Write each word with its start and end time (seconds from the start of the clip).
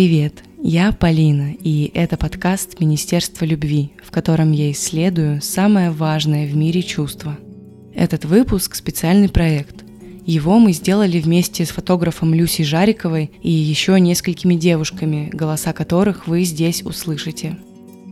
Привет, 0.00 0.44
я 0.62 0.92
Полина, 0.92 1.52
и 1.52 1.90
это 1.92 2.16
подкаст 2.16 2.80
Министерства 2.80 3.44
любви, 3.44 3.92
в 4.02 4.10
котором 4.10 4.50
я 4.50 4.70
исследую 4.70 5.42
самое 5.42 5.90
важное 5.90 6.46
в 6.46 6.56
мире 6.56 6.82
чувство. 6.82 7.36
Этот 7.94 8.24
выпуск– 8.24 8.74
специальный 8.76 9.28
проект. 9.28 9.84
Его 10.24 10.58
мы 10.58 10.72
сделали 10.72 11.20
вместе 11.20 11.66
с 11.66 11.68
фотографом 11.68 12.32
Люси 12.32 12.62
Жариковой 12.62 13.30
и 13.42 13.50
еще 13.50 14.00
несколькими 14.00 14.54
девушками, 14.54 15.28
голоса 15.34 15.74
которых 15.74 16.26
вы 16.26 16.44
здесь 16.44 16.82
услышите. 16.82 17.58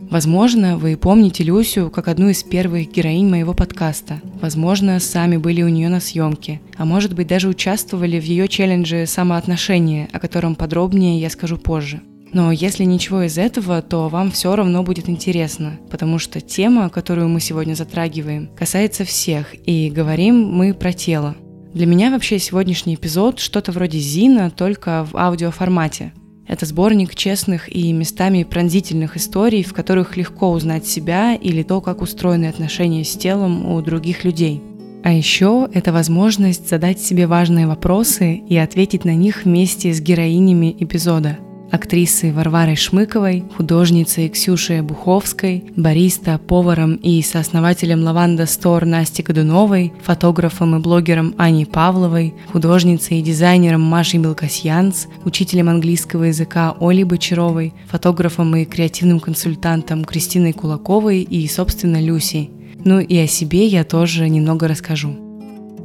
Возможно, 0.09 0.75
вы 0.75 0.97
помните 0.97 1.43
Люсю 1.43 1.91
как 1.91 2.07
одну 2.07 2.29
из 2.29 2.41
первых 2.41 2.91
героинь 2.91 3.29
моего 3.29 3.53
подкаста. 3.53 4.19
Возможно, 4.41 4.99
сами 4.99 5.37
были 5.37 5.61
у 5.61 5.69
нее 5.69 5.87
на 5.87 5.99
съемке. 5.99 6.61
А 6.77 6.85
может 6.85 7.13
быть, 7.13 7.27
даже 7.27 7.47
участвовали 7.47 8.19
в 8.19 8.23
ее 8.23 8.47
челлендже 8.47 9.05
«Самоотношения», 9.05 10.09
о 10.11 10.19
котором 10.19 10.55
подробнее 10.55 11.21
я 11.21 11.29
скажу 11.29 11.57
позже. 11.57 12.01
Но 12.33 12.51
если 12.51 12.85
ничего 12.85 13.21
из 13.23 13.37
этого, 13.37 13.83
то 13.83 14.09
вам 14.09 14.31
все 14.31 14.55
равно 14.55 14.81
будет 14.81 15.09
интересно, 15.09 15.79
потому 15.91 16.17
что 16.17 16.41
тема, 16.41 16.89
которую 16.89 17.29
мы 17.29 17.39
сегодня 17.39 17.75
затрагиваем, 17.75 18.49
касается 18.55 19.05
всех, 19.05 19.55
и 19.67 19.91
говорим 19.91 20.43
мы 20.43 20.73
про 20.73 20.91
тело. 20.91 21.35
Для 21.73 21.85
меня 21.85 22.09
вообще 22.09 22.39
сегодняшний 22.39 22.95
эпизод 22.95 23.39
что-то 23.39 23.71
вроде 23.71 23.99
Зина, 23.99 24.49
только 24.49 25.05
в 25.11 25.15
аудиоформате. 25.15 26.13
Это 26.49 26.65
сборник 26.65 27.13
честных 27.13 27.73
и 27.73 27.93
местами 27.93 28.41
пронзительных 28.41 29.15
историй, 29.15 29.63
в 29.63 29.71
которых 29.71 30.17
легко 30.17 30.51
узнать 30.51 30.87
себя 30.87 31.35
или 31.35 31.61
то, 31.61 31.79
как 31.79 32.01
устроены 32.01 32.47
отношения 32.47 33.05
с 33.05 33.15
телом 33.15 33.71
у 33.71 33.79
других 33.83 34.23
людей. 34.23 34.59
А 35.03 35.13
еще 35.13 35.69
это 35.71 35.93
возможность 35.93 36.67
задать 36.67 36.99
себе 36.99 37.27
важные 37.27 37.67
вопросы 37.67 38.33
и 38.33 38.57
ответить 38.57 39.05
на 39.05 39.13
них 39.13 39.45
вместе 39.45 39.93
с 39.93 40.01
героинями 40.01 40.75
эпизода– 40.77 41.37
актрисы 41.71 42.33
Варварой 42.33 42.75
Шмыковой, 42.75 43.43
художницей 43.55 44.29
Ксюшей 44.29 44.81
Буховской, 44.81 45.63
бариста, 45.75 46.37
поваром 46.37 46.95
и 46.95 47.21
сооснователем 47.21 48.03
Лаванда 48.03 48.45
Стор 48.45 48.85
Насти 48.85 49.23
Годуновой, 49.23 49.93
фотографом 50.03 50.75
и 50.75 50.79
блогером 50.79 51.35
Аней 51.37 51.65
Павловой, 51.65 52.33
художницей 52.51 53.19
и 53.19 53.23
дизайнером 53.23 53.81
Машей 53.81 54.19
Белкасьянц, 54.19 55.05
учителем 55.25 55.69
английского 55.69 56.25
языка 56.25 56.75
Олей 56.79 57.03
Бочаровой, 57.03 57.73
фотографом 57.87 58.55
и 58.55 58.65
креативным 58.65 59.19
консультантом 59.19 60.05
Кристиной 60.05 60.53
Кулаковой 60.53 61.21
и, 61.21 61.47
собственно, 61.47 62.01
Люси. 62.01 62.49
Ну 62.83 62.99
и 62.99 63.17
о 63.17 63.27
себе 63.27 63.67
я 63.67 63.83
тоже 63.83 64.29
немного 64.29 64.67
расскажу. 64.67 65.28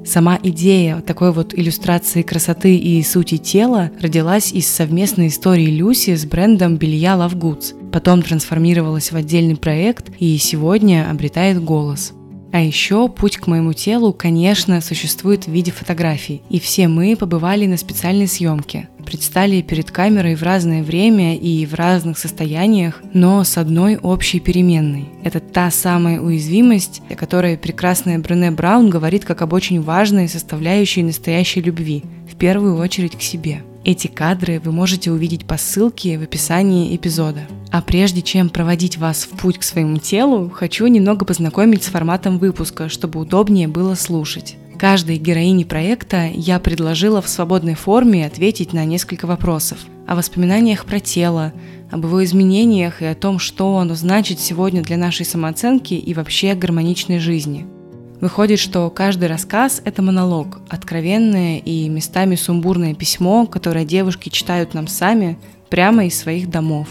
Сама 0.05 0.38
идея 0.42 1.00
такой 1.00 1.33
вот 1.33 1.55
иллюстрации 1.55 2.22
красоты 2.22 2.77
и 2.77 3.02
сути 3.02 3.38
тела 3.38 3.91
родилась 4.00 4.52
из 4.52 4.69
совместной 4.69 5.28
истории 5.28 5.70
Люси 5.70 6.14
с 6.14 6.27
брендом 6.27 6.77
белья 6.77 7.14
Love 7.14 7.36
Goods, 7.36 7.91
потом 7.91 8.22
трансформировалась 8.22 9.12
в 9.12 9.16
отдельный 9.16 9.56
проект 9.56 10.11
и 10.19 10.36
сегодня 10.36 11.11
обретает 11.11 11.62
голос– 11.62 12.12
а 12.55 12.60
еще 12.60 13.08
путь 13.08 13.38
к 13.38 13.48
моему 13.48 13.72
телу, 13.72 14.12
конечно, 14.12 14.80
существует 14.80 15.48
в 15.48 15.50
виде 15.50 15.72
фотографий. 15.72 16.41
И 16.48 16.61
все 16.61 16.86
мы 16.86 17.16
побывали 17.16 17.66
на 17.66 17.77
специальной 17.77 18.28
съемке. 18.28 18.88
Предстали 19.05 19.61
перед 19.61 19.91
камерой 19.91 20.36
в 20.36 20.44
разное 20.44 20.84
время 20.84 21.36
и 21.36 21.66
в 21.66 21.74
разных 21.74 22.16
состояниях, 22.16 23.02
но 23.12 23.42
с 23.42 23.58
одной 23.58 23.96
общей 23.96 24.38
переменной. 24.38 25.08
Это 25.24 25.41
та 25.41 25.69
самая 25.72 26.20
уязвимость, 26.20 27.02
о 27.11 27.16
которой 27.16 27.58
прекрасная 27.58 28.20
Брене 28.20 28.52
Браун 28.52 28.89
говорит 28.89 29.24
как 29.24 29.42
об 29.42 29.52
очень 29.52 29.83
важной 29.83 30.28
составляющей 30.28 31.02
настоящей 31.02 31.61
любви, 31.61 32.05
в 32.30 32.36
первую 32.36 32.78
очередь 32.78 33.18
к 33.18 33.22
себе– 33.22 33.64
эти 33.84 34.06
кадры 34.06 34.60
вы 34.64 34.72
можете 34.72 35.10
увидеть 35.12 35.46
по 35.46 35.56
ссылке 35.56 36.18
в 36.18 36.22
описании 36.22 36.94
эпизода. 36.96 37.42
А 37.70 37.82
прежде 37.82 38.22
чем 38.22 38.48
проводить 38.48 38.98
вас 38.98 39.24
в 39.24 39.36
путь 39.36 39.58
к 39.58 39.62
своему 39.62 39.98
телу, 39.98 40.50
хочу 40.50 40.86
немного 40.86 41.24
познакомить 41.24 41.84
с 41.84 41.88
форматом 41.88 42.39
выпуска, 42.39 42.89
чтобы 42.89 43.20
удобнее 43.20 43.68
было 43.68 43.94
слушать. 43.94 44.56
Каждой 44.78 45.18
героине 45.18 45.64
проекта 45.64 46.30
я 46.34 46.58
предложила 46.58 47.23
в 47.23 47.28
свободной 47.28 47.74
форме 47.74 48.27
ответить 48.27 48.73
на 48.73 48.84
несколько 48.84 49.27
вопросов 49.27 49.78
о 50.06 50.17
воспоминаниях 50.17 50.84
про 50.84 51.00
тело, 51.00 51.52
об 51.90 52.05
его 52.05 52.24
изменениях 52.24 53.00
и 53.00 53.06
о 53.06 53.14
том, 53.14 53.39
что 53.39 53.78
оно 53.78 53.94
значит 53.94 54.40
сегодня 54.40 54.83
для 54.83 54.96
нашей 54.96 55.24
самооценки 55.24 55.94
и 55.94 56.14
вообще 56.14 56.55
гармоничной 56.55 57.18
жизни– 57.18 57.67
Выходит, 58.20 58.58
что 58.58 58.89
каждый 58.91 59.29
рассказ– 59.29 59.83
это 59.85 60.01
монолог, 60.01 60.61
откровенное 60.69 61.58
и 61.58 61.89
местами 61.89 62.36
сумбурное 62.36 62.95
письмо, 62.95 63.47
которое 63.47 63.85
девушки 63.85 64.29
читают 64.29 64.73
нам 64.73 64.86
сами 64.86 65.39
прямо 65.69 66.07
из 66.07 66.19
своих 66.19 66.48
домов. 66.48 66.89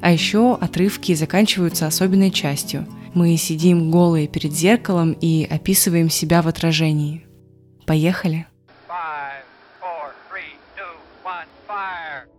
А 0.00 0.12
еще 0.12 0.54
отрывки 0.54 1.14
заканчиваются 1.14 1.86
особенной 1.86 2.30
частью. 2.30 2.86
Мы 3.14 3.36
сидим 3.36 3.90
голые 3.90 4.28
перед 4.28 4.52
зеркалом 4.52 5.12
и 5.12 5.46
описываем 5.50 6.10
себя 6.10 6.42
в 6.42 6.48
отражении. 6.48 7.24
Поехали! 7.86 8.46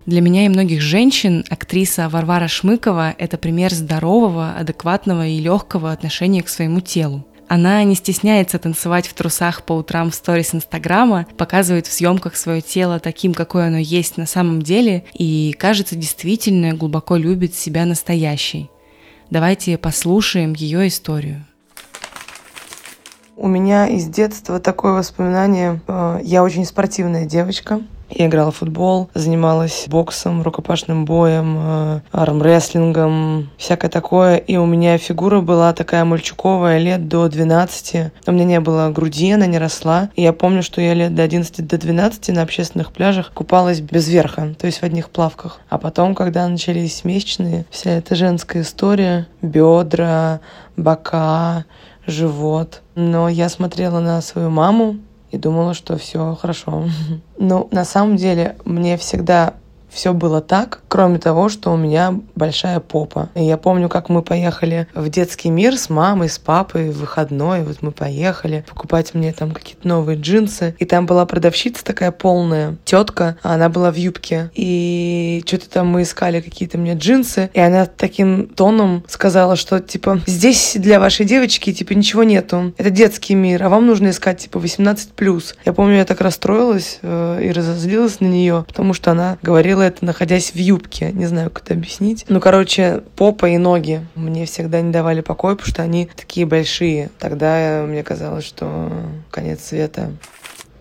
Для 0.06 0.22
меня 0.22 0.46
и 0.46 0.50
многих 0.50 0.80
женщин 0.80 1.44
актриса 1.50 2.08
Варвара 2.08 2.48
Шмыкова– 2.48 3.14
это 3.18 3.38
пример 3.38 3.74
здорового, 3.74 4.54
адекватного 4.58 5.28
и 5.28 5.40
легкого 5.42 5.92
отношения 5.92 6.42
к 6.42 6.48
своему 6.48 6.80
телу. 6.80 7.28
Она 7.48 7.84
не 7.84 7.96
стесняется 7.96 8.60
танцевать 8.60 9.08
в 9.08 9.14
трусах 9.14 9.64
по 9.64 9.74
утрам 9.74 10.12
в 10.12 10.16
сторис 10.16 10.54
Инстаграма, 10.54 11.26
показывает 11.38 11.88
в 11.88 11.94
съемках 11.94 12.36
свое 12.36 12.62
тело 12.62 13.00
таким, 13.00 13.34
какое 13.34 13.68
оно 13.68 13.78
есть 13.78 14.18
на 14.18 14.26
самом 14.26 14.62
деле, 14.62 15.06
и, 15.14 15.56
кажется, 15.58 15.96
действительно 15.96 16.74
глубоко 16.74 17.16
любит 17.16 17.56
себя 17.56 17.86
настоящей. 17.86 18.70
Давайте 19.30 19.78
послушаем 19.78 20.54
ее 20.54 20.88
историю. 20.88 21.46
У 23.38 23.48
меня 23.48 23.88
из 23.88 24.08
детства 24.08 24.60
такое 24.60 24.94
воспоминание. 24.94 25.80
Э, 25.88 26.20
я 26.24 26.44
очень 26.44 26.66
спортивная 26.66 27.26
девочка. 27.26 27.82
Я 28.10 28.28
играла 28.28 28.52
в 28.52 28.58
футбол, 28.58 29.10
занималась 29.14 29.86
боксом, 29.88 30.42
рукопашным 30.42 31.06
боем, 31.06 31.58
э, 31.60 32.00
армрестлингом, 32.12 33.50
всякое 33.58 33.90
такое. 33.90 34.38
И 34.38 34.56
у 34.58 34.66
меня 34.66 34.98
фигура 34.98 35.42
была 35.42 35.74
такая 35.74 36.06
мальчуковая, 36.06 36.78
лет 36.78 37.08
до 37.08 37.28
12. 37.28 38.12
У 38.26 38.32
меня 38.32 38.46
не 38.46 38.60
было 38.60 38.90
груди, 38.90 39.32
она 39.32 39.46
не 39.46 39.58
росла. 39.58 40.10
И 40.16 40.22
я 40.22 40.34
помню, 40.34 40.64
что 40.64 40.82
я 40.82 40.94
лет 40.94 41.16
до 41.16 41.24
11 41.24 41.68
до 41.68 41.78
12 41.78 42.30
на 42.30 42.42
общественных 42.44 42.92
пляжах 42.92 43.32
купалась 43.34 43.82
без 43.82 44.08
верха, 44.08 44.56
то 44.58 44.68
есть 44.68 44.80
в 44.80 44.84
одних 44.84 45.10
плавках. 45.10 45.60
А 45.70 45.78
потом, 45.78 46.16
когда 46.16 46.48
начались 46.48 47.04
месячные, 47.04 47.66
вся 47.70 47.92
эта 47.92 48.16
женская 48.16 48.62
история, 48.62 49.28
бедра, 49.42 50.40
бока, 50.78 51.66
живот. 52.06 52.82
Но 52.96 53.30
я 53.30 53.50
смотрела 53.50 54.00
на 54.00 54.22
свою 54.22 54.50
маму, 54.50 54.98
и 55.32 55.38
думала, 55.38 55.74
что 55.74 55.98
все 55.98 56.36
хорошо. 56.40 56.86
Но 57.38 57.68
на 57.72 57.86
самом 57.86 58.18
деле 58.18 58.58
мне 58.66 58.98
всегда 58.98 59.54
все 59.90 60.14
было 60.14 60.42
так, 60.42 60.82
кроме 60.88 61.20
того, 61.20 61.50
что 61.50 61.72
у 61.74 61.78
меня 61.78 62.14
большая 62.36 62.80
попа. 62.80 63.30
И 63.36 63.44
я 63.44 63.58
помню, 63.58 63.90
как 63.90 64.10
мы 64.10 64.22
поехали 64.22 64.88
в 64.94 65.10
детский 65.10 65.50
мир 65.50 65.78
с 65.78 65.90
мамой, 65.90 66.30
с 66.30 66.40
папой 66.40 66.92
в 66.92 67.00
выходной. 67.00 67.64
Вот 67.64 67.82
мы 67.82 67.92
поехали 67.92 68.66
покупать 68.68 69.14
мне 69.14 69.34
там 69.34 69.52
какие-то 69.52 69.88
новые 69.88 70.18
джинсы. 70.20 70.76
И 70.80 70.86
там 70.86 71.06
была 71.06 71.26
продавщица 71.26 71.84
такая 71.84 72.12
полная, 72.12 72.78
тетка, 72.86 73.38
она 73.42 73.70
была 73.70 73.92
в 73.92 73.96
юбке. 73.96 74.52
И 74.54 75.44
что-то 75.46 75.70
там 75.70 75.88
мы 75.88 76.04
искали 76.04 76.42
какие-то 76.42 76.78
мне 76.78 76.94
джинсы. 76.94 77.50
И 77.54 77.60
она 77.60 77.86
таким 77.86 78.48
тоном 78.48 79.04
сказала, 79.08 79.56
что 79.56 79.80
типа 79.80 80.22
здесь 80.26 80.74
для 80.76 81.00
вашей 81.00 81.26
девочки 81.26 81.74
типа 81.74 81.94
ничего 81.94 82.24
нету. 82.24 82.74
Это 82.78 82.90
детский 82.90 83.36
мир, 83.36 83.64
а 83.64 83.70
вам 83.70 83.88
нужно 83.88 84.10
искать 84.10 84.40
типа 84.40 84.58
18+. 84.58 85.56
Я 85.66 85.74
помню, 85.74 85.98
я 85.98 86.06
так 86.06 86.22
расстроилась 86.22 87.00
э, 87.02 87.42
и 87.44 87.52
разозлилась 87.52 88.20
на 88.20 88.28
нее, 88.28 88.66
потому 88.68 88.94
что 88.94 89.12
она 89.12 89.38
говорила 89.42 89.77
говорила 89.78 89.84
это, 89.84 90.06
находясь 90.06 90.52
в 90.52 90.58
юбке. 90.58 91.12
Не 91.12 91.26
знаю, 91.26 91.50
как 91.50 91.64
это 91.64 91.74
объяснить. 91.74 92.26
Ну, 92.28 92.40
короче, 92.40 93.04
попа 93.16 93.48
и 93.48 93.58
ноги 93.58 94.06
мне 94.16 94.46
всегда 94.46 94.82
не 94.82 94.92
давали 94.92 95.22
покоя, 95.22 95.56
потому 95.56 95.70
что 95.70 95.84
они 95.84 96.10
такие 96.16 96.46
большие. 96.46 97.10
Тогда 97.20 97.86
мне 97.88 98.04
казалось, 98.04 98.46
что 98.46 98.92
конец 99.32 99.64
света. 99.64 100.12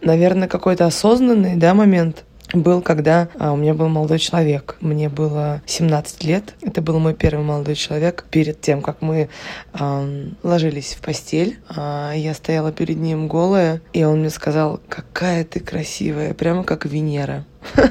Наверное, 0.00 0.48
какой-то 0.48 0.87
осознанный, 0.87 1.56
да, 1.56 1.75
момент 1.75 2.25
был, 2.52 2.81
когда 2.81 3.28
а, 3.38 3.52
у 3.52 3.56
меня 3.56 3.75
был 3.75 3.88
молодой 3.88 4.19
человек. 4.19 4.76
Мне 4.81 5.08
было 5.08 5.62
17 5.66 6.25
лет. 6.25 6.54
Это 6.62 6.81
был 6.81 6.99
мой 7.00 7.12
первый 7.12 7.44
молодой 7.44 7.75
человек. 7.75 8.25
Перед 8.31 8.60
тем, 8.60 8.82
как 8.82 9.02
мы 9.02 9.28
а, 9.72 10.06
ложились 10.42 10.94
в 10.94 11.00
постель, 11.00 11.58
а, 11.69 12.12
я 12.14 12.34
стояла 12.34 12.70
перед 12.70 12.99
ним 12.99 13.26
голая, 13.26 13.81
и 13.92 14.04
он 14.04 14.20
мне 14.20 14.31
сказал, 14.31 14.81
какая 14.88 15.44
ты 15.44 15.58
красивая, 15.58 16.34
прямо 16.34 16.62
как 16.62 16.87
Венера. 16.87 17.44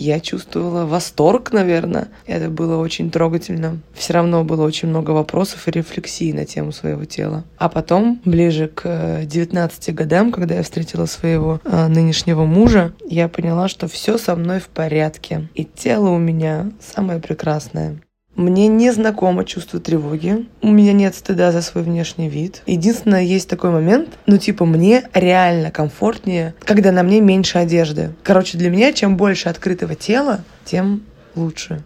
я 0.00 0.18
чувствовала 0.20 0.86
восторг, 0.86 1.52
наверное. 1.52 2.08
Это 2.26 2.48
было 2.48 2.78
очень 2.78 3.10
трогательно. 3.10 3.80
Все 3.94 4.14
равно 4.14 4.44
было 4.44 4.64
очень 4.64 4.88
много 4.88 5.10
вопросов 5.10 5.68
и 5.68 5.70
рефлексий 5.70 6.32
на 6.32 6.46
тему 6.46 6.72
своего 6.72 7.04
тела. 7.04 7.44
А 7.58 7.68
потом, 7.68 8.20
ближе 8.24 8.68
к 8.68 9.20
19 9.24 9.94
годам, 9.94 10.32
когда 10.32 10.54
я 10.54 10.62
встретила 10.62 11.06
своего 11.06 11.60
э, 11.64 11.86
нынешнего 11.88 12.44
мужа, 12.44 12.92
я 13.06 13.28
поняла, 13.28 13.68
что 13.68 13.88
все 13.88 14.16
со 14.16 14.34
мной 14.36 14.60
в 14.60 14.68
порядке. 14.68 15.48
И 15.54 15.64
тело 15.64 16.08
у 16.08 16.18
меня 16.18 16.70
самое 16.80 17.20
прекрасное. 17.20 18.00
Мне 18.40 18.68
не 18.68 18.90
знакомо 18.90 19.44
чувство 19.44 19.80
тревоги. 19.80 20.46
У 20.62 20.70
меня 20.70 20.94
нет 20.94 21.14
стыда 21.14 21.52
за 21.52 21.60
свой 21.60 21.84
внешний 21.84 22.30
вид. 22.30 22.62
Единственное, 22.64 23.20
есть 23.20 23.50
такой 23.50 23.68
момент, 23.68 24.08
ну 24.24 24.38
типа 24.38 24.64
мне 24.64 25.02
реально 25.12 25.70
комфортнее, 25.70 26.54
когда 26.60 26.90
на 26.90 27.02
мне 27.02 27.20
меньше 27.20 27.58
одежды. 27.58 28.14
Короче, 28.22 28.56
для 28.56 28.70
меня 28.70 28.94
чем 28.94 29.18
больше 29.18 29.50
открытого 29.50 29.94
тела, 29.94 30.40
тем 30.64 31.02
лучше. 31.34 31.82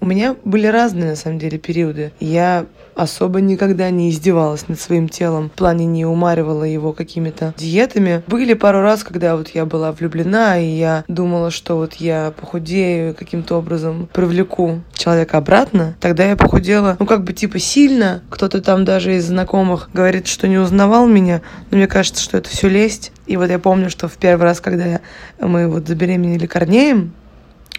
У 0.00 0.06
меня 0.06 0.36
были 0.44 0.66
разные, 0.66 1.10
на 1.10 1.16
самом 1.16 1.38
деле, 1.38 1.58
периоды. 1.58 2.12
Я 2.20 2.66
особо 2.94 3.40
никогда 3.40 3.90
не 3.90 4.10
издевалась 4.10 4.68
над 4.68 4.80
своим 4.80 5.08
телом, 5.08 5.50
в 5.50 5.52
плане 5.52 5.86
не 5.86 6.04
умаривала 6.04 6.64
его 6.64 6.92
какими-то 6.92 7.54
диетами. 7.56 8.22
Были 8.26 8.54
пару 8.54 8.80
раз, 8.80 9.04
когда 9.04 9.36
вот 9.36 9.48
я 9.50 9.64
была 9.64 9.92
влюблена, 9.92 10.58
и 10.58 10.66
я 10.66 11.04
думала, 11.08 11.50
что 11.50 11.76
вот 11.76 11.94
я 11.94 12.32
похудею, 12.38 13.14
каким-то 13.14 13.56
образом 13.58 14.08
привлеку 14.12 14.80
человека 14.92 15.38
обратно. 15.38 15.96
Тогда 16.00 16.24
я 16.24 16.36
похудела, 16.36 16.96
ну 16.98 17.06
как 17.06 17.24
бы 17.24 17.32
типа 17.32 17.58
сильно. 17.58 18.22
Кто-то 18.30 18.60
там 18.60 18.84
даже 18.84 19.16
из 19.16 19.26
знакомых 19.26 19.90
говорит, 19.92 20.26
что 20.26 20.48
не 20.48 20.58
узнавал 20.58 21.06
меня, 21.06 21.42
но 21.70 21.76
мне 21.76 21.86
кажется, 21.86 22.22
что 22.22 22.36
это 22.38 22.48
все 22.48 22.68
лесть. 22.68 23.12
И 23.26 23.36
вот 23.36 23.50
я 23.50 23.58
помню, 23.58 23.90
что 23.90 24.08
в 24.08 24.16
первый 24.16 24.42
раз, 24.42 24.60
когда 24.60 25.00
мы 25.40 25.68
вот 25.68 25.86
забеременели 25.86 26.46
Корнеем, 26.46 27.12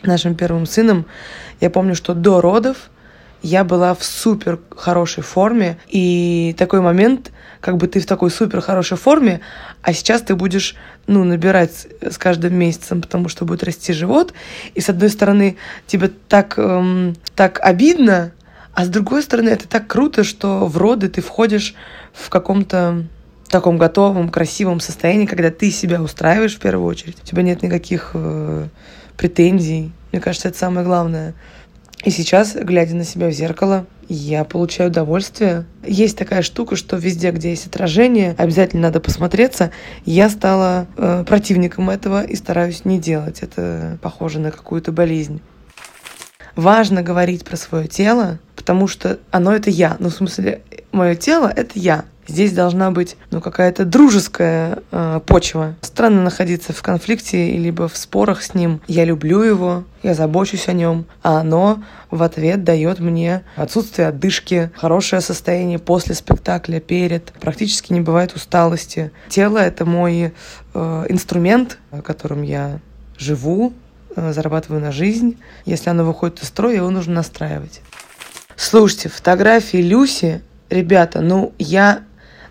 нашим 0.04 0.36
первым 0.36 0.66
сыном, 0.66 1.06
я 1.60 1.70
помню, 1.70 1.96
что 1.96 2.14
до 2.14 2.42
родов 2.42 2.90
я 3.42 3.64
была 3.64 3.94
в 3.94 4.04
супер 4.04 4.60
хорошей 4.76 5.24
форме. 5.24 5.78
И 5.88 6.56
такой 6.58 6.82
момент, 6.82 7.32
как 7.62 7.78
бы 7.78 7.88
ты 7.88 8.00
в 8.00 8.06
такой 8.06 8.32
супер 8.32 8.62
хорошей 8.62 8.98
форме, 8.98 9.42
а 9.82 9.94
сейчас 9.94 10.22
ты 10.22 10.36
будешь, 10.36 10.76
ну, 11.08 11.24
набирать 11.24 11.88
с 12.02 12.18
каждым 12.18 12.56
месяцем, 12.56 13.02
потому 13.02 13.30
что 13.30 13.46
будет 13.46 13.64
расти 13.64 13.94
живот. 13.94 14.34
И 14.76 14.82
с 14.82 14.90
одной 14.90 15.10
стороны, 15.10 15.58
тебе 15.88 16.10
так, 16.28 16.56
эм, 16.58 17.16
так 17.36 17.60
обидно, 17.62 18.32
а 18.74 18.86
с 18.86 18.90
другой 18.90 19.24
стороны, 19.24 19.50
это 19.50 19.68
так 19.68 19.88
круто, 19.88 20.24
что 20.24 20.66
в 20.66 20.78
роды 20.78 21.10
ты 21.10 21.22
входишь 21.22 21.76
в 22.14 22.30
каком-то 22.30 23.06
таком 23.50 23.78
готовом, 23.78 24.30
красивом 24.30 24.80
состоянии, 24.80 25.26
когда 25.26 25.50
ты 25.50 25.72
себя 25.72 26.02
устраиваешь 26.02 26.56
в 26.56 26.60
первую 26.60 26.88
очередь. 26.88 27.18
У 27.22 27.26
тебя 27.26 27.42
нет 27.42 27.64
никаких 27.64 28.12
э, 28.14 28.68
претензий. 29.18 29.92
Мне 30.12 30.22
кажется, 30.22 30.50
это 30.50 30.58
самое 30.58 30.86
главное. 30.86 31.34
И 32.04 32.12
сейчас, 32.12 32.56
глядя 32.56 32.96
на 32.96 33.04
себя 33.04 33.28
в 33.28 33.32
зеркало, 33.32 33.86
я 34.08 34.46
получаю 34.46 34.90
удовольствие. 34.90 35.66
Есть 35.86 36.18
такая 36.18 36.42
штука, 36.42 36.76
что 36.78 36.96
везде, 36.96 37.32
где 37.32 37.50
есть 37.50 37.68
отражение, 37.68 38.36
обязательно 38.38 38.84
надо 38.84 39.02
посмотреться. 39.02 39.72
Я 40.06 40.30
стала 40.30 40.88
э, 40.96 41.26
противником 41.28 41.90
этого 41.90 42.24
и 42.24 42.36
стараюсь 42.36 42.86
не 42.86 43.00
делать. 43.00 43.42
Это 43.42 44.00
похоже 44.02 44.40
на 44.40 44.52
какую-то 44.52 44.94
болезнь. 44.94 45.42
Важно 46.56 47.04
говорить 47.04 47.44
про 47.44 47.58
свое 47.58 47.88
тело, 47.88 48.40
потому 48.56 48.88
что 48.88 49.20
оно 49.32 49.54
это 49.54 49.70
я. 49.70 49.98
Ну, 50.00 50.10
в 50.10 50.14
смысле, 50.14 50.62
мое 50.92 51.16
тело 51.16 51.52
это 51.54 51.78
я. 51.78 52.06
Здесь 52.30 52.54
должна 52.54 52.92
быть 52.92 53.18
ну, 53.32 53.42
какая-то 53.42 53.86
дружеская 53.86 54.84
э, 54.92 55.20
почва. 55.26 55.76
Странно 55.82 56.22
находиться 56.22 56.74
в 56.74 56.82
конфликте 56.84 57.58
либо 57.58 57.88
в 57.88 57.98
спорах 57.98 58.44
с 58.44 58.54
ним. 58.54 58.82
Я 58.88 59.04
люблю 59.04 59.42
его, 59.42 59.84
я 60.04 60.14
забочусь 60.14 60.68
о 60.68 60.74
нем, 60.74 61.06
а 61.24 61.40
оно 61.40 61.84
в 62.12 62.22
ответ 62.22 62.64
дает 62.64 63.00
мне 63.00 63.44
отсутствие 63.56 64.10
отдышки, 64.10 64.70
хорошее 64.76 65.24
состояние 65.24 65.80
после 65.80 66.14
спектакля, 66.14 66.80
перед. 66.80 67.32
Практически 67.42 67.94
не 67.94 68.02
бывает 68.02 68.36
усталости. 68.36 69.12
Тело— 69.30 69.58
это 69.60 69.86
мой 69.86 70.32
э, 70.76 71.06
инструмент, 71.10 71.80
которым 72.04 72.44
я 72.44 72.80
живу, 73.18 73.74
э, 74.16 74.34
зарабатываю 74.34 74.82
на 74.82 74.92
жизнь. 74.92 75.40
Если 75.66 75.90
оно 75.90 76.06
выходит 76.06 76.44
из 76.44 76.50
строя, 76.50 76.76
его 76.76 76.92
нужно 76.92 77.16
настраивать. 77.16 77.82
Слушайте, 78.56 79.10
фотографии 79.10 79.78
Люси, 79.78 80.44
ребята, 80.70 81.22
ну 81.22 81.54
я 81.58 82.04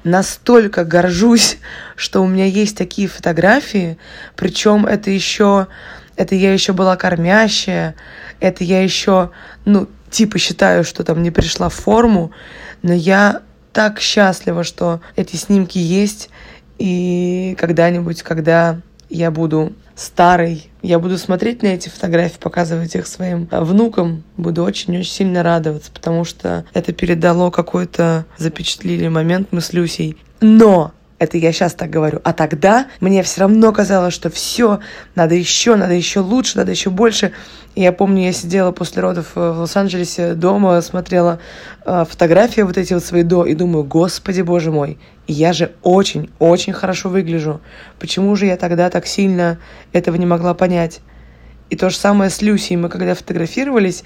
настолько 0.04 0.84
горжусь, 0.84 1.58
что 1.96 2.22
у 2.22 2.26
меня 2.26 2.44
есть 2.46 2.76
такие 2.76 3.08
фотографии, 3.08 3.98
причем 4.36 4.86
это 4.86 5.10
еще, 5.10 5.68
это 6.16 6.34
я 6.34 6.52
еще 6.52 6.72
была 6.72 6.96
кормящая, 6.96 7.94
это 8.40 8.64
я 8.64 8.82
еще, 8.82 9.30
ну, 9.64 9.88
типа 10.10 10.38
считаю, 10.38 10.84
что 10.84 11.04
там 11.04 11.22
не 11.22 11.30
пришла 11.30 11.68
в 11.68 11.74
форму, 11.74 12.32
но 12.82 12.92
я 12.92 13.42
так 13.72 14.00
счастлива, 14.00 14.64
что 14.64 15.00
эти 15.16 15.36
снимки 15.36 15.78
есть, 15.78 16.30
и 16.78 17.56
когда-нибудь, 17.58 18.22
когда 18.22 18.80
я 19.08 19.30
буду 19.30 19.72
старый. 19.94 20.70
Я 20.82 20.98
буду 20.98 21.18
смотреть 21.18 21.62
на 21.62 21.68
эти 21.68 21.88
фотографии, 21.88 22.38
показывать 22.38 22.94
их 22.94 23.06
своим 23.06 23.48
внукам. 23.50 24.22
Буду 24.36 24.62
очень-очень 24.62 25.10
сильно 25.10 25.42
радоваться, 25.42 25.90
потому 25.92 26.24
что 26.24 26.64
это 26.72 26.92
передало 26.92 27.50
какой-то 27.50 28.24
запечатлили 28.36 29.08
момент 29.08 29.48
мы 29.50 29.60
с 29.60 29.72
Люсей. 29.72 30.16
Но 30.40 30.92
это 31.18 31.36
я 31.36 31.52
сейчас 31.52 31.74
так 31.74 31.90
говорю. 31.90 32.20
А 32.24 32.32
тогда 32.32 32.86
мне 33.00 33.22
все 33.22 33.42
равно 33.42 33.72
казалось, 33.72 34.14
что 34.14 34.30
все, 34.30 34.80
надо 35.14 35.34
еще, 35.34 35.74
надо 35.74 35.94
еще 35.94 36.20
лучше, 36.20 36.56
надо 36.58 36.70
еще 36.70 36.90
больше. 36.90 37.32
И 37.74 37.82
я 37.82 37.92
помню, 37.92 38.24
я 38.24 38.32
сидела 38.32 38.72
после 38.72 39.02
родов 39.02 39.32
в 39.34 39.60
Лос-Анджелесе 39.60 40.34
дома, 40.34 40.80
смотрела 40.80 41.40
э, 41.84 42.04
фотографии 42.08 42.60
вот 42.62 42.76
эти 42.76 42.94
вот 42.94 43.04
свои 43.04 43.22
до, 43.22 43.44
и 43.44 43.54
думаю, 43.54 43.84
господи, 43.84 44.42
боже 44.42 44.70
мой, 44.70 44.98
я 45.26 45.52
же 45.52 45.72
очень-очень 45.82 46.72
хорошо 46.72 47.08
выгляжу. 47.08 47.60
Почему 47.98 48.34
же 48.36 48.46
я 48.46 48.56
тогда 48.56 48.88
так 48.88 49.06
сильно 49.06 49.58
этого 49.92 50.16
не 50.16 50.26
могла 50.26 50.54
понять? 50.54 51.00
И 51.70 51.76
то 51.76 51.90
же 51.90 51.96
самое 51.96 52.30
с 52.30 52.40
Люсей. 52.40 52.76
Мы 52.76 52.88
когда 52.88 53.14
фотографировались, 53.14 54.04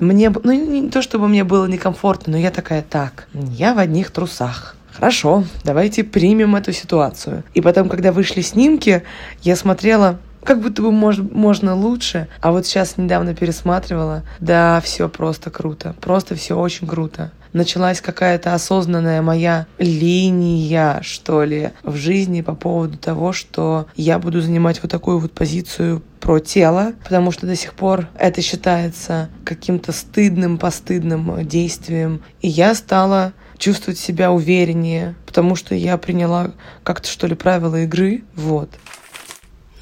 мне, 0.00 0.30
ну 0.30 0.52
не 0.52 0.90
то 0.90 1.00
чтобы 1.00 1.28
мне 1.28 1.44
было 1.44 1.66
некомфортно, 1.66 2.32
но 2.32 2.38
я 2.38 2.50
такая, 2.50 2.82
так, 2.82 3.28
я 3.32 3.74
в 3.74 3.78
одних 3.78 4.10
трусах 4.10 4.76
хорошо, 4.94 5.44
давайте 5.64 6.04
примем 6.04 6.56
эту 6.56 6.72
ситуацию. 6.72 7.44
И 7.54 7.60
потом, 7.60 7.88
когда 7.88 8.12
вышли 8.12 8.40
снимки, 8.40 9.02
я 9.42 9.56
смотрела, 9.56 10.18
как 10.44 10.60
будто 10.60 10.82
бы 10.82 10.92
мож, 10.92 11.18
можно 11.18 11.74
лучше. 11.74 12.28
А 12.40 12.52
вот 12.52 12.66
сейчас 12.66 12.96
недавно 12.96 13.34
пересматривала. 13.34 14.22
Да, 14.40 14.80
все 14.82 15.08
просто 15.08 15.50
круто. 15.50 15.96
Просто 16.00 16.34
все 16.34 16.58
очень 16.58 16.86
круто. 16.86 17.32
Началась 17.54 18.00
какая-то 18.00 18.52
осознанная 18.52 19.22
моя 19.22 19.66
линия, 19.78 21.00
что 21.02 21.44
ли, 21.44 21.70
в 21.84 21.94
жизни 21.94 22.40
по 22.40 22.54
поводу 22.54 22.98
того, 22.98 23.32
что 23.32 23.86
я 23.94 24.18
буду 24.18 24.40
занимать 24.40 24.82
вот 24.82 24.90
такую 24.90 25.20
вот 25.20 25.32
позицию 25.32 26.02
про 26.20 26.40
тело, 26.40 26.94
потому 27.04 27.30
что 27.30 27.46
до 27.46 27.54
сих 27.54 27.74
пор 27.74 28.08
это 28.18 28.42
считается 28.42 29.28
каким-то 29.44 29.92
стыдным, 29.92 30.58
постыдным 30.58 31.46
действием. 31.46 32.22
И 32.40 32.48
я 32.48 32.74
стала 32.74 33.32
чувствовать 33.58 33.98
себя 33.98 34.32
увереннее, 34.32 35.14
потому 35.26 35.56
что 35.56 35.74
я 35.74 35.96
приняла 35.98 36.52
как-то, 36.82 37.08
что 37.08 37.26
ли, 37.26 37.34
правила 37.34 37.76
игры. 37.82 38.24
Вот. 38.34 38.70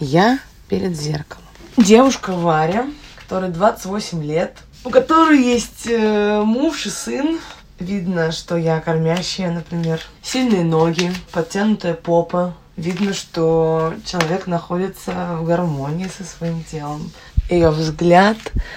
Я 0.01 0.39
перед 0.69 0.97
зеркалом. 0.97 1.45
Девушка 1.77 2.33
Варя, 2.33 2.87
которой 3.17 3.51
28 3.51 4.23
лет, 4.25 4.59
у 4.85 4.91
которой 4.91 5.43
есть 5.43 5.87
э, 5.87 6.43
муж 6.45 6.87
и 6.87 6.91
сын. 6.91 7.39
Видно, 7.79 8.31
что 8.31 8.57
я 8.57 8.81
кормящая, 8.81 9.51
например. 9.51 10.01
Сильные 10.23 10.65
ноги, 10.65 11.13
подтянутая 11.33 11.95
попа. 11.95 12.55
Видно, 12.77 13.13
что 13.13 13.95
человек 14.05 14.47
находится 14.47 15.37
в 15.39 15.45
гармонии 15.45 16.09
со 16.09 16.25
своим 16.25 16.65
телом. 16.65 17.11
Ее 17.51 17.71
взгляд 17.71 18.37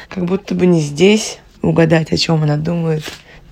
как 0.09 0.25
будто 0.25 0.53
бы 0.53 0.65
не 0.65 0.81
здесь. 0.81 1.39
Угадать, 1.61 2.11
о 2.11 2.17
чем 2.17 2.43
она 2.43 2.57
думает, 2.57 3.03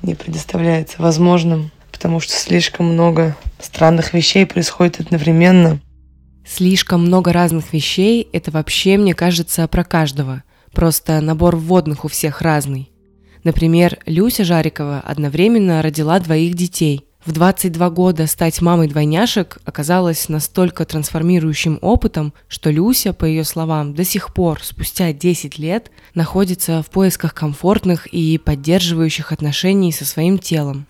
не 0.04 0.16
предоставляется 0.16 1.02
возможным, 1.02 1.72
потому 1.92 2.20
что 2.20 2.34
слишком 2.34 2.94
много 2.94 3.36
странных 3.60 4.14
вещей 4.14 4.46
происходит 4.46 5.00
одновременно. 5.00 5.80
Слишком 6.46 7.06
много 7.06 7.32
разных 7.32 7.72
вещей– 7.74 8.28
это 8.34 8.52
вообще, 8.52 8.98
мне 8.98 9.16
кажется, 9.16 9.68
про 9.68 9.84
каждого. 9.84 10.44
Просто 10.74 11.22
набор 11.22 11.56
вводных 11.56 12.04
у 12.04 12.10
всех 12.10 12.42
разный. 12.42 12.92
Например, 13.44 13.98
Люся 14.06 14.44
Жарикова 14.44 15.00
одновременно 15.00 15.82
родила 15.82 16.20
двоих 16.20 16.56
детей. 16.56 17.06
В 17.26 17.32
22 17.32 17.90
года 17.90 18.28
стать 18.28 18.62
мамой 18.62 18.90
двойняшек 18.90 19.60
оказалось 19.64 20.28
настолько 20.28 20.84
трансформирующим 20.84 21.80
опытом, 21.82 22.34
что 22.50 22.70
Люся, 22.70 23.14
по 23.14 23.24
ее 23.24 23.46
словам, 23.46 23.94
до 23.94 24.04
сих 24.04 24.34
пор, 24.34 24.62
спустя 24.62 25.14
10 25.14 25.58
лет, 25.58 25.90
находится 26.16 26.84
в 26.84 26.90
поисках 26.90 27.34
комфортных 27.34 28.08
и 28.08 28.38
поддерживающих 28.38 29.32
отношений 29.32 29.94
со 29.94 30.04
своим 30.04 30.38
телом. 30.38 30.86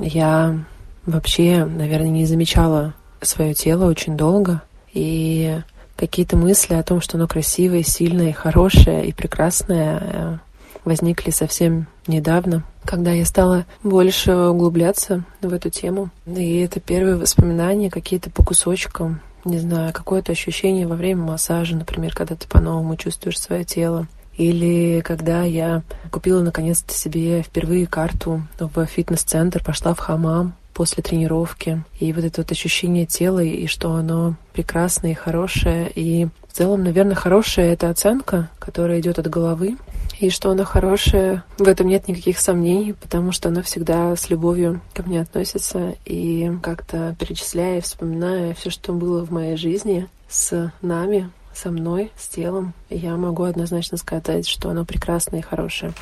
Я 0.00 0.64
вообще, 1.06 1.64
наверное, 1.64 2.10
не 2.10 2.26
замечала 2.26 2.94
свое 3.20 3.54
тело 3.54 3.86
очень 3.86 4.16
долго. 4.16 4.60
И 4.92 5.60
какие-то 5.94 6.36
мысли 6.36 6.74
о 6.74 6.82
том, 6.82 7.00
что 7.00 7.16
оно 7.16 7.28
красивое, 7.28 7.84
сильное, 7.84 8.32
хорошее 8.32 9.06
и 9.06 9.12
прекрасное, 9.12 10.40
возникли 10.84 11.30
совсем 11.30 11.86
недавно, 12.06 12.64
когда 12.84 13.12
я 13.12 13.24
стала 13.24 13.64
больше 13.82 14.34
углубляться 14.34 15.24
в 15.40 15.52
эту 15.52 15.70
тему. 15.70 16.10
И 16.26 16.58
это 16.60 16.80
первые 16.80 17.16
воспоминания, 17.16 17.90
какие-то 17.90 18.30
по 18.30 18.42
кусочкам, 18.44 19.20
не 19.44 19.58
знаю, 19.58 19.92
какое-то 19.92 20.32
ощущение 20.32 20.86
во 20.86 20.96
время 20.96 21.22
массажа, 21.22 21.76
например, 21.76 22.14
когда 22.14 22.34
ты 22.34 22.48
по-новому 22.48 22.96
чувствуешь 22.96 23.38
свое 23.38 23.64
тело. 23.64 24.06
Или 24.36 25.00
когда 25.02 25.42
я 25.44 25.82
купила 26.10 26.42
наконец-то 26.42 26.92
себе 26.92 27.42
впервые 27.42 27.86
карту 27.86 28.42
в 28.58 28.86
фитнес-центр, 28.86 29.62
пошла 29.62 29.94
в 29.94 29.98
хамам 29.98 30.54
после 30.74 31.02
тренировки. 31.02 31.82
И 31.98 32.12
вот 32.12 32.24
это 32.24 32.42
вот 32.42 32.50
ощущение 32.50 33.06
тела, 33.06 33.42
и 33.42 33.66
что 33.66 33.94
оно 33.94 34.34
прекрасное 34.52 35.12
и 35.12 35.14
хорошее. 35.14 35.90
И 35.94 36.26
в 36.48 36.52
целом, 36.52 36.84
наверное, 36.84 37.14
хорошая 37.14 37.72
это 37.72 37.88
оценка, 37.88 38.50
которая 38.58 39.00
идет 39.00 39.18
от 39.18 39.28
головы. 39.28 39.76
И 40.20 40.30
что 40.30 40.50
оно 40.50 40.64
хорошее, 40.64 41.42
в 41.58 41.66
этом 41.66 41.88
нет 41.88 42.06
никаких 42.06 42.38
сомнений, 42.38 42.92
потому 42.92 43.32
что 43.32 43.48
оно 43.48 43.62
всегда 43.62 44.14
с 44.14 44.30
любовью 44.30 44.80
ко 44.92 45.02
мне 45.02 45.20
относится. 45.20 45.94
И 46.04 46.50
как-то 46.62 47.16
перечисляя, 47.18 47.80
вспоминая 47.80 48.54
все, 48.54 48.70
что 48.70 48.92
было 48.92 49.24
в 49.24 49.30
моей 49.32 49.56
жизни 49.56 50.08
с 50.28 50.72
нами, 50.82 51.30
со 51.54 51.70
мной, 51.70 52.10
с 52.16 52.28
телом, 52.28 52.74
я 52.90 53.16
могу 53.16 53.44
однозначно 53.44 53.96
сказать, 53.96 54.46
что 54.48 54.70
оно 54.70 54.84
прекрасное 54.84 55.40
и 55.40 55.42
хорошее. 55.42 55.92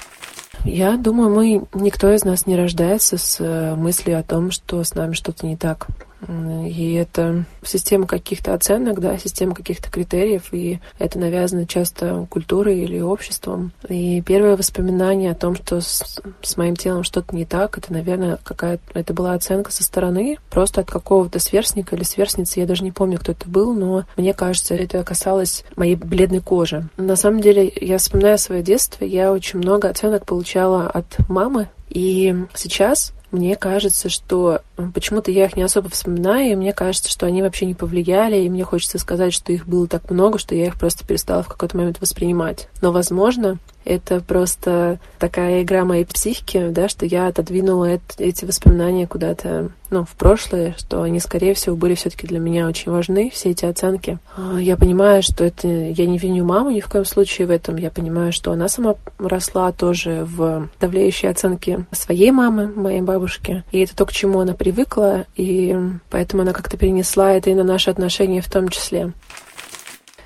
Я 0.65 0.97
думаю, 0.97 1.31
мы 1.31 1.67
никто 1.75 2.13
из 2.13 2.25
нас 2.25 2.47
не 2.47 2.57
рождается 2.57 3.19
с 3.19 3.41
э, 3.41 3.75
мыслью 3.75 4.19
о 4.19 4.23
том, 4.23 4.51
что 4.51 4.83
с 4.85 4.95
нами 4.95 5.15
что-то 5.15 5.47
не 5.47 5.57
так. 5.57 5.89
И 6.29 6.95
это 6.95 7.45
система 7.65 8.07
каких-то 8.07 8.55
оценок, 8.55 9.01
да, 9.01 9.19
система 9.19 9.55
каких-то 9.55 9.91
критериев, 9.91 10.53
и 10.53 10.81
это 10.99 11.19
навязано 11.19 11.67
часто 11.67 12.27
культурой 12.31 12.81
или 12.81 13.01
обществом. 13.01 13.73
И 13.89 14.23
первое 14.23 14.57
воспоминание 14.57 15.33
о 15.33 15.37
том, 15.37 15.57
что 15.57 15.81
с, 15.81 16.21
с 16.43 16.57
моим 16.57 16.77
телом 16.77 17.03
что-то 17.03 17.35
не 17.35 17.45
так, 17.45 17.79
это, 17.79 17.93
наверное, 17.93 18.39
какая-то... 18.43 18.83
Это 18.95 19.15
была 19.15 19.35
оценка 19.35 19.73
со 19.73 19.83
стороны, 19.83 20.39
просто 20.51 20.83
от 20.83 20.91
какого-то 20.91 21.39
сверстника 21.39 21.97
или 21.97 22.05
сверстницы. 22.05 22.61
Я 22.61 22.67
даже 22.67 22.85
не 22.85 22.93
помню, 22.93 23.19
кто 23.19 23.33
это 23.33 23.49
был, 23.49 23.73
но 23.73 24.05
мне 24.17 24.35
кажется, 24.35 24.75
это 24.75 25.03
касалось 25.05 25.65
моей 25.77 25.97
бледной 25.97 26.41
кожи. 26.41 26.89
На 26.97 27.17
самом 27.17 27.41
деле, 27.41 27.73
я 27.81 27.99
вспоминаю 27.99 28.39
свое 28.39 28.63
детство, 28.63 29.05
я 29.05 29.33
очень 29.33 29.59
много 29.59 29.89
оценок 29.89 30.27
получала 30.27 30.87
от 30.89 31.19
мамы, 31.29 31.69
и 31.89 32.35
сейчас 32.55 33.13
мне 33.33 33.57
кажется, 33.57 34.09
что 34.09 34.61
почему-то 34.95 35.31
я 35.31 35.47
их 35.47 35.57
не 35.57 35.63
особо 35.63 35.89
вспоминаю, 35.89 36.53
и 36.53 36.57
мне 36.57 36.73
кажется, 36.73 37.11
что 37.11 37.27
они 37.27 37.43
вообще 37.43 37.67
не 37.67 37.75
повлияли, 37.75 38.37
и 38.37 38.51
мне 38.51 38.63
хочется 38.63 38.99
сказать, 38.99 39.33
что 39.33 39.53
их 39.53 39.67
было 39.67 39.89
так 39.89 40.11
много, 40.11 40.39
что 40.39 40.55
я 40.55 40.67
их 40.67 40.79
просто 40.79 41.07
перестала 41.07 41.43
в 41.43 41.49
какой-то 41.49 41.77
момент 41.77 42.01
воспринимать. 42.01 42.69
Но, 42.83 42.93
возможно, 42.93 43.59
это 43.85 44.21
просто 44.21 44.99
такая 45.19 45.63
игра 45.63 45.85
моей 45.85 46.05
психики, 46.05 46.69
да, 46.71 46.89
что 46.89 47.07
я 47.07 47.27
отодвинула 47.27 48.01
эти 48.19 48.45
воспоминания 48.45 49.07
куда-то, 49.07 49.71
ну, 49.91 50.05
в 50.05 50.11
прошлое, 50.11 50.75
что 50.79 51.03
они, 51.03 51.21
скорее 51.21 51.55
всего, 51.55 51.77
были 51.77 51.95
все-таки 51.95 52.27
для 52.27 52.39
меня 52.39 52.67
очень 52.67 52.91
важны, 52.91 53.31
все 53.31 53.51
эти 53.51 53.65
оценки. 53.65 54.19
А, 54.37 54.59
я 54.59 54.77
понимаю, 54.77 55.23
что 55.23 55.45
это... 55.45 55.69
Я 55.69 56.07
не 56.07 56.17
виню 56.17 56.45
маму 56.45 56.71
ни 56.71 56.81
в 56.81 56.89
коем 56.89 57.05
случае 57.05 57.47
в 57.47 57.51
этом. 57.51 57.77
Я 57.77 57.91
понимаю, 57.91 58.33
что 58.33 58.53
она 58.53 58.69
сама 58.69 58.95
росла 59.19 59.71
тоже 59.73 60.25
в 60.25 60.69
давлеющей 60.81 61.29
оценке 61.29 61.85
своей 61.93 62.31
мамы, 62.31 62.69
моей 62.69 63.03
бабушки. 63.03 63.65
И 63.71 63.81
это 63.81 63.95
то, 63.95 64.07
к 64.07 64.13
чему 64.13 64.41
она 64.41 64.55
привыкла, 64.55 65.27
и 65.37 65.77
поэтому 66.09 66.43
она 66.43 66.53
как-то 66.53 66.79
перенесла 66.79 67.33
это 67.33 67.51
и 67.51 67.55
на 67.55 67.65
наши 67.65 67.91
отношения 67.91 68.41
в 68.41 68.51
том 68.51 68.69
числе. 68.71 69.13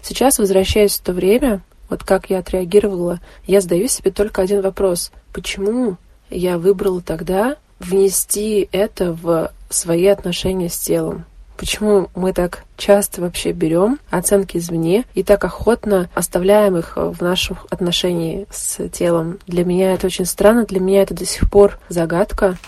Сейчас, 0.01 0.39
возвращаясь 0.39 0.97
в 0.97 1.03
то 1.03 1.13
время, 1.13 1.63
вот 1.89 2.05
как 2.05 2.31
я 2.31 2.39
отреагировала, 2.39 3.21
я 3.47 3.61
задаю 3.61 3.89
себе 3.89 4.11
только 4.11 4.43
один 4.43 4.63
вопрос. 4.63 5.13
Почему 5.33 5.97
я 6.31 6.59
выбрала 6.59 7.01
тогда 7.01 7.57
внести 7.79 8.69
это 8.73 9.13
в 9.13 9.53
свои 9.69 10.07
отношения 10.07 10.69
с 10.69 10.79
телом? 10.79 11.25
Почему 11.57 12.11
мы 12.15 12.35
так 12.35 12.65
часто 12.77 13.23
вообще 13.23 13.53
берем 13.53 13.99
оценки 14.11 14.59
извне 14.59 15.05
и 15.15 15.23
так 15.23 15.43
охотно 15.45 16.11
оставляем 16.15 16.77
их 16.77 16.97
в 16.97 17.23
нашем 17.23 17.57
отношении 17.71 18.47
с 18.51 18.87
телом? 18.91 19.39
Для 19.47 19.65
меня 19.65 19.95
это 19.95 20.07
очень 20.07 20.27
странно, 20.27 20.67
для 20.67 20.81
меня 20.81 21.03
это 21.03 21.15
до 21.15 21.25
сих 21.25 21.51
пор 21.51 21.79
загадка. 21.89 22.59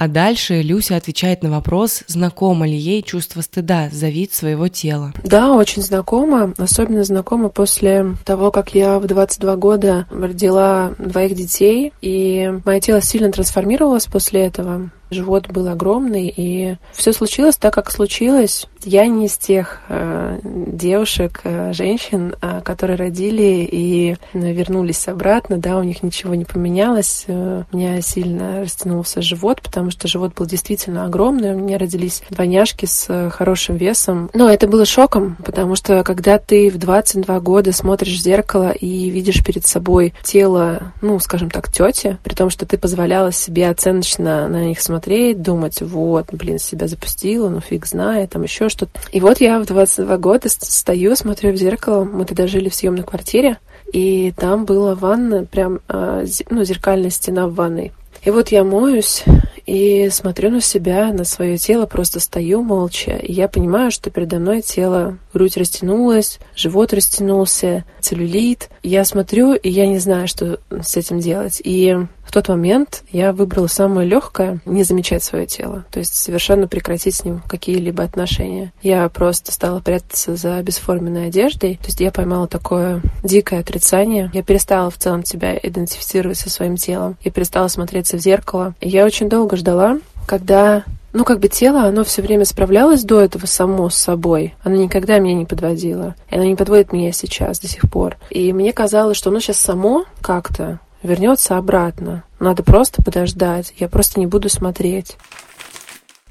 А 0.00 0.08
дальше 0.08 0.62
Люся 0.62 0.96
отвечает 0.96 1.42
на 1.42 1.50
вопрос, 1.50 2.04
знакомо 2.06 2.66
ли 2.66 2.74
ей 2.74 3.02
чувство 3.02 3.42
стыда 3.42 3.90
за 3.92 4.08
вид 4.08 4.32
своего 4.32 4.68
тела. 4.68 5.12
Да, 5.22 5.52
очень 5.52 5.82
знакомо. 5.82 6.54
Особенно 6.56 7.04
знакомо 7.04 7.50
после 7.50 8.16
того, 8.24 8.50
как 8.50 8.74
я 8.74 8.98
в 8.98 9.06
22 9.06 9.56
года 9.56 10.06
родила 10.10 10.94
двоих 10.98 11.34
детей. 11.34 11.92
И 12.00 12.50
мое 12.64 12.80
тело 12.80 13.02
сильно 13.02 13.30
трансформировалось 13.30 14.06
после 14.06 14.46
этого. 14.46 14.90
Живот 15.10 15.48
был 15.48 15.68
огромный, 15.68 16.32
и 16.34 16.76
все 16.92 17.12
случилось 17.12 17.56
так, 17.56 17.74
как 17.74 17.90
случилось. 17.90 18.66
Я 18.82 19.06
не 19.06 19.26
из 19.26 19.36
тех 19.36 19.80
э, 19.88 20.38
девушек, 20.42 21.40
э, 21.44 21.72
женщин, 21.74 22.34
э, 22.40 22.62
которые 22.64 22.96
родили 22.96 23.68
и 23.70 24.16
вернулись 24.32 25.06
обратно, 25.08 25.58
да, 25.58 25.76
у 25.76 25.82
них 25.82 26.02
ничего 26.02 26.34
не 26.34 26.44
поменялось. 26.44 27.24
Э, 27.26 27.64
у 27.70 27.76
меня 27.76 28.00
сильно 28.00 28.60
растянулся 28.60 29.20
живот, 29.20 29.60
потому 29.60 29.90
что 29.90 30.08
живот 30.08 30.32
был 30.34 30.46
действительно 30.46 31.04
огромный. 31.04 31.54
У 31.54 31.58
меня 31.58 31.76
родились 31.76 32.22
двойняшки 32.30 32.86
с 32.86 33.06
э, 33.08 33.28
хорошим 33.30 33.76
весом. 33.76 34.30
Но 34.32 34.48
это 34.48 34.66
было 34.66 34.86
шоком, 34.86 35.36
потому 35.44 35.76
что 35.76 36.02
когда 36.02 36.38
ты 36.38 36.70
в 36.70 36.78
22 36.78 37.40
года 37.40 37.72
смотришь 37.72 38.16
в 38.16 38.22
зеркало 38.22 38.70
и 38.70 39.10
видишь 39.10 39.44
перед 39.44 39.66
собой 39.66 40.14
тело, 40.22 40.92
ну, 41.02 41.18
скажем 41.18 41.50
так, 41.50 41.70
тети, 41.70 42.16
при 42.22 42.34
том, 42.34 42.48
что 42.48 42.64
ты 42.64 42.78
позволяла 42.78 43.30
себе 43.30 43.68
оценочно 43.68 44.48
на 44.48 44.64
них 44.64 44.80
смотреть, 44.80 44.99
смотреть, 45.00 45.40
думать, 45.40 45.80
вот, 45.80 46.26
блин, 46.32 46.58
себя 46.58 46.86
запустила, 46.86 47.48
ну 47.48 47.60
фиг 47.60 47.86
знает, 47.86 48.30
там 48.30 48.42
еще 48.42 48.68
что-то. 48.68 49.00
И 49.12 49.20
вот 49.20 49.40
я 49.40 49.58
в 49.58 49.64
22 49.64 50.18
года 50.18 50.48
стою, 50.50 51.16
смотрю 51.16 51.52
в 51.52 51.56
зеркало, 51.56 52.04
мы 52.04 52.26
тогда 52.26 52.46
жили 52.46 52.68
в 52.68 52.74
съемной 52.74 53.02
квартире, 53.02 53.58
и 53.92 54.32
там 54.36 54.66
была 54.66 54.94
ванна, 54.94 55.46
прям, 55.46 55.80
а, 55.88 56.24
ну, 56.50 56.64
зеркальная 56.64 57.10
стена 57.10 57.46
в 57.46 57.54
ванной. 57.54 57.92
И 58.22 58.30
вот 58.30 58.48
я 58.48 58.62
моюсь 58.62 59.24
и 59.64 60.10
смотрю 60.10 60.50
на 60.50 60.60
себя, 60.60 61.10
на 61.12 61.24
свое 61.24 61.56
тело, 61.56 61.86
просто 61.86 62.20
стою 62.20 62.62
молча. 62.62 63.12
И 63.12 63.32
я 63.32 63.48
понимаю, 63.48 63.90
что 63.90 64.10
передо 64.10 64.38
мной 64.38 64.60
тело, 64.60 65.16
грудь 65.32 65.56
растянулась, 65.56 66.38
живот 66.54 66.92
растянулся, 66.92 67.84
целлюлит. 68.00 68.68
Я 68.82 69.06
смотрю, 69.06 69.54
и 69.54 69.70
я 69.70 69.86
не 69.86 69.98
знаю, 69.98 70.28
что 70.28 70.60
с 70.70 70.96
этим 70.96 71.20
делать. 71.20 71.62
И 71.64 71.96
в 72.30 72.32
тот 72.32 72.48
момент 72.48 73.02
я 73.10 73.32
выбрала 73.32 73.66
самое 73.66 74.08
легкое— 74.08 74.60
не 74.64 74.84
замечать 74.84 75.24
свое 75.24 75.46
тело, 75.46 75.84
то 75.90 75.98
есть 75.98 76.14
совершенно 76.14 76.68
прекратить 76.68 77.16
с 77.16 77.24
ним 77.24 77.42
какие-либо 77.48 78.04
отношения. 78.04 78.72
Я 78.82 79.08
просто 79.08 79.50
стала 79.50 79.80
прятаться 79.80 80.36
за 80.36 80.62
бесформенной 80.62 81.26
одеждой, 81.26 81.74
то 81.78 81.86
есть 81.86 81.98
я 81.98 82.12
поймала 82.12 82.46
такое 82.46 83.02
дикое 83.24 83.58
отрицание. 83.58 84.30
Я 84.32 84.44
перестала 84.44 84.92
в 84.92 84.96
целом 84.96 85.24
себя 85.24 85.58
идентифицировать 85.60 86.38
со 86.38 86.50
своим 86.50 86.76
телом. 86.76 87.16
Я 87.24 87.32
перестала 87.32 87.66
смотреться 87.66 88.16
в 88.16 88.20
зеркало. 88.20 88.74
И 88.80 88.88
я 88.88 89.06
очень 89.06 89.28
долго 89.28 89.56
ждала, 89.56 89.98
когда 90.28 90.84
ну, 91.12 91.24
как 91.24 91.40
бы 91.40 91.48
тело, 91.48 91.82
оно 91.82 92.04
все 92.04 92.22
время 92.22 92.44
справлялось 92.44 93.02
до 93.02 93.20
этого 93.20 93.46
само 93.46 93.90
с 93.90 93.96
собой. 93.96 94.54
Оно 94.62 94.76
никогда 94.76 95.18
меня 95.18 95.34
не 95.34 95.46
подводило. 95.46 96.14
И 96.30 96.36
оно 96.36 96.44
не 96.44 96.54
подводит 96.54 96.92
меня 96.92 97.10
сейчас 97.10 97.58
до 97.58 97.66
сих 97.66 97.90
пор. 97.90 98.18
И 98.30 98.52
мне 98.52 98.72
казалось, 98.72 99.16
что 99.16 99.30
оно 99.30 99.40
сейчас 99.40 99.56
само 99.56 100.04
как-то 100.20 100.78
вернется 101.02 101.56
обратно. 101.56 102.24
Надо 102.38 102.62
просто 102.62 103.02
подождать. 103.02 103.74
Я 103.78 103.88
просто 103.88 104.20
не 104.20 104.26
буду 104.26 104.48
смотреть. 104.48 105.16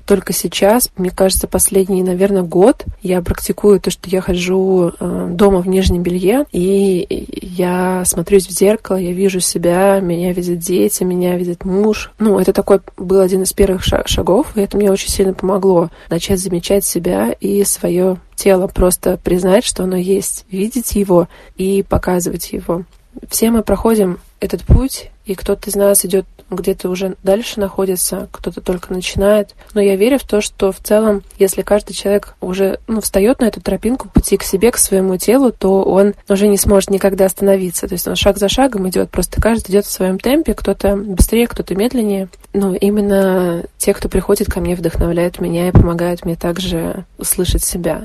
Только 0.09 0.33
сейчас, 0.33 0.89
мне 0.97 1.11
кажется, 1.11 1.47
последний, 1.47 2.01
наверное, 2.01 2.41
год 2.41 2.83
я 3.03 3.21
практикую 3.21 3.79
то, 3.79 3.91
что 3.91 4.09
я 4.09 4.21
хожу 4.21 4.91
э, 4.99 5.27
дома 5.29 5.61
в 5.61 5.67
нижнем 5.67 6.01
белье, 6.01 6.45
и 6.51 7.27
я 7.43 8.03
смотрюсь 8.05 8.47
в 8.47 8.51
зеркало, 8.51 8.97
я 8.97 9.11
вижу 9.11 9.39
себя, 9.39 9.99
меня 9.99 10.33
видят 10.33 10.57
дети, 10.57 11.03
меня 11.03 11.37
видит 11.37 11.63
муж. 11.63 12.11
Ну, 12.17 12.39
это 12.39 12.53
такой 12.53 12.79
был 12.97 13.19
один 13.19 13.43
из 13.43 13.53
первых 13.53 13.83
шагов, 13.83 14.57
и 14.57 14.61
это 14.61 14.77
мне 14.77 14.91
очень 14.91 15.11
сильно 15.11 15.35
помогло 15.35 15.91
начать 16.09 16.39
замечать 16.39 16.83
себя 16.85 17.31
и 17.39 17.63
свое 17.63 18.17
тело, 18.33 18.65
просто 18.65 19.19
признать, 19.23 19.63
что 19.63 19.83
оно 19.83 19.95
есть, 19.95 20.43
видеть 20.49 20.95
его 20.95 21.27
и 21.55 21.85
показывать 21.87 22.51
его. 22.51 22.83
Все 23.29 23.51
мы 23.51 23.63
проходим 23.63 24.19
этот 24.39 24.63
путь, 24.63 25.11
и 25.25 25.35
кто-то 25.35 25.69
из 25.69 25.75
нас 25.75 26.05
идет 26.05 26.25
где-то 26.49 26.89
уже 26.89 27.15
дальше 27.23 27.59
находится, 27.59 28.27
кто-то 28.31 28.61
только 28.61 28.93
начинает. 28.93 29.55
Но 29.73 29.81
я 29.81 29.95
верю 29.95 30.17
в 30.17 30.23
то, 30.23 30.41
что 30.41 30.71
в 30.71 30.79
целом, 30.79 31.23
если 31.37 31.61
каждый 31.61 31.93
человек 31.93 32.35
уже 32.41 32.79
ну, 32.87 33.01
встает 33.01 33.39
на 33.39 33.45
эту 33.45 33.61
тропинку 33.61 34.09
пути 34.09 34.37
к 34.37 34.43
себе, 34.43 34.71
к 34.71 34.77
своему 34.77 35.17
телу, 35.17 35.51
то 35.51 35.83
он 35.83 36.13
уже 36.27 36.47
не 36.47 36.57
сможет 36.57 36.89
никогда 36.89 37.25
остановиться. 37.25 37.87
То 37.87 37.93
есть 37.93 38.07
он 38.07 38.15
шаг 38.15 38.37
за 38.37 38.49
шагом 38.49 38.89
идет, 38.89 39.09
просто 39.09 39.41
каждый 39.41 39.71
идет 39.71 39.85
в 39.85 39.91
своем 39.91 40.19
темпе, 40.19 40.53
кто-то 40.53 40.95
быстрее, 40.95 41.47
кто-то 41.47 41.75
медленнее. 41.75 42.29
Но 42.53 42.73
именно 42.73 43.63
те, 43.77 43.93
кто 43.93 44.09
приходит 44.09 44.51
ко 44.51 44.59
мне, 44.59 44.75
вдохновляют 44.75 45.39
меня 45.39 45.67
и 45.67 45.71
помогают 45.71 46.25
мне 46.25 46.35
также 46.35 47.05
услышать 47.17 47.63
себя. 47.63 48.01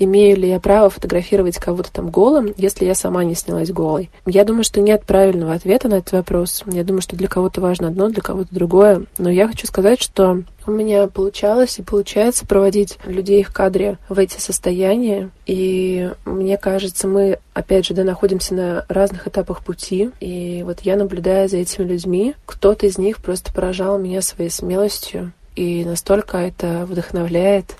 Имею 0.00 0.36
ли 0.36 0.48
я 0.48 0.58
право 0.58 0.90
фотографировать 0.90 1.58
кого-то 1.58 1.92
там 1.92 2.10
голым, 2.10 2.52
если 2.56 2.84
я 2.86 2.94
сама 2.94 3.22
не 3.22 3.34
снялась 3.34 3.70
голой. 3.70 4.10
Я 4.26 4.44
думаю, 4.44 4.64
что 4.64 4.80
нет 4.80 5.04
правильного 5.04 5.52
ответа 5.52 5.88
на 5.88 5.94
этот 5.94 6.12
вопрос. 6.12 6.64
Я 6.66 6.82
думаю, 6.82 7.02
что 7.02 7.16
для 7.16 7.28
кого-то 7.28 7.60
важно 7.60 7.88
одно, 7.88 8.08
для 8.08 8.22
кого-то 8.22 8.52
другое. 8.52 9.04
Но 9.18 9.30
я 9.30 9.46
хочу 9.46 9.66
сказать, 9.66 10.00
что 10.02 10.42
у 10.66 10.70
меня 10.70 11.06
получалось 11.06 11.78
и 11.78 11.82
получается 11.82 12.46
проводить 12.46 12.98
людей 13.04 13.42
в 13.42 13.52
кадре 13.52 13.98
в 14.08 14.18
эти 14.18 14.38
состояния. 14.38 15.30
И 15.46 16.10
мне 16.24 16.56
кажется, 16.56 17.06
мы, 17.06 17.38
опять 17.52 17.86
же, 17.86 17.94
да, 17.94 18.02
находимся 18.04 18.54
на 18.54 18.86
разных 18.88 19.28
этапах 19.28 19.62
пути. 19.64 20.10
И 20.20 20.62
вот 20.64 20.80
я 20.80 20.96
наблюдаю 20.96 21.48
за 21.48 21.58
этими 21.58 21.84
людьми. 21.84 22.34
Кто-то 22.46 22.86
из 22.86 22.98
них 22.98 23.18
просто 23.18 23.52
поражал 23.52 23.98
меня 23.98 24.22
своей 24.22 24.50
смелостью. 24.50 25.32
И 25.56 25.84
настолько 25.84 26.38
это 26.38 26.86
вдохновляет. 26.88 27.76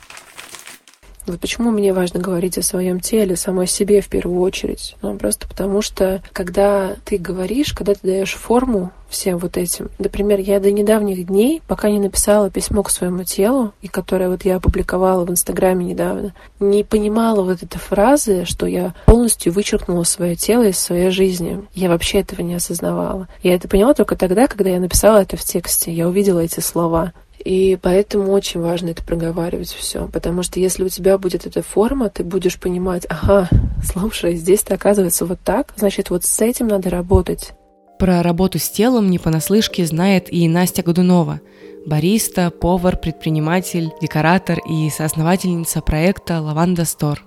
Вот 1.27 1.41
почему 1.41 1.71
мне 1.71 1.93
важно 1.93 2.21
говорить 2.21 2.59
о 2.59 2.63
своем 2.63 3.01
теле, 3.01 3.37
самой 3.37 3.67
себе 3.67 4.01
в 4.01 4.09
первую 4.09 4.41
очередь. 4.41 4.97
Ну, 5.03 5.17
просто 5.17 5.47
потому 5.47 5.83
что, 5.83 6.23
когда 6.33 6.97
ты 7.05 7.19
говоришь, 7.19 7.73
когда 7.73 7.95
ты 7.95 8.01
даешь 8.03 8.35
форму 8.35 8.91
всем 9.11 9.39
вот 9.39 9.57
этим. 9.57 9.91
Например, 9.99 10.39
я 10.39 10.61
до 10.61 10.71
недавних 10.71 11.27
дней, 11.27 11.61
пока 11.67 11.91
не 11.91 11.99
написала 11.99 12.49
письмо 12.49 12.83
к 12.83 12.91
своему 12.91 13.25
телу, 13.25 13.73
и 13.83 13.89
которое 13.89 14.31
вот 14.31 14.45
я 14.45 14.57
опубликовала 14.57 15.27
в 15.27 15.31
Инстаграме 15.31 15.85
недавно, 15.85 16.33
не 16.61 16.85
понимала 16.85 17.43
вот 17.43 17.63
этой 17.63 17.79
фразы, 17.79 18.45
что 18.45 18.67
я 18.67 18.95
полностью 19.07 19.53
вычеркнула 19.53 20.05
свое 20.05 20.37
тело 20.37 20.63
из 20.63 20.79
своей 20.79 21.11
жизни. 21.11 21.63
Я 21.75 21.89
вообще 21.89 22.21
этого 22.21 22.41
не 22.43 22.55
осознавала. 22.55 23.29
Я 23.43 23.55
это 23.57 23.69
поняла 23.69 23.95
только 23.95 24.17
тогда, 24.17 24.47
когда 24.47 24.71
я 24.71 24.81
написала 24.81 25.19
это 25.19 25.37
в 25.37 25.45
тексте. 25.45 25.93
Я 25.93 26.09
увидела 26.09 26.39
эти 26.41 26.61
слова. 26.61 27.13
И 27.45 27.79
поэтому 27.81 28.33
очень 28.33 28.61
важно 28.61 28.91
это 28.91 29.03
проговаривать 29.03 29.71
все, 29.71 30.09
потому 30.09 30.43
что 30.43 30.61
если 30.61 30.85
у 30.85 30.89
тебя 30.89 31.17
будет 31.17 31.47
эта 31.47 31.63
форма, 31.63 32.11
ты 32.11 32.23
будешь 32.23 32.61
понимать, 32.61 33.07
ага, 33.09 33.49
слушай, 33.83 34.37
здесь-то 34.37 34.75
оказывается 34.75 35.25
вот 35.25 35.41
так, 35.43 35.73
значит, 35.77 36.11
вот 36.11 36.25
с 36.25 36.41
этим 36.43 36.69
надо 36.69 36.91
работать. 36.91 37.53
Про 37.99 38.23
работу 38.23 38.59
с 38.59 38.69
телом 38.69 39.11
не 39.11 39.19
понаслышке 39.19 39.87
знает 39.87 40.33
и 40.33 40.49
Настя 40.49 40.83
Годунова, 40.83 41.41
бариста, 41.87 42.51
повар, 42.51 42.99
предприниматель, 42.99 43.91
декоратор 44.03 44.59
и 44.59 44.91
соосновательница 44.91 45.81
проекта 45.81 46.41
«Лаванда 46.41 46.85
Стор». 46.85 47.23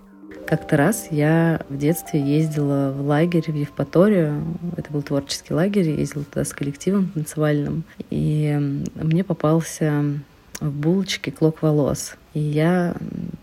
Как-то 0.45 0.77
раз 0.77 1.07
я 1.09 1.61
в 1.69 1.77
детстве 1.77 2.21
ездила 2.21 2.91
в 2.91 3.01
лагерь 3.07 3.51
в 3.51 3.55
Евпаторию. 3.55 4.43
Это 4.77 4.91
был 4.91 5.01
творческий 5.01 5.53
лагерь. 5.53 5.89
Я 5.89 5.95
ездила 5.95 6.25
туда 6.25 6.43
с 6.43 6.53
коллективом 6.53 7.09
танцевальным. 7.09 7.83
И 8.09 8.55
мне 8.95 9.23
попался 9.23 10.03
в 10.59 10.71
булочке 10.71 11.31
клок 11.31 11.61
волос. 11.61 12.15
И 12.33 12.39
я 12.39 12.95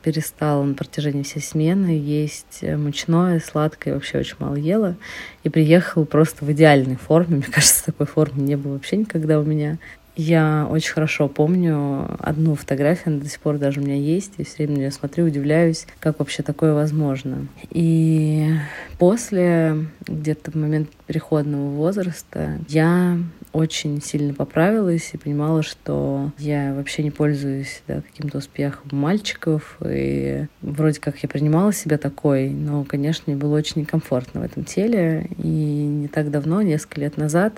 перестала 0.02 0.64
на 0.64 0.74
протяжении 0.74 1.22
всей 1.22 1.40
смены 1.40 1.90
есть 1.90 2.62
мучное, 2.62 3.40
сладкое, 3.40 3.94
вообще 3.94 4.18
очень 4.18 4.36
мало 4.38 4.56
ела. 4.56 4.96
И 5.44 5.48
приехала 5.48 6.04
просто 6.04 6.44
в 6.44 6.52
идеальной 6.52 6.96
форме. 6.96 7.36
Мне 7.36 7.46
кажется, 7.50 7.84
такой 7.86 8.06
формы 8.06 8.42
не 8.42 8.56
было 8.56 8.74
вообще 8.74 8.96
никогда 8.96 9.38
у 9.38 9.44
меня. 9.44 9.78
Я 10.16 10.66
очень 10.70 10.92
хорошо 10.92 11.28
помню 11.28 12.16
одну 12.18 12.54
фотографию, 12.54 13.14
она 13.14 13.18
до 13.20 13.28
сих 13.28 13.40
пор 13.40 13.58
даже 13.58 13.80
у 13.80 13.84
меня 13.84 13.96
есть. 13.96 14.32
Я 14.38 14.44
все 14.44 14.56
время 14.58 14.72
на 14.72 14.78
нее 14.78 14.90
смотрю, 14.90 15.26
удивляюсь, 15.26 15.86
как 15.98 16.18
вообще 16.18 16.42
такое 16.42 16.74
возможно. 16.74 17.46
И 17.70 18.54
после, 18.98 19.86
где-то 20.06 20.50
в 20.50 20.54
момент 20.56 20.90
переходного 21.06 21.70
возраста, 21.70 22.58
я 22.68 23.18
очень 23.52 24.00
сильно 24.00 24.34
поправилась 24.34 25.10
и 25.12 25.18
понимала, 25.18 25.62
что 25.62 26.30
я 26.38 26.74
вообще 26.74 27.02
не 27.02 27.10
пользуюсь 27.10 27.82
да, 27.88 28.00
каким-то 28.00 28.38
успехом 28.38 28.88
мальчиков. 28.92 29.78
И 29.84 30.46
вроде 30.62 31.00
как 31.00 31.18
я 31.18 31.28
принимала 31.28 31.72
себя 31.72 31.98
такой, 31.98 32.50
но, 32.50 32.84
конечно, 32.84 33.24
мне 33.26 33.36
было 33.36 33.56
очень 33.56 33.82
некомфортно 33.82 34.40
в 34.40 34.44
этом 34.44 34.64
теле. 34.64 35.28
И 35.38 35.48
не 35.48 36.08
так 36.08 36.30
давно, 36.30 36.62
несколько 36.62 37.00
лет 37.00 37.16
назад, 37.16 37.54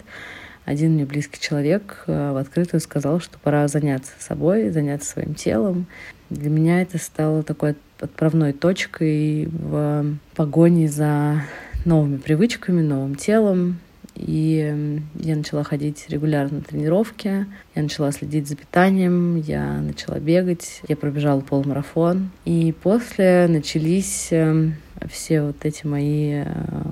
один 0.64 0.92
мне 0.92 1.04
близкий 1.04 1.40
человек 1.40 2.04
э, 2.06 2.32
в 2.32 2.36
открытую 2.36 2.80
сказал, 2.80 3.20
что 3.20 3.38
пора 3.38 3.66
заняться 3.68 4.12
собой, 4.18 4.70
заняться 4.70 5.10
своим 5.10 5.34
телом. 5.34 5.86
Для 6.30 6.50
меня 6.50 6.82
это 6.82 6.98
стало 6.98 7.42
такой 7.42 7.74
отправной 8.00 8.52
точкой 8.52 9.46
в 9.46 10.16
погоне 10.34 10.88
за 10.88 11.42
новыми 11.84 12.16
привычками, 12.16 12.80
новым 12.80 13.16
телом. 13.16 13.78
И 14.14 15.00
я 15.14 15.36
начала 15.36 15.64
ходить 15.64 16.04
регулярно 16.08 16.58
на 16.58 16.62
тренировки, 16.62 17.46
я 17.74 17.82
начала 17.82 18.12
следить 18.12 18.46
за 18.46 18.56
питанием, 18.56 19.36
я 19.36 19.80
начала 19.80 20.18
бегать, 20.18 20.82
я 20.86 20.96
пробежала 20.96 21.40
полумарафон. 21.40 22.30
И 22.44 22.74
после 22.82 23.46
начались 23.48 24.28
эм, 24.30 24.74
все 25.10 25.42
вот 25.42 25.64
эти 25.64 25.86
мои 25.86 26.42
э, 26.44 26.44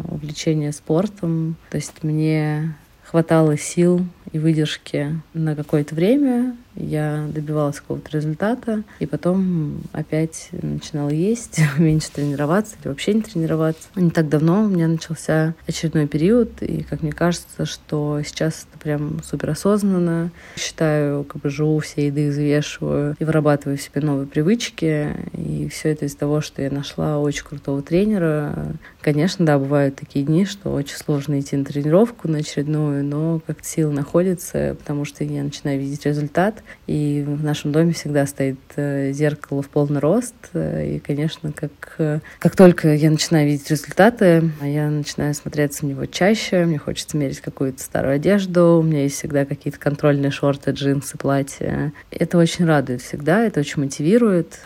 увлечения 0.08 0.72
спортом. 0.72 1.56
То 1.70 1.76
есть 1.76 2.02
мне 2.02 2.74
хватало 3.10 3.56
сил 3.56 4.06
и 4.32 4.38
выдержки 4.38 5.20
на 5.34 5.54
какое-то 5.56 5.94
время, 5.94 6.56
я 6.76 7.26
добивалась 7.32 7.80
какого-то 7.80 8.10
результата, 8.10 8.82
и 9.00 9.06
потом 9.06 9.82
опять 9.92 10.50
начинала 10.52 11.10
есть, 11.10 11.60
меньше 11.78 12.10
тренироваться 12.12 12.76
или 12.80 12.88
вообще 12.88 13.14
не 13.14 13.22
тренироваться. 13.22 13.88
Не 13.96 14.10
так 14.10 14.28
давно 14.28 14.64
у 14.64 14.68
меня 14.68 14.88
начался 14.88 15.54
очередной 15.66 16.06
период, 16.06 16.62
и 16.62 16.82
как 16.82 17.02
мне 17.02 17.12
кажется, 17.12 17.66
что 17.66 18.20
сейчас 18.24 18.66
это 18.70 18.82
прям 18.82 19.20
супер 19.22 19.50
осознанно. 19.50 20.30
Считаю, 20.56 21.24
как 21.24 21.42
бы 21.42 21.50
живу 21.50 21.78
все 21.80 22.06
еды, 22.06 22.30
взвешиваю 22.30 23.16
и 23.18 23.24
вырабатываю 23.24 23.76
в 23.76 23.82
себе 23.82 24.00
новые 24.00 24.26
привычки, 24.26 25.08
и 25.32 25.68
все 25.68 25.90
это 25.90 26.04
из 26.04 26.14
того, 26.14 26.40
что 26.40 26.62
я 26.62 26.70
нашла 26.70 27.18
очень 27.18 27.44
крутого 27.44 27.82
тренера. 27.82 28.74
Конечно, 29.00 29.44
да, 29.44 29.58
бывают 29.58 29.96
такие 29.96 30.24
дни, 30.24 30.44
что 30.44 30.72
очень 30.72 30.96
сложно 30.96 31.40
идти 31.40 31.56
на 31.56 31.64
тренировку 31.64 32.28
на 32.28 32.38
очередную, 32.38 33.04
но 33.04 33.40
как-то 33.46 33.66
силы 33.66 33.92
находятся, 33.92 34.19
потому 34.78 35.04
что 35.04 35.24
я 35.24 35.42
начинаю 35.42 35.78
видеть 35.78 36.06
результат, 36.06 36.62
и 36.86 37.24
в 37.26 37.42
нашем 37.42 37.72
доме 37.72 37.92
всегда 37.92 38.26
стоит 38.26 38.58
э, 38.76 39.12
зеркало 39.12 39.62
в 39.62 39.68
полный 39.68 40.00
рост. 40.00 40.34
И, 40.54 41.00
конечно, 41.04 41.52
как, 41.52 41.94
э, 41.98 42.20
как 42.38 42.56
только 42.56 42.94
я 42.94 43.10
начинаю 43.10 43.46
видеть 43.46 43.70
результаты, 43.70 44.50
я 44.62 44.88
начинаю 44.88 45.34
смотреться 45.34 45.84
в 45.84 45.88
него 45.88 46.06
чаще, 46.06 46.64
мне 46.64 46.78
хочется 46.78 47.16
мерить 47.16 47.40
какую-то 47.40 47.82
старую 47.82 48.14
одежду, 48.14 48.78
у 48.80 48.82
меня 48.82 49.02
есть 49.02 49.16
всегда 49.16 49.44
какие-то 49.44 49.78
контрольные 49.78 50.30
шорты, 50.30 50.72
джинсы, 50.72 51.16
платья. 51.18 51.92
Это 52.10 52.38
очень 52.38 52.64
радует 52.64 53.02
всегда, 53.02 53.44
это 53.44 53.60
очень 53.60 53.82
мотивирует. 53.82 54.60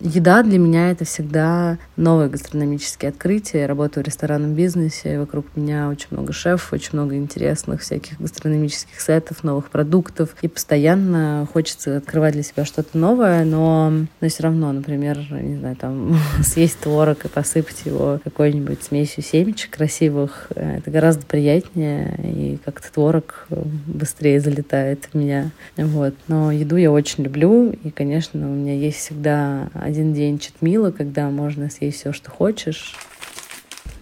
Еда 0.00 0.42
для 0.42 0.58
меня 0.58 0.90
это 0.90 1.04
всегда 1.04 1.78
новые 1.96 2.30
гастрономические 2.30 3.10
открытия. 3.10 3.60
Я 3.60 3.66
работаю 3.66 4.02
в 4.02 4.06
ресторанном 4.06 4.54
бизнесе, 4.54 5.18
вокруг 5.18 5.44
меня 5.56 5.90
очень 5.90 6.06
много 6.10 6.32
шефов, 6.32 6.72
очень 6.72 6.90
много 6.94 7.16
интересных 7.16 7.82
всяких 7.82 8.18
гастрономических 8.18 8.98
сетов, 8.98 9.44
новых 9.44 9.68
продуктов. 9.68 10.34
И 10.40 10.48
постоянно 10.48 11.46
хочется 11.52 11.98
открывать 11.98 12.32
для 12.32 12.42
себя 12.42 12.64
что-то 12.64 12.96
новое, 12.96 13.44
но, 13.44 13.92
но 14.22 14.28
все 14.28 14.44
равно, 14.44 14.72
например, 14.72 15.18
не 15.30 15.58
знаю, 15.58 15.76
там 15.76 16.16
съесть 16.42 16.78
творог 16.78 17.26
и 17.26 17.28
посыпать 17.28 17.82
его 17.84 18.20
какой-нибудь 18.24 18.82
смесью 18.82 19.22
семечек 19.22 19.70
красивых, 19.70 20.46
э, 20.54 20.78
это 20.78 20.90
гораздо 20.90 21.26
приятнее, 21.26 22.18
и 22.22 22.58
как-то 22.64 22.90
творог 22.90 23.46
быстрее 23.86 24.40
залетает 24.40 25.10
в 25.12 25.14
меня. 25.14 25.50
Вот. 25.76 26.14
Но 26.26 26.50
еду 26.50 26.76
я 26.76 26.90
очень 26.90 27.24
люблю, 27.24 27.70
и, 27.70 27.90
конечно, 27.90 28.50
у 28.50 28.54
меня 28.54 28.74
есть 28.74 28.96
всегда 28.96 29.68
один 29.90 30.14
день 30.14 30.38
читмила, 30.38 30.90
когда 30.90 31.30
можно 31.30 31.68
съесть 31.68 31.98
все, 32.00 32.12
что 32.12 32.30
хочешь. 32.30 32.96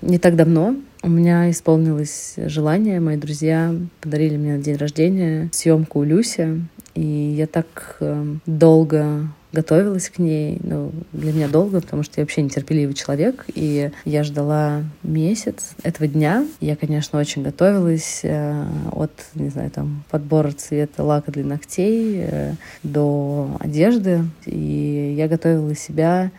Не 0.01 0.18
так 0.18 0.37
давно 0.37 0.77
у 1.03 1.09
меня 1.09 1.51
исполнилось 1.51 2.35
желание. 2.37 3.01
Мои 3.01 3.16
друзья 3.16 3.74
подарили 4.01 4.37
мне 4.37 4.57
на 4.57 4.62
день 4.62 4.77
рождения 4.77 5.48
съемку 5.53 6.01
у 6.01 6.05
Люси. 6.05 6.62
И 6.94 7.01
я 7.01 7.46
так 7.46 7.96
э, 8.01 8.24
долго 8.46 9.29
готовилась 9.52 10.08
к 10.11 10.18
ней. 10.18 10.58
Ну, 10.62 10.92
для 11.12 11.32
меня 11.32 11.48
долго, 11.48 11.80
потому 11.80 12.02
что 12.02 12.20
я 12.20 12.24
вообще 12.24 12.42
нетерпеливый 12.42 12.94
человек. 12.94 13.44
И 13.54 13.90
я 14.04 14.24
ждала 14.24 14.82
месяц 15.02 15.72
этого 15.82 16.08
дня. 16.08 16.46
Я, 16.61 16.76
конечно, 16.76 17.18
очень 17.18 17.42
готовилась 17.42 18.20
э, 18.22 18.64
от, 18.92 19.12
не 19.34 19.48
знаю, 19.48 19.70
там, 19.70 20.04
подбора 20.11 20.52
цвета 20.52 21.02
лака 21.02 21.32
для 21.32 21.44
ногтей 21.44 22.22
э, 22.22 22.54
до 22.82 23.56
одежды. 23.61 24.24
И 24.46 25.14
я 25.16 25.28
готовила 25.28 25.74
себя 25.74 26.30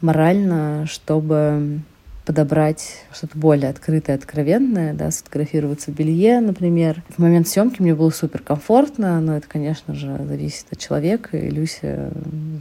морально, 0.00 0.86
чтобы 0.86 1.80
подобрать 2.24 3.04
что-то 3.12 3.36
более 3.36 3.70
открытое, 3.70 4.16
откровенное, 4.16 4.94
да, 4.94 5.10
сфотографироваться 5.10 5.90
в 5.90 5.94
белье, 5.94 6.40
например. 6.40 7.02
В 7.08 7.18
момент 7.18 7.48
съемки 7.48 7.82
мне 7.82 7.94
было 7.94 8.10
супер 8.10 8.42
комфортно, 8.42 9.20
но 9.20 9.36
это, 9.36 9.46
конечно 9.48 9.94
же, 9.94 10.18
зависит 10.26 10.66
от 10.70 10.78
человека. 10.78 11.36
И 11.36 11.50
Люся 11.50 12.12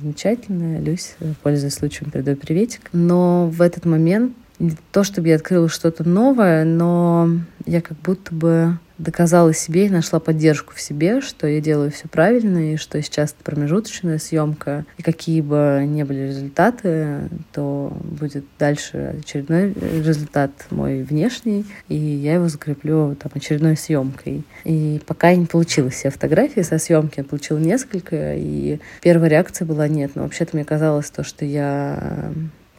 замечательная. 0.02 0.80
Люся, 0.80 1.14
пользуясь 1.44 1.76
случаем, 1.76 2.12
передаю 2.12 2.38
приветик. 2.38 2.90
Но 2.94 3.48
в 3.48 3.62
этот 3.62 3.86
момент 3.86 4.34
не 4.62 4.72
то, 4.92 5.04
чтобы 5.04 5.30
я 5.30 5.36
открыла 5.36 5.68
что-то 5.68 6.08
новое, 6.08 6.64
но 6.64 7.30
я 7.66 7.82
как 7.82 7.98
будто 7.98 8.34
бы 8.34 8.78
доказала 8.98 9.52
себе 9.54 9.88
и 9.88 9.90
нашла 9.90 10.20
поддержку 10.20 10.74
в 10.76 10.82
себе, 10.82 11.22
что 11.22 11.48
я 11.48 11.60
делаю 11.60 11.90
все 11.90 12.08
правильно, 12.08 12.74
и 12.74 12.78
что 12.78 13.02
сейчас 13.02 13.32
это 13.32 13.44
промежуточная 13.44 14.20
съемка, 14.20 14.86
и 14.98 15.02
какие 15.02 15.42
бы 15.42 15.84
ни 15.88 16.04
были 16.04 16.28
результаты, 16.28 17.30
то 17.52 17.92
будет 18.04 18.46
дальше 18.60 19.16
очередной 19.20 19.74
результат 19.74 20.52
мой 20.70 21.02
внешний, 21.02 21.66
и 21.90 21.96
я 21.96 22.36
его 22.36 22.48
закреплю 22.48 23.16
там 23.16 23.32
очередной 23.34 23.76
съемкой. 23.76 24.44
И 24.64 25.02
пока 25.08 25.34
не 25.34 25.48
получилось. 25.48 25.96
Все 25.96 26.12
фотографии 26.12 26.62
со 26.62 26.78
съемки, 26.78 27.16
я 27.18 27.24
получила 27.24 27.58
несколько, 27.58 28.36
и 28.36 28.80
первая 29.02 29.30
реакция 29.32 29.66
была 29.66 29.88
нет, 29.88 30.12
но 30.14 30.24
вообще-то 30.24 30.56
мне 30.56 30.64
казалось 30.64 31.10
то, 31.10 31.24
что 31.24 31.44
я 31.44 32.32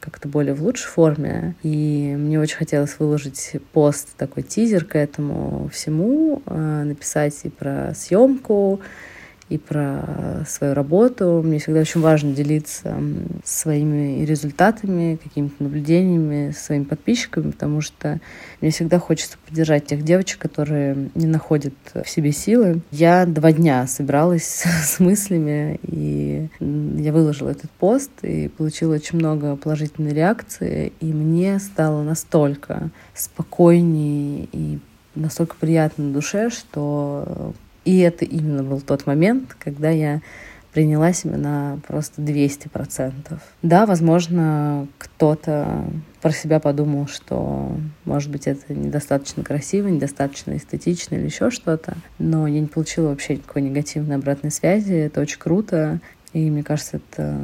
как-то 0.03 0.29
более 0.29 0.55
в 0.55 0.63
лучшей 0.63 0.89
форме. 0.89 1.55
И 1.63 2.15
мне 2.19 2.41
очень 2.41 2.57
хотелось 2.57 2.99
выложить 2.99 3.57
пост, 3.73 4.09
такой 4.17 4.43
тизер 4.43 4.85
к 4.85 4.97
этому 4.97 5.71
всему, 5.73 6.43
э, 6.45 6.83
написать 6.85 7.39
и 7.45 7.49
про 7.49 7.95
съемку, 7.95 8.81
и 9.53 9.59
про 9.59 10.45
свою 10.49 10.73
работу. 10.73 11.43
Мне 11.45 11.59
всегда 11.59 11.81
очень 11.81 12.01
важно 12.01 12.33
делиться 12.33 12.97
своими 13.45 14.25
результатами, 14.25 15.19
какими-то 15.23 15.63
наблюдениями 15.63 16.53
со 16.53 16.65
своими 16.65 16.85
подписчиками, 16.85 17.51
потому 17.51 17.83
что 17.83 18.19
мне 18.61 18.71
всегда 18.71 18.99
хочется 18.99 19.37
поддержать 19.47 19.85
тех 19.87 20.03
девочек, 20.05 20.39
которые 20.39 21.11
не 21.15 21.27
находят 21.27 21.75
в 21.95 22.09
себе 22.09 22.33
силы. 22.33 22.81
Я 22.91 23.27
два 23.27 23.53
дня 23.53 23.87
собиралась 23.87 24.65
с 24.85 24.99
мыслями, 25.01 25.79
и 25.83 26.49
я 26.61 27.13
выложила 27.13 27.51
этот 27.51 27.71
пост, 27.73 28.11
и 28.23 28.49
получила 28.49 28.95
очень 28.95 29.19
много 29.19 29.57
положительной 29.57 30.15
реакции, 30.15 30.93
и 31.01 31.13
мне 31.13 31.59
стало 31.59 32.03
настолько 32.03 32.89
спокойнее 33.15 34.49
и 34.53 34.79
настолько 35.15 35.57
приятно 35.57 36.05
на 36.05 36.13
душе, 36.15 36.49
что 36.49 37.53
и 37.85 37.99
это 37.99 38.25
именно 38.25 38.63
был 38.63 38.81
тот 38.81 39.07
момент, 39.07 39.57
когда 39.59 39.91
я 39.91 40.21
приняла 40.73 41.13
себя 41.13 41.37
на 41.37 41.79
просто 41.87 42.23
200%. 42.23 43.39
Да, 43.63 43.85
возможно, 43.85 44.89
кто-то 44.99 45.85
про 46.23 46.33
себя 46.33 46.61
подумал, 46.61 47.07
что, 47.09 47.77
может 48.05 48.31
быть, 48.31 48.47
это 48.47 48.73
недостаточно 48.73 49.45
красиво, 49.45 49.89
недостаточно 49.89 50.57
эстетично 50.57 51.17
или 51.17 51.27
еще 51.27 51.51
что-то, 51.51 51.97
но 52.19 52.47
я 52.47 52.61
не 52.61 52.69
получила 52.69 53.09
вообще 53.09 53.35
никакой 53.37 53.63
негативной 53.63 54.17
обратной 54.17 54.51
связи. 54.51 54.95
Это 54.95 55.21
очень 55.21 55.39
круто, 55.39 56.01
и 56.33 56.51
мне 56.51 56.63
кажется, 56.63 56.97
это 56.97 57.39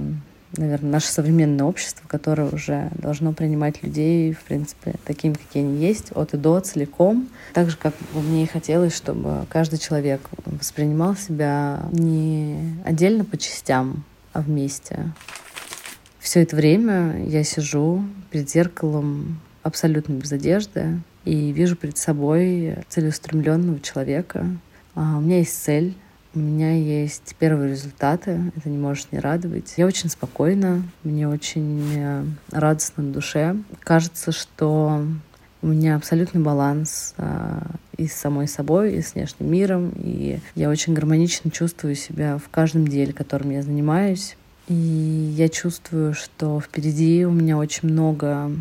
наверное, 0.56 0.92
наше 0.92 1.08
современное 1.08 1.66
общество, 1.66 2.06
которое 2.08 2.48
уже 2.50 2.90
должно 2.94 3.32
принимать 3.32 3.82
людей, 3.82 4.32
в 4.32 4.42
принципе, 4.42 4.94
такими, 5.04 5.34
какие 5.34 5.62
они 5.62 5.84
есть, 5.84 6.12
от 6.14 6.34
и 6.34 6.36
до, 6.36 6.60
целиком. 6.60 7.28
Так 7.54 7.70
же, 7.70 7.76
как 7.76 7.94
бы 8.12 8.20
мне 8.20 8.44
и 8.44 8.46
хотелось, 8.46 8.96
чтобы 8.96 9.46
каждый 9.48 9.78
человек 9.78 10.20
воспринимал 10.46 11.16
себя 11.16 11.82
не 11.92 12.76
отдельно 12.84 13.24
по 13.24 13.36
частям, 13.36 14.04
а 14.32 14.40
вместе. 14.40 15.12
Все 16.18 16.42
это 16.42 16.56
время 16.56 17.24
я 17.26 17.44
сижу 17.44 18.04
перед 18.30 18.50
зеркалом 18.50 19.40
абсолютно 19.62 20.14
без 20.14 20.32
одежды 20.32 21.00
и 21.24 21.52
вижу 21.52 21.76
перед 21.76 21.98
собой 21.98 22.76
целеустремленного 22.88 23.80
человека. 23.80 24.46
А 24.94 25.18
у 25.18 25.20
меня 25.20 25.38
есть 25.38 25.62
цель, 25.62 25.94
у 26.38 26.40
меня 26.40 26.72
есть 26.72 27.34
первые 27.40 27.70
результаты, 27.70 28.40
это 28.56 28.68
не 28.68 28.78
может 28.78 29.10
не 29.10 29.18
радовать. 29.18 29.74
Я 29.76 29.86
очень 29.86 30.08
спокойна, 30.08 30.82
мне 31.02 31.28
очень 31.28 31.82
э, 31.96 32.24
радостно 32.52 33.02
на 33.02 33.12
душе. 33.12 33.56
Кажется, 33.80 34.30
что 34.30 35.04
у 35.62 35.66
меня 35.66 35.96
абсолютный 35.96 36.40
баланс 36.40 37.14
а, 37.18 37.66
и 37.96 38.06
с 38.06 38.14
самой 38.14 38.46
собой, 38.46 38.94
и 38.94 39.02
с 39.02 39.14
внешним 39.14 39.50
миром, 39.50 39.92
и 39.96 40.38
я 40.54 40.70
очень 40.70 40.94
гармонично 40.94 41.50
чувствую 41.50 41.96
себя 41.96 42.38
в 42.38 42.48
каждом 42.50 42.86
деле, 42.86 43.12
которым 43.12 43.50
я 43.50 43.62
занимаюсь. 43.62 44.36
И 44.68 44.74
я 44.74 45.48
чувствую, 45.48 46.14
что 46.14 46.60
впереди 46.60 47.26
у 47.26 47.32
меня 47.32 47.58
очень 47.58 47.88
много 47.88 48.52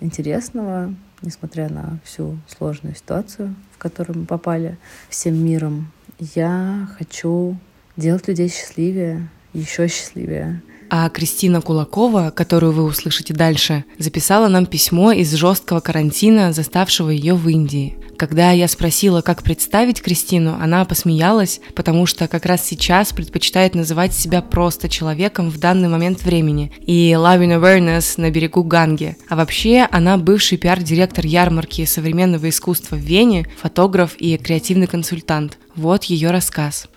интересного, 0.00 0.94
несмотря 1.22 1.68
на 1.68 1.98
всю 2.04 2.38
сложную 2.46 2.94
ситуацию, 2.94 3.56
в 3.74 3.78
которую 3.78 4.20
мы 4.20 4.26
попали 4.26 4.78
всем 5.08 5.34
миром. 5.44 5.90
Я 6.20 6.88
хочу 6.98 7.56
делать 7.96 8.26
людей 8.26 8.48
счастливее, 8.48 9.28
еще 9.52 9.86
счастливее. 9.86 10.62
А 10.90 11.08
Кристина 11.10 11.60
Кулакова, 11.60 12.32
которую 12.34 12.72
вы 12.72 12.84
услышите 12.84 13.34
дальше, 13.34 13.84
записала 13.98 14.48
нам 14.48 14.64
письмо 14.64 15.12
из 15.12 15.32
жесткого 15.32 15.80
карантина, 15.80 16.52
заставшего 16.52 17.10
ее 17.10 17.34
в 17.34 17.46
Индии. 17.48 17.98
Когда 18.16 18.50
я 18.50 18.66
спросила, 18.66 19.20
как 19.20 19.44
представить 19.44 20.02
Кристину, 20.02 20.56
она 20.60 20.84
посмеялась, 20.84 21.60
потому 21.76 22.04
что 22.04 22.26
как 22.26 22.46
раз 22.46 22.66
сейчас 22.66 23.12
предпочитает 23.12 23.76
называть 23.76 24.12
себя 24.12 24.42
просто 24.42 24.88
человеком 24.88 25.50
в 25.50 25.58
данный 25.58 25.88
момент 25.88 26.24
времени 26.24 26.72
и 26.80 27.12
loving 27.12 27.60
awareness 27.60 28.14
на 28.20 28.30
берегу 28.30 28.64
Ганги. 28.64 29.16
А 29.28 29.36
вообще 29.36 29.86
она 29.92 30.16
бывший 30.16 30.58
пиар-директор 30.58 31.24
ярмарки 31.24 31.84
современного 31.84 32.48
искусства 32.48 32.96
в 32.96 33.00
Вене, 33.00 33.46
фотограф 33.60 34.16
и 34.16 34.36
креативный 34.36 34.88
консультант. 34.88 35.58
Вот 35.76 36.04
ее 36.04 36.30
рассказ. 36.32 36.88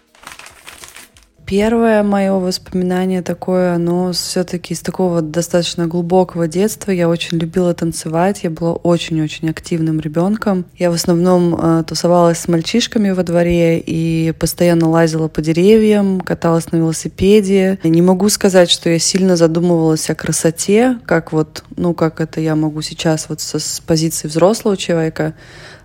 Первое 1.52 2.02
мое 2.02 2.32
воспоминание 2.32 3.22
такое, 3.22 3.76
оно 3.76 4.14
все-таки 4.14 4.74
из 4.74 4.80
такого 4.80 5.22
достаточно 5.22 5.86
глубокого 5.86 6.48
детства. 6.48 6.92
Я 6.92 7.10
очень 7.10 7.40
любила 7.40 7.74
танцевать, 7.74 8.44
я 8.44 8.50
была 8.50 8.72
очень-очень 8.72 9.50
активным 9.50 10.00
ребенком. 10.00 10.64
Я 10.78 10.90
в 10.92 10.94
основном 10.94 11.54
э, 11.54 11.84
тусовалась 11.86 12.38
с 12.38 12.48
мальчишками 12.48 13.10
во 13.10 13.24
дворе 13.24 13.80
и 13.80 14.32
постоянно 14.32 14.88
лазила 14.88 15.28
по 15.28 15.42
деревьям, 15.42 16.22
каталась 16.22 16.72
на 16.72 16.78
велосипеде. 16.78 17.80
Не 17.84 18.02
могу 18.02 18.30
сказать, 18.30 18.72
что 18.72 18.90
я 18.90 18.98
сильно 18.98 19.36
задумывалась 19.36 20.10
о 20.10 20.16
красоте, 20.16 21.00
как 21.06 21.34
вот, 21.34 21.66
ну, 21.76 21.94
как 21.94 22.22
это 22.22 22.40
я 22.40 22.56
могу 22.56 22.82
сейчас 22.82 23.28
вот 23.28 23.42
со, 23.42 23.60
с 23.60 23.82
позиции 23.86 24.30
взрослого 24.30 24.78
человека 24.78 25.34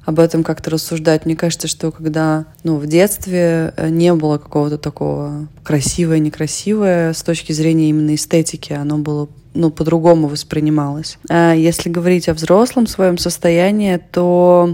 об 0.07 0.21
этом 0.21 0.45
как-то 0.45 0.71
рассуждать. 0.71 1.27
Мне 1.27 1.37
кажется, 1.37 1.67
что 1.67 1.91
когда 1.91 2.47
ну, 2.63 2.77
в 2.77 2.87
детстве 2.87 3.75
э, 3.77 3.89
не 3.91 4.15
было 4.15 4.39
какого-то 4.39 4.79
такого 4.79 5.49
красивое, 5.65 6.21
некрасивое 6.21 7.13
с 7.13 7.23
точки 7.23 7.53
зрения 7.53 7.91
именно 7.91 8.15
эстетики, 8.15 8.73
оно 8.73 8.99
было 8.99 9.29
ну, 9.53 9.71
по-другому 9.71 10.29
воспринималось. 10.29 11.19
А 11.29 11.55
если 11.55 11.91
говорить 11.91 12.29
о 12.29 12.35
взрослом 12.35 12.87
своем 12.87 13.19
состоянии, 13.19 14.01
то 14.13 14.73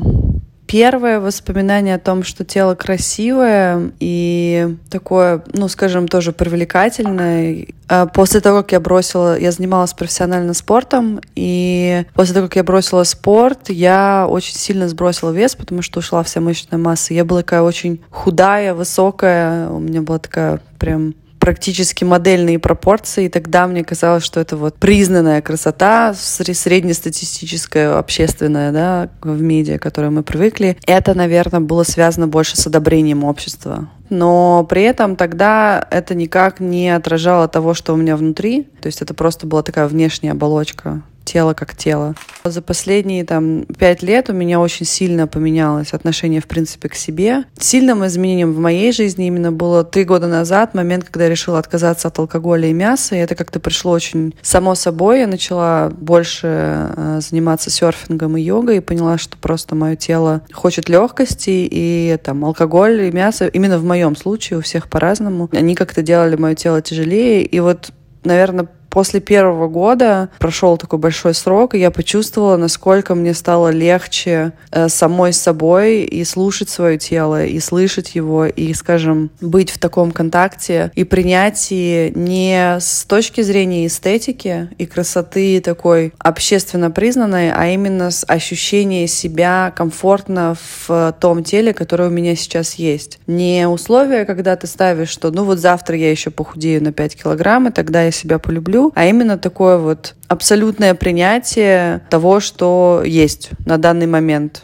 первое 0.72 1.20
воспоминание 1.20 1.96
о 1.96 1.98
том, 1.98 2.22
что 2.22 2.46
тело 2.46 2.74
красивое 2.74 3.92
и 4.00 4.74
такое, 4.88 5.44
ну, 5.52 5.68
скажем, 5.68 6.08
тоже 6.08 6.32
привлекательное. 6.32 7.66
А 7.88 8.06
после 8.06 8.40
того, 8.40 8.62
как 8.62 8.72
я 8.72 8.80
бросила, 8.80 9.38
я 9.38 9.52
занималась 9.52 9.92
профессиональным 9.92 10.54
спортом, 10.54 11.20
и 11.34 12.06
после 12.14 12.34
того, 12.34 12.46
как 12.46 12.56
я 12.56 12.64
бросила 12.64 13.04
спорт, 13.04 13.68
я 13.68 14.24
очень 14.26 14.54
сильно 14.54 14.88
сбросила 14.88 15.30
вес, 15.30 15.54
потому 15.56 15.82
что 15.82 15.98
ушла 15.98 16.22
вся 16.22 16.40
мышечная 16.40 16.78
масса. 16.78 17.12
Я 17.12 17.26
была 17.26 17.40
такая 17.42 17.60
очень 17.60 18.00
худая, 18.08 18.72
высокая, 18.72 19.68
у 19.68 19.78
меня 19.78 20.00
была 20.00 20.20
такая 20.20 20.62
прям 20.78 21.14
практически 21.42 22.04
модельные 22.04 22.60
пропорции, 22.60 23.24
и 23.24 23.28
тогда 23.28 23.66
мне 23.66 23.82
казалось, 23.82 24.22
что 24.22 24.38
это 24.38 24.56
вот 24.56 24.76
признанная 24.76 25.42
красота, 25.42 26.14
среднестатистическая, 26.14 27.98
общественная, 27.98 28.70
да, 28.70 29.08
в 29.22 29.42
медиа, 29.42 29.80
к 29.80 29.82
которой 29.82 30.10
мы 30.10 30.22
привыкли. 30.22 30.76
Это, 30.86 31.14
наверное, 31.14 31.58
было 31.58 31.82
связано 31.82 32.28
больше 32.28 32.56
с 32.56 32.68
одобрением 32.68 33.24
общества. 33.24 33.88
Но 34.08 34.64
при 34.70 34.82
этом 34.82 35.16
тогда 35.16 35.84
это 35.90 36.14
никак 36.14 36.60
не 36.60 36.90
отражало 36.90 37.48
того, 37.48 37.74
что 37.74 37.94
у 37.94 37.96
меня 37.96 38.16
внутри. 38.16 38.68
То 38.80 38.86
есть 38.86 39.02
это 39.02 39.12
просто 39.12 39.48
была 39.48 39.64
такая 39.64 39.88
внешняя 39.88 40.30
оболочка 40.32 41.02
тело 41.24 41.54
как 41.54 41.76
тело. 41.76 42.14
За 42.44 42.60
последние 42.60 43.24
там 43.24 43.64
пять 43.64 44.02
лет 44.02 44.30
у 44.30 44.32
меня 44.32 44.60
очень 44.60 44.86
сильно 44.86 45.26
поменялось 45.26 45.92
отношение, 45.92 46.40
в 46.40 46.46
принципе, 46.46 46.88
к 46.88 46.94
себе. 46.94 47.44
Сильным 47.58 48.04
изменением 48.06 48.52
в 48.52 48.58
моей 48.58 48.92
жизни 48.92 49.26
именно 49.26 49.52
было 49.52 49.84
три 49.84 50.04
года 50.04 50.26
назад, 50.26 50.74
момент, 50.74 51.04
когда 51.04 51.24
я 51.24 51.30
решила 51.30 51.58
отказаться 51.58 52.08
от 52.08 52.18
алкоголя 52.18 52.68
и 52.68 52.72
мяса, 52.72 53.14
и 53.14 53.18
это 53.18 53.34
как-то 53.34 53.60
пришло 53.60 53.92
очень 53.92 54.34
само 54.42 54.74
собой. 54.74 55.20
Я 55.20 55.26
начала 55.26 55.90
больше 55.90 56.92
э, 56.96 57.20
заниматься 57.20 57.70
серфингом 57.70 58.36
и 58.36 58.42
йогой 58.42 58.78
и 58.78 58.80
поняла, 58.80 59.18
что 59.18 59.36
просто 59.36 59.74
мое 59.74 59.96
тело 59.96 60.42
хочет 60.52 60.88
легкости, 60.88 61.68
и 61.70 62.18
там 62.22 62.44
алкоголь 62.44 63.02
и 63.02 63.12
мясо, 63.12 63.46
именно 63.46 63.78
в 63.78 63.84
моем 63.84 64.16
случае, 64.16 64.58
у 64.58 64.62
всех 64.62 64.88
по-разному, 64.88 65.48
они 65.52 65.74
как-то 65.74 66.02
делали 66.02 66.36
мое 66.36 66.54
тело 66.54 66.82
тяжелее, 66.82 67.44
и 67.44 67.60
вот 67.60 67.92
наверное, 68.24 68.68
после 68.92 69.20
первого 69.20 69.68
года 69.68 70.28
прошел 70.38 70.76
такой 70.76 70.98
большой 70.98 71.32
срок, 71.32 71.74
и 71.74 71.78
я 71.78 71.90
почувствовала, 71.90 72.58
насколько 72.58 73.14
мне 73.14 73.32
стало 73.32 73.70
легче 73.70 74.52
э, 74.70 74.88
самой 74.90 75.32
собой 75.32 76.02
и 76.02 76.22
слушать 76.24 76.68
свое 76.68 76.98
тело, 76.98 77.44
и 77.44 77.58
слышать 77.58 78.14
его, 78.14 78.44
и, 78.44 78.74
скажем, 78.74 79.30
быть 79.40 79.70
в 79.70 79.78
таком 79.78 80.12
контакте 80.12 80.92
и 80.94 81.04
принятии 81.04 82.12
не 82.14 82.76
с 82.80 83.04
точки 83.04 83.40
зрения 83.40 83.86
эстетики 83.86 84.68
и 84.76 84.84
красоты 84.84 85.60
такой 85.62 86.12
общественно 86.18 86.90
признанной, 86.90 87.50
а 87.50 87.68
именно 87.68 88.10
с 88.10 88.26
ощущения 88.28 89.06
себя 89.06 89.72
комфортно 89.74 90.54
в 90.86 91.16
том 91.18 91.42
теле, 91.44 91.72
которое 91.72 92.08
у 92.08 92.12
меня 92.12 92.36
сейчас 92.36 92.74
есть. 92.74 93.20
Не 93.26 93.66
условия, 93.66 94.26
когда 94.26 94.54
ты 94.56 94.66
ставишь, 94.66 95.08
что 95.08 95.30
ну 95.30 95.44
вот 95.44 95.58
завтра 95.58 95.96
я 95.96 96.10
еще 96.10 96.30
похудею 96.30 96.84
на 96.84 96.92
5 96.92 97.22
килограмм, 97.22 97.68
и 97.68 97.72
тогда 97.72 98.02
я 98.02 98.10
себя 98.10 98.38
полюблю, 98.38 98.81
а 98.94 99.04
именно 99.04 99.38
такое 99.38 99.78
вот 99.78 100.14
абсолютное 100.28 100.94
принятие 100.94 102.02
того, 102.10 102.40
что 102.40 103.02
есть 103.04 103.50
на 103.66 103.78
данный 103.78 104.06
момент. 104.06 104.62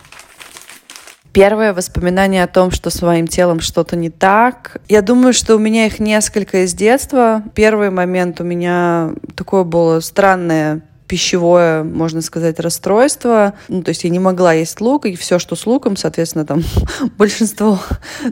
Первое 1.32 1.74
воспоминание 1.74 2.42
о 2.42 2.48
том, 2.48 2.70
что 2.70 2.90
с 2.90 3.00
моим 3.02 3.28
телом 3.28 3.60
что-то 3.60 3.94
не 3.94 4.10
так. 4.10 4.80
Я 4.88 5.02
думаю, 5.02 5.32
что 5.32 5.54
у 5.54 5.58
меня 5.58 5.86
их 5.86 6.00
несколько 6.00 6.64
из 6.64 6.74
детства. 6.74 7.42
Первый 7.54 7.90
момент 7.90 8.40
у 8.40 8.44
меня 8.44 9.10
такое 9.36 9.62
было 9.62 10.00
странное 10.00 10.80
пищевое, 11.08 11.82
можно 11.82 12.20
сказать, 12.20 12.60
расстройство. 12.60 13.54
Ну, 13.68 13.82
то 13.82 13.88
есть 13.88 14.04
я 14.04 14.10
не 14.10 14.18
могла 14.18 14.52
есть 14.52 14.80
лук, 14.80 15.06
и 15.06 15.16
все, 15.16 15.38
что 15.38 15.56
с 15.56 15.66
луком, 15.66 15.96
соответственно, 15.96 16.44
там 16.44 16.62
большинство 17.18 17.80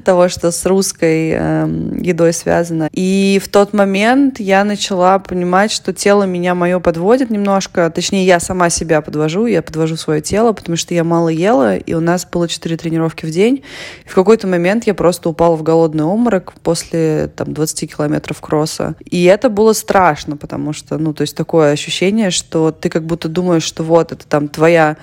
того, 0.04 0.28
что 0.28 0.50
с 0.50 0.64
русской 0.66 1.32
э, 1.34 1.68
едой 2.00 2.32
связано. 2.32 2.88
И 2.92 3.40
в 3.42 3.48
тот 3.48 3.72
момент 3.72 4.38
я 4.38 4.62
начала 4.64 5.18
понимать, 5.18 5.72
что 5.72 5.92
тело 5.92 6.24
меня 6.24 6.54
мое 6.54 6.78
подводит 6.78 7.30
немножко. 7.30 7.90
Точнее, 7.90 8.26
я 8.26 8.38
сама 8.38 8.68
себя 8.68 9.00
подвожу, 9.00 9.46
я 9.46 9.62
подвожу 9.62 9.96
свое 9.96 10.20
тело, 10.20 10.52
потому 10.52 10.76
что 10.76 10.92
я 10.94 11.02
мало 11.02 11.28
ела, 11.28 11.76
и 11.76 11.94
у 11.94 12.00
нас 12.00 12.26
было 12.30 12.46
4 12.46 12.76
тренировки 12.76 13.24
в 13.24 13.30
день. 13.30 13.64
И 14.04 14.08
в 14.08 14.14
какой-то 14.14 14.46
момент 14.46 14.86
я 14.86 14.94
просто 14.94 15.30
упала 15.30 15.56
в 15.56 15.62
голодный 15.62 16.04
обморок 16.04 16.52
после 16.62 17.30
там, 17.34 17.54
20 17.54 17.96
километров 17.96 18.40
кросса. 18.40 18.94
И 19.04 19.24
это 19.24 19.48
было 19.48 19.72
страшно, 19.72 20.36
потому 20.36 20.74
что, 20.74 20.98
ну, 20.98 21.14
то 21.14 21.22
есть 21.22 21.36
такое 21.36 21.72
ощущение, 21.72 22.30
что 22.30 22.65
вот 22.66 22.80
ты 22.80 22.88
как 22.88 23.04
будто 23.04 23.28
думаешь, 23.28 23.62
что 23.62 23.82
вот 23.82 24.12
это 24.12 24.26
там 24.26 24.48
твоя 24.48 24.96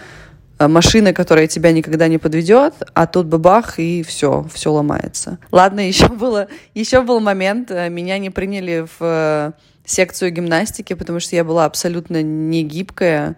э, 0.60 0.68
машина, 0.68 1.14
которая 1.14 1.48
тебя 1.48 1.72
никогда 1.72 2.08
не 2.08 2.18
подведет, 2.18 2.74
а 2.94 3.08
тут 3.08 3.28
бабах, 3.28 3.80
и 3.80 4.04
все, 4.04 4.46
все 4.54 4.72
ломается. 4.72 5.40
Ладно, 5.52 5.80
еще, 5.88 6.08
было, 6.08 6.48
еще 6.74 7.02
был 7.02 7.20
момент, 7.20 7.72
э, 7.72 7.90
меня 7.90 8.18
не 8.18 8.30
приняли 8.30 8.86
в 8.86 9.02
э, 9.02 9.52
секцию 9.86 10.32
гимнастики, 10.32 10.94
потому 10.94 11.20
что 11.20 11.36
я 11.36 11.44
была 11.44 11.66
абсолютно 11.66 12.22
не 12.22 12.64
гибкая, 12.64 13.36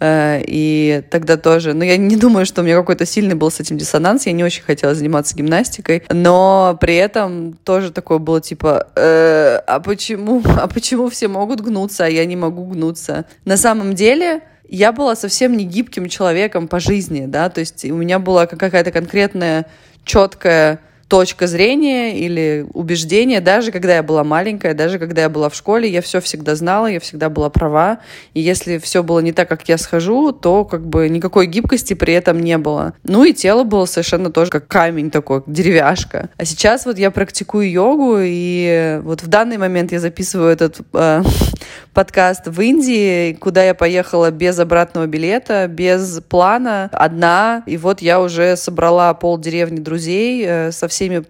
и 0.00 1.02
тогда 1.10 1.36
тоже, 1.36 1.72
ну, 1.72 1.84
я 1.84 1.96
не 1.96 2.16
думаю, 2.16 2.44
что 2.44 2.60
у 2.60 2.64
меня 2.64 2.76
какой-то 2.76 3.06
сильный 3.06 3.34
был 3.34 3.50
с 3.50 3.60
этим 3.60 3.78
диссонанс, 3.78 4.26
я 4.26 4.32
не 4.32 4.44
очень 4.44 4.62
хотела 4.62 4.94
заниматься 4.94 5.34
гимнастикой, 5.36 6.02
но 6.10 6.76
при 6.80 6.96
этом 6.96 7.54
тоже 7.64 7.90
такое 7.90 8.18
было, 8.18 8.40
типа, 8.40 8.88
э, 8.94 9.60
а 9.66 9.80
почему, 9.80 10.42
а 10.60 10.66
почему 10.68 11.08
все 11.08 11.28
могут 11.28 11.60
гнуться, 11.60 12.04
а 12.04 12.08
я 12.08 12.24
не 12.26 12.36
могу 12.36 12.64
гнуться? 12.64 13.24
На 13.44 13.56
самом 13.56 13.94
деле, 13.94 14.42
я 14.68 14.92
была 14.92 15.16
совсем 15.16 15.56
не 15.56 15.64
гибким 15.64 16.08
человеком 16.08 16.68
по 16.68 16.80
жизни, 16.80 17.26
да, 17.26 17.48
то 17.48 17.60
есть 17.60 17.84
у 17.84 17.94
меня 17.94 18.18
была 18.18 18.46
какая-то 18.46 18.90
конкретная 18.92 19.66
четкая 20.04 20.80
точка 21.08 21.46
зрения 21.46 22.18
или 22.18 22.66
убеждения, 22.72 23.40
даже 23.40 23.70
когда 23.70 23.94
я 23.94 24.02
была 24.02 24.24
маленькая, 24.24 24.74
даже 24.74 24.98
когда 24.98 25.22
я 25.22 25.28
была 25.28 25.48
в 25.48 25.54
школе, 25.54 25.88
я 25.88 26.02
все 26.02 26.20
всегда 26.20 26.56
знала, 26.56 26.86
я 26.86 26.98
всегда 26.98 27.30
была 27.30 27.48
права. 27.48 27.98
И 28.34 28.40
если 28.40 28.78
все 28.78 29.02
было 29.02 29.20
не 29.20 29.32
так, 29.32 29.48
как 29.48 29.68
я 29.68 29.78
схожу, 29.78 30.32
то 30.32 30.64
как 30.64 30.86
бы 30.86 31.08
никакой 31.08 31.46
гибкости 31.46 31.94
при 31.94 32.14
этом 32.14 32.40
не 32.40 32.58
было. 32.58 32.94
Ну 33.04 33.24
и 33.24 33.32
тело 33.32 33.62
было 33.62 33.86
совершенно 33.86 34.30
тоже 34.30 34.50
как 34.50 34.66
камень 34.66 35.10
такой, 35.10 35.42
деревяшка. 35.46 36.30
А 36.36 36.44
сейчас 36.44 36.86
вот 36.86 36.98
я 36.98 37.10
практикую 37.10 37.70
йогу, 37.70 38.16
и 38.20 39.00
вот 39.02 39.22
в 39.22 39.28
данный 39.28 39.58
момент 39.58 39.92
я 39.92 40.00
записываю 40.00 40.50
этот 40.50 40.80
э, 40.92 41.22
подкаст 41.94 42.46
в 42.46 42.60
Индии, 42.60 43.32
куда 43.34 43.62
я 43.62 43.74
поехала 43.74 44.32
без 44.32 44.58
обратного 44.58 45.06
билета, 45.06 45.68
без 45.68 46.20
плана, 46.28 46.90
одна. 46.92 47.62
И 47.66 47.76
вот 47.76 48.02
я 48.02 48.20
уже 48.20 48.56
собрала 48.56 49.14
пол 49.14 49.38
деревни 49.38 49.78
друзей, 49.78 50.44
э, 50.44 50.72
со 50.72 50.88
всеми 50.96 51.24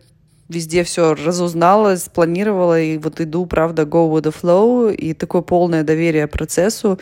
везде 0.49 0.85
все 0.85 1.15
разузнала, 1.15 1.97
спланировала, 1.97 2.81
и 2.81 2.99
вот 2.99 3.21
иду, 3.21 3.47
правда, 3.47 3.83
go 3.83 4.09
with 4.09 4.23
the 4.23 4.35
flow, 4.35 4.95
и 4.95 5.13
такое 5.13 5.43
полное 5.43 5.83
доверие 5.83 6.29
процессу. 6.29 7.01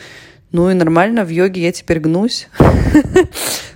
Ну 0.50 0.70
и 0.70 0.74
нормально, 0.74 1.24
в 1.24 1.28
йоге 1.28 1.60
я 1.60 1.72
теперь 1.72 1.98
гнусь. 2.00 2.48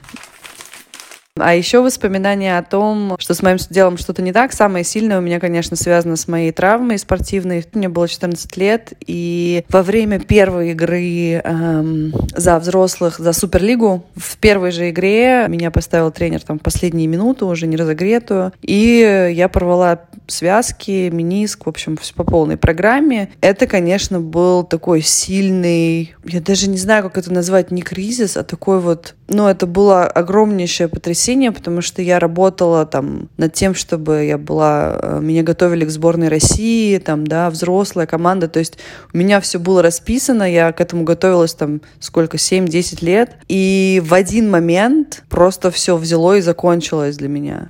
А 1.40 1.54
еще 1.54 1.80
воспоминания 1.82 2.58
о 2.58 2.62
том, 2.62 3.16
что 3.18 3.34
с 3.34 3.42
моим 3.42 3.58
делом 3.70 3.98
что-то 3.98 4.22
не 4.22 4.32
так, 4.32 4.52
самое 4.52 4.84
сильное 4.84 5.18
у 5.18 5.20
меня, 5.20 5.40
конечно, 5.40 5.76
связано 5.76 6.16
с 6.16 6.28
моей 6.28 6.52
травмой 6.52 6.98
спортивной. 6.98 7.64
Мне 7.72 7.88
было 7.88 8.08
14 8.08 8.56
лет, 8.56 8.92
и 9.06 9.64
во 9.68 9.82
время 9.82 10.20
первой 10.20 10.72
игры 10.72 11.40
эм, 11.42 12.12
за 12.34 12.58
взрослых, 12.58 13.18
за 13.18 13.32
Суперлигу, 13.32 14.04
в 14.16 14.36
первой 14.38 14.70
же 14.70 14.90
игре 14.90 15.46
меня 15.48 15.70
поставил 15.70 16.10
тренер 16.10 16.42
там 16.42 16.58
в 16.58 16.62
последние 16.62 17.06
минуты, 17.06 17.44
уже 17.44 17.66
не 17.66 17.76
разогретую, 17.76 18.52
и 18.62 19.32
я 19.32 19.48
порвала 19.48 20.00
связки, 20.26 21.08
миниск, 21.10 21.66
в 21.66 21.68
общем, 21.68 21.98
по 22.14 22.24
полной 22.24 22.56
программе. 22.56 23.30
Это, 23.40 23.66
конечно, 23.66 24.20
был 24.20 24.64
такой 24.64 25.02
сильный, 25.02 26.14
я 26.24 26.40
даже 26.40 26.68
не 26.68 26.78
знаю, 26.78 27.04
как 27.04 27.18
это 27.18 27.32
назвать, 27.32 27.70
не 27.70 27.82
кризис, 27.82 28.36
а 28.36 28.44
такой 28.44 28.80
вот, 28.80 29.14
ну, 29.28 29.46
это 29.46 29.66
было 29.66 30.06
огромнейшее 30.06 30.88
потрясение 30.88 31.27
потрясение, 31.28 31.52
потому 31.52 31.82
что 31.82 32.00
я 32.00 32.18
работала 32.18 32.86
там 32.86 33.28
над 33.36 33.52
тем, 33.52 33.74
чтобы 33.74 34.24
я 34.24 34.38
была, 34.38 34.98
э, 34.98 35.20
меня 35.20 35.42
готовили 35.42 35.84
к 35.84 35.90
сборной 35.90 36.28
России, 36.28 36.96
там, 36.98 37.26
да, 37.26 37.50
взрослая 37.50 38.06
команда, 38.06 38.48
то 38.48 38.58
есть 38.58 38.78
у 39.12 39.18
меня 39.18 39.38
все 39.40 39.58
было 39.58 39.82
расписано, 39.82 40.50
я 40.50 40.72
к 40.72 40.80
этому 40.80 41.04
готовилась 41.04 41.52
там 41.52 41.82
сколько, 42.00 42.38
7-10 42.38 43.04
лет, 43.04 43.36
и 43.46 44.00
в 44.02 44.14
один 44.14 44.50
момент 44.50 45.22
просто 45.28 45.70
все 45.70 45.98
взяло 45.98 46.36
и 46.36 46.40
закончилось 46.40 47.18
для 47.18 47.28
меня. 47.28 47.68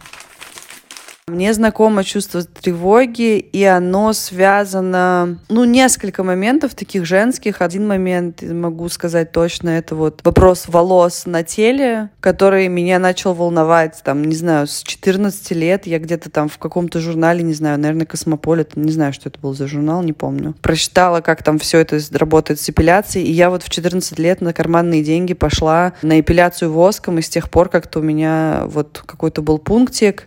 Мне 1.28 1.52
знакомо 1.52 2.04
чувство 2.04 2.42
тревоги, 2.42 3.38
и 3.38 3.62
оно 3.64 4.12
связано, 4.12 5.38
ну, 5.48 5.64
несколько 5.64 6.24
моментов 6.24 6.74
таких 6.74 7.04
женских. 7.04 7.60
Один 7.60 7.86
момент, 7.86 8.42
могу 8.42 8.88
сказать 8.88 9.30
точно, 9.32 9.70
это 9.70 9.94
вот 9.94 10.20
вопрос 10.24 10.64
волос 10.68 11.26
на 11.26 11.42
теле, 11.42 12.10
который 12.20 12.68
меня 12.68 12.98
начал 12.98 13.34
волновать, 13.34 14.00
там, 14.02 14.24
не 14.24 14.34
знаю, 14.34 14.66
с 14.66 14.82
14 14.82 15.50
лет. 15.52 15.86
Я 15.86 15.98
где-то 15.98 16.30
там 16.30 16.48
в 16.48 16.58
каком-то 16.58 16.98
журнале, 17.00 17.42
не 17.42 17.54
знаю, 17.54 17.78
наверное, 17.78 18.06
Космополит, 18.06 18.76
не 18.76 18.92
знаю, 18.92 19.12
что 19.12 19.28
это 19.28 19.38
был 19.38 19.54
за 19.54 19.66
журнал, 19.66 20.02
не 20.02 20.14
помню. 20.14 20.54
Прочитала, 20.62 21.20
как 21.20 21.42
там 21.42 21.58
все 21.58 21.78
это 21.78 21.98
работает 22.12 22.60
с 22.60 22.70
эпиляцией, 22.70 23.26
и 23.26 23.32
я 23.32 23.50
вот 23.50 23.62
в 23.62 23.68
14 23.68 24.18
лет 24.18 24.40
на 24.40 24.54
карманные 24.54 25.04
деньги 25.04 25.34
пошла 25.34 25.92
на 26.02 26.20
эпиляцию 26.20 26.72
воском, 26.72 27.18
и 27.18 27.22
с 27.22 27.28
тех 27.28 27.50
пор 27.50 27.68
как-то 27.68 27.98
у 27.98 28.02
меня 28.02 28.62
вот 28.66 29.02
какой-то 29.04 29.42
был 29.42 29.58
пунктик, 29.58 30.26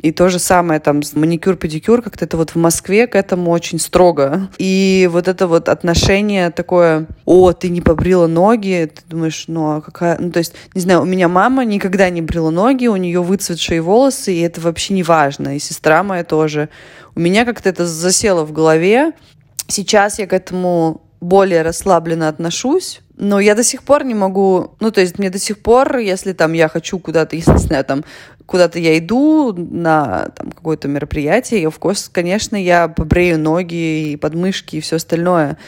и 0.00 0.12
то 0.12 0.28
же 0.28 0.38
самое 0.38 0.78
там 0.78 1.00
маникюр-педикюр, 1.14 2.02
как-то 2.02 2.24
это 2.24 2.36
вот 2.36 2.50
в 2.50 2.56
Москве 2.56 3.08
к 3.08 3.16
этому 3.16 3.50
очень 3.50 3.80
строго. 3.80 4.48
И 4.58 5.08
вот 5.10 5.26
это 5.26 5.48
вот 5.48 5.68
отношение 5.68 6.50
такое, 6.50 7.06
о, 7.24 7.52
ты 7.52 7.68
не 7.68 7.80
побрила 7.80 8.28
ноги, 8.28 8.90
ты 8.94 9.02
думаешь, 9.08 9.44
ну 9.48 9.76
а 9.76 9.80
какая... 9.80 10.16
Ну 10.18 10.30
то 10.30 10.38
есть, 10.38 10.54
не 10.74 10.80
знаю, 10.80 11.02
у 11.02 11.04
меня 11.04 11.28
мама 11.28 11.64
никогда 11.64 12.10
не 12.10 12.22
брила 12.22 12.50
ноги, 12.50 12.86
у 12.86 12.96
нее 12.96 13.22
выцветшие 13.22 13.82
волосы, 13.82 14.32
и 14.34 14.40
это 14.40 14.60
вообще 14.60 14.94
не 14.94 15.02
важно. 15.02 15.56
И 15.56 15.58
сестра 15.58 16.04
моя 16.04 16.22
тоже. 16.22 16.68
У 17.16 17.20
меня 17.20 17.44
как-то 17.44 17.68
это 17.68 17.84
засело 17.84 18.44
в 18.44 18.52
голове. 18.52 19.12
Сейчас 19.66 20.20
я 20.20 20.28
к 20.28 20.32
этому 20.32 21.02
более 21.20 21.62
расслабленно 21.62 22.28
отношусь, 22.28 23.00
но 23.16 23.40
я 23.40 23.54
до 23.54 23.64
сих 23.64 23.82
пор 23.82 24.04
не 24.04 24.14
могу, 24.14 24.74
ну, 24.80 24.90
то 24.90 25.00
есть 25.00 25.18
мне 25.18 25.30
до 25.30 25.38
сих 25.38 25.58
пор, 25.58 25.96
если 25.98 26.32
там 26.32 26.52
я 26.52 26.68
хочу 26.68 26.98
куда-то, 26.98 27.36
если, 27.36 27.74
не 27.74 27.82
там 27.82 28.04
куда-то 28.46 28.78
я 28.78 28.96
иду 28.96 29.52
на 29.52 30.30
там, 30.34 30.50
какое-то 30.52 30.88
мероприятие, 30.88 31.62
я, 31.62 31.70
в 31.70 31.78
course, 31.78 32.08
конечно, 32.10 32.56
я 32.56 32.88
побрею 32.88 33.38
ноги 33.38 34.12
и 34.12 34.16
подмышки 34.16 34.76
и 34.76 34.80
все 34.80 34.96
остальное. 34.96 35.58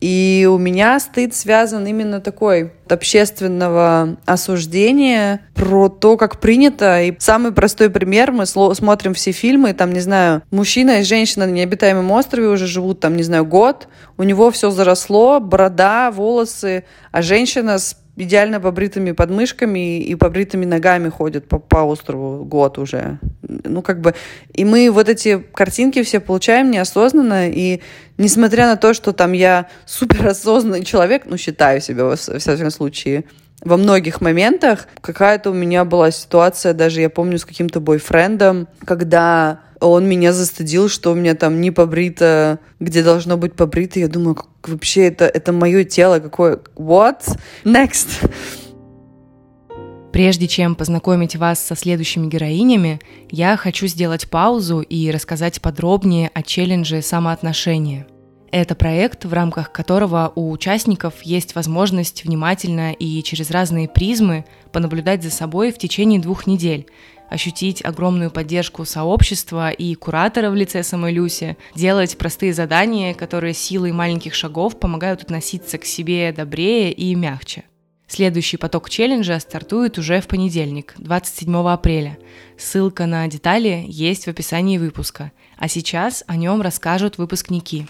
И 0.00 0.48
у 0.50 0.58
меня 0.58 0.98
стыд 1.00 1.34
связан 1.34 1.86
именно 1.86 2.20
такой 2.20 2.72
общественного 2.88 4.16
осуждения 4.26 5.40
про 5.54 5.88
то, 5.88 6.16
как 6.16 6.40
принято. 6.40 7.02
И 7.02 7.14
самый 7.18 7.52
простой 7.52 7.90
пример, 7.90 8.30
мы 8.32 8.46
смотрим 8.46 9.14
все 9.14 9.32
фильмы, 9.32 9.72
там, 9.74 9.92
не 9.92 10.00
знаю, 10.00 10.42
мужчина 10.50 11.00
и 11.00 11.02
женщина 11.02 11.46
на 11.46 11.50
необитаемом 11.50 12.10
острове 12.12 12.48
уже 12.48 12.66
живут, 12.66 13.00
там, 13.00 13.16
не 13.16 13.22
знаю, 13.24 13.44
год, 13.44 13.88
у 14.16 14.22
него 14.22 14.50
все 14.50 14.70
заросло, 14.70 15.40
борода, 15.40 16.10
волосы, 16.10 16.84
а 17.10 17.22
женщина 17.22 17.78
с 17.78 17.96
идеально 18.18 18.60
побритыми 18.60 19.12
подмышками 19.12 20.00
и 20.00 20.14
побритыми 20.14 20.64
ногами 20.64 21.08
ходят 21.08 21.48
по, 21.48 21.58
по 21.58 21.78
острову 21.78 22.44
год 22.44 22.78
уже. 22.78 23.18
Ну, 23.42 23.80
как 23.82 24.00
бы... 24.00 24.14
И 24.52 24.64
мы 24.64 24.90
вот 24.90 25.08
эти 25.08 25.38
картинки 25.38 26.02
все 26.02 26.20
получаем 26.20 26.70
неосознанно, 26.70 27.48
и 27.48 27.80
несмотря 28.18 28.66
на 28.66 28.76
то, 28.76 28.92
что 28.92 29.12
там 29.12 29.32
я 29.32 29.68
суперосознанный 29.86 30.84
человек, 30.84 31.22
ну, 31.26 31.36
считаю 31.36 31.80
себя, 31.80 32.04
во, 32.04 32.16
всяком 32.16 32.70
случае, 32.70 33.24
во 33.64 33.76
многих 33.76 34.20
моментах 34.20 34.86
какая-то 35.00 35.50
у 35.50 35.54
меня 35.54 35.84
была 35.84 36.10
ситуация, 36.10 36.74
даже 36.74 37.00
я 37.00 37.10
помню, 37.10 37.38
с 37.38 37.44
каким-то 37.44 37.80
бойфрендом, 37.80 38.68
когда 38.84 39.60
он 39.80 40.08
меня 40.08 40.32
застыдил, 40.32 40.88
что 40.88 41.12
у 41.12 41.14
меня 41.14 41.34
там 41.34 41.60
не 41.60 41.70
побрито, 41.70 42.60
где 42.80 43.02
должно 43.02 43.36
быть 43.36 43.54
побрито. 43.54 44.00
Я 44.00 44.08
думаю, 44.08 44.34
как 44.34 44.46
вообще 44.66 45.06
это, 45.06 45.26
это 45.26 45.52
мое 45.52 45.84
тело, 45.84 46.18
какое... 46.18 46.60
What? 46.76 47.38
Next. 47.64 48.30
Прежде 50.12 50.48
чем 50.48 50.74
познакомить 50.74 51.36
вас 51.36 51.64
со 51.64 51.76
следующими 51.76 52.26
героинями, 52.26 53.00
я 53.30 53.56
хочу 53.56 53.86
сделать 53.86 54.28
паузу 54.28 54.80
и 54.80 55.10
рассказать 55.10 55.60
подробнее 55.60 56.30
о 56.34 56.42
челлендже 56.42 57.02
самоотношения– 57.02 58.06
это 58.50 58.74
проект, 58.74 59.24
в 59.24 59.32
рамках 59.32 59.72
которого 59.72 60.32
у 60.34 60.50
участников 60.50 61.22
есть 61.22 61.54
возможность 61.54 62.24
внимательно 62.24 62.92
и 62.92 63.22
через 63.22 63.50
разные 63.50 63.88
призмы 63.88 64.44
понаблюдать 64.72 65.22
за 65.22 65.30
собой 65.30 65.72
в 65.72 65.78
течение 65.78 66.20
двух 66.20 66.46
недель, 66.46 66.86
ощутить 67.28 67.84
огромную 67.84 68.30
поддержку 68.30 68.84
сообщества 68.84 69.70
и 69.70 69.94
куратора 69.94 70.50
в 70.50 70.54
лице 70.54 70.82
самой 70.82 71.12
Люси, 71.12 71.56
делать 71.74 72.16
простые 72.16 72.52
задания, 72.52 73.14
которые 73.14 73.54
силой 73.54 73.92
маленьких 73.92 74.34
шагов 74.34 74.78
помогают 74.78 75.22
относиться 75.22 75.78
к 75.78 75.84
себе 75.84 76.32
добрее 76.32 76.92
и 76.92 77.14
мягче. 77.14 77.64
Следующий 78.10 78.56
поток 78.56 78.88
челленджа 78.88 79.38
стартует 79.38 79.98
уже 79.98 80.22
в 80.22 80.28
понедельник, 80.28 80.94
27 80.96 81.54
апреля. 81.68 82.18
Ссылка 82.56 83.04
на 83.04 83.26
детали 83.26 83.84
есть 83.86 84.24
в 84.24 84.28
описании 84.28 84.78
выпуска. 84.78 85.30
А 85.58 85.68
сейчас 85.68 86.24
о 86.26 86.36
нем 86.36 86.62
расскажут 86.62 87.18
выпускники. 87.18 87.86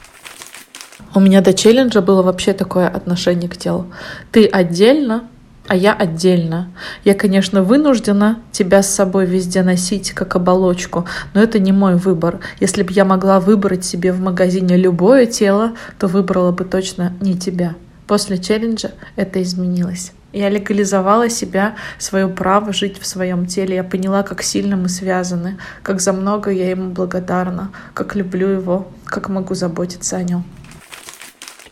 У 1.14 1.20
меня 1.20 1.40
до 1.40 1.52
челленджа 1.52 2.00
было 2.00 2.22
вообще 2.22 2.52
такое 2.52 2.88
отношение 2.88 3.48
к 3.48 3.56
телу. 3.56 3.86
Ты 4.32 4.46
отдельно, 4.46 5.24
а 5.68 5.76
я 5.76 5.92
отдельно. 5.92 6.70
Я, 7.04 7.14
конечно, 7.14 7.62
вынуждена 7.62 8.38
тебя 8.52 8.82
с 8.82 8.94
собой 8.94 9.26
везде 9.26 9.62
носить, 9.62 10.12
как 10.12 10.34
оболочку, 10.34 11.06
но 11.34 11.42
это 11.42 11.58
не 11.58 11.72
мой 11.72 11.96
выбор. 11.96 12.40
Если 12.58 12.82
бы 12.82 12.92
я 12.92 13.04
могла 13.04 13.38
выбрать 13.38 13.84
себе 13.84 14.12
в 14.12 14.20
магазине 14.20 14.76
любое 14.76 15.26
тело, 15.26 15.72
то 15.98 16.08
выбрала 16.08 16.52
бы 16.52 16.64
точно 16.64 17.12
не 17.20 17.36
тебя. 17.36 17.74
После 18.06 18.38
челленджа 18.38 18.92
это 19.16 19.42
изменилось. 19.42 20.12
Я 20.32 20.50
легализовала 20.50 21.28
себя, 21.28 21.76
свое 21.98 22.28
право 22.28 22.72
жить 22.72 22.98
в 23.00 23.06
своем 23.06 23.46
теле. 23.46 23.76
Я 23.76 23.84
поняла, 23.84 24.22
как 24.22 24.42
сильно 24.42 24.76
мы 24.76 24.88
связаны, 24.88 25.58
как 25.82 26.00
за 26.00 26.12
много 26.12 26.50
я 26.50 26.70
ему 26.70 26.90
благодарна, 26.90 27.70
как 27.94 28.14
люблю 28.14 28.48
его, 28.48 28.88
как 29.04 29.28
могу 29.28 29.54
заботиться 29.54 30.16
о 30.16 30.22
нем. 30.22 30.44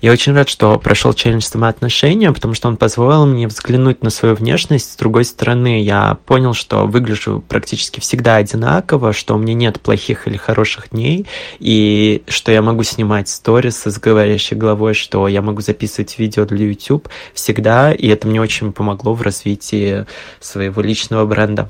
Я 0.06 0.12
очень 0.12 0.34
рад, 0.34 0.48
что 0.48 0.78
прошел 0.78 1.12
челлендж 1.14 1.42
самоотношения, 1.42 2.30
потому 2.30 2.54
что 2.54 2.68
он 2.68 2.76
позволил 2.76 3.26
мне 3.26 3.48
взглянуть 3.48 4.04
на 4.04 4.10
свою 4.10 4.36
внешность 4.36 4.92
с 4.92 4.96
другой 4.96 5.24
стороны. 5.24 5.82
Я 5.82 6.18
понял, 6.26 6.54
что 6.54 6.86
выгляжу 6.86 7.42
практически 7.48 7.98
всегда 7.98 8.36
одинаково, 8.36 9.12
что 9.12 9.34
у 9.34 9.38
меня 9.38 9.54
нет 9.54 9.80
плохих 9.80 10.28
или 10.28 10.36
хороших 10.36 10.90
дней, 10.90 11.26
и 11.58 12.22
что 12.28 12.52
я 12.52 12.62
могу 12.62 12.84
снимать 12.84 13.28
сторис 13.28 13.82
с 13.84 13.98
говорящей 13.98 14.56
головой, 14.56 14.94
что 14.94 15.26
я 15.26 15.42
могу 15.42 15.60
записывать 15.60 16.16
видео 16.20 16.44
для 16.44 16.68
YouTube 16.68 17.08
всегда, 17.34 17.92
и 17.92 18.06
это 18.06 18.28
мне 18.28 18.40
очень 18.40 18.72
помогло 18.72 19.12
в 19.12 19.22
развитии 19.22 20.06
своего 20.38 20.82
личного 20.82 21.26
бренда. 21.26 21.68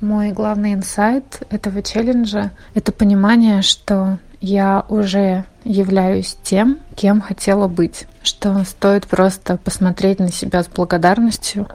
Мой 0.00 0.30
главный 0.30 0.72
инсайт 0.72 1.42
этого 1.50 1.82
челленджа— 1.82 2.52
это 2.74 2.92
понимание, 2.92 3.60
что 3.60 4.18
я 4.44 4.84
уже 4.90 5.46
являюсь 5.64 6.36
тем, 6.42 6.78
кем 6.96 7.22
хотела 7.22 7.66
быть. 7.66 8.06
Что 8.22 8.62
стоит 8.64 9.06
просто 9.06 9.56
посмотреть 9.56 10.18
на 10.18 10.30
себя 10.30 10.62
с 10.62 10.68
благодарностью 10.68 11.66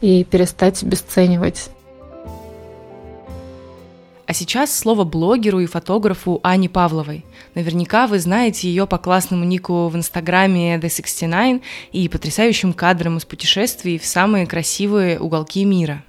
и 0.00 0.22
перестать 0.22 0.82
обесценивать. 0.84 1.70
А 4.26 4.32
сейчас 4.32 4.72
слово 4.72 5.04
блогеру 5.04 5.58
и 5.58 5.66
фотографу 5.66 6.40
Ане 6.44 6.68
Павловой. 6.68 7.26
Наверняка 7.54 8.06
вы 8.06 8.20
знаете 8.20 8.68
ее 8.68 8.86
по 8.86 8.96
классному 8.96 9.44
нику 9.44 9.88
в 9.88 9.96
инстаграме 9.96 10.78
The69 10.78 11.62
и 11.92 12.08
потрясающим 12.08 12.72
кадрам 12.72 13.18
из 13.18 13.24
путешествий 13.24 13.98
в 13.98 14.06
самые 14.06 14.46
красивые 14.46 15.18
уголки 15.18 15.64
мира. 15.64 16.04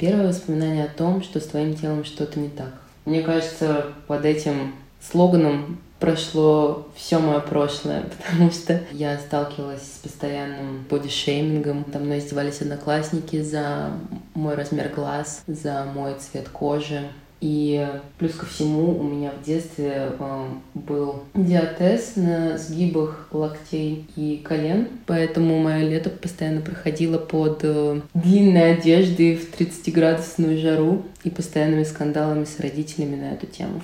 Первое 0.00 0.28
воспоминание 0.28 0.86
о 0.86 0.88
том, 0.88 1.22
что 1.22 1.38
с 1.38 1.46
твоим 1.46 1.76
телом 1.76 2.04
что-то 2.04 2.40
не 2.40 2.48
так. 2.48 2.80
Мне 3.04 3.20
кажется, 3.20 3.86
под 4.06 4.24
этим 4.24 4.72
слоганом 5.10 5.78
прошло 6.02 6.88
все 6.96 7.18
мое 7.18 7.40
прошлое, 7.40 8.04
потому 8.30 8.50
что 8.50 8.80
я 8.90 9.18
сталкивалась 9.18 9.82
с 9.82 9.98
постоянным 10.02 10.84
бодишеймингом. 10.90 11.84
Там 11.84 12.04
мной 12.04 12.18
издевались 12.18 12.60
одноклассники 12.60 13.40
за 13.40 13.92
мой 14.34 14.54
размер 14.54 14.88
глаз, 14.88 15.42
за 15.46 15.84
мой 15.94 16.14
цвет 16.18 16.48
кожи. 16.48 17.02
И 17.40 17.88
плюс 18.18 18.34
ко 18.34 18.46
всему 18.46 18.96
у 18.96 19.02
меня 19.02 19.32
в 19.32 19.44
детстве 19.44 20.12
э, 20.16 20.46
был 20.74 21.24
диатез 21.34 22.12
на 22.14 22.56
сгибах 22.56 23.26
локтей 23.32 24.06
и 24.14 24.40
колен, 24.44 24.86
поэтому 25.06 25.58
мое 25.58 25.88
лето 25.88 26.08
постоянно 26.08 26.60
проходило 26.60 27.18
под 27.18 27.64
э, 27.64 28.00
длинной 28.14 28.74
одеждой 28.74 29.34
в 29.34 29.58
30-градусную 29.58 30.56
жару 30.60 31.02
и 31.24 31.30
постоянными 31.30 31.82
скандалами 31.82 32.44
с 32.44 32.60
родителями 32.60 33.16
на 33.16 33.32
эту 33.32 33.48
тему. 33.48 33.82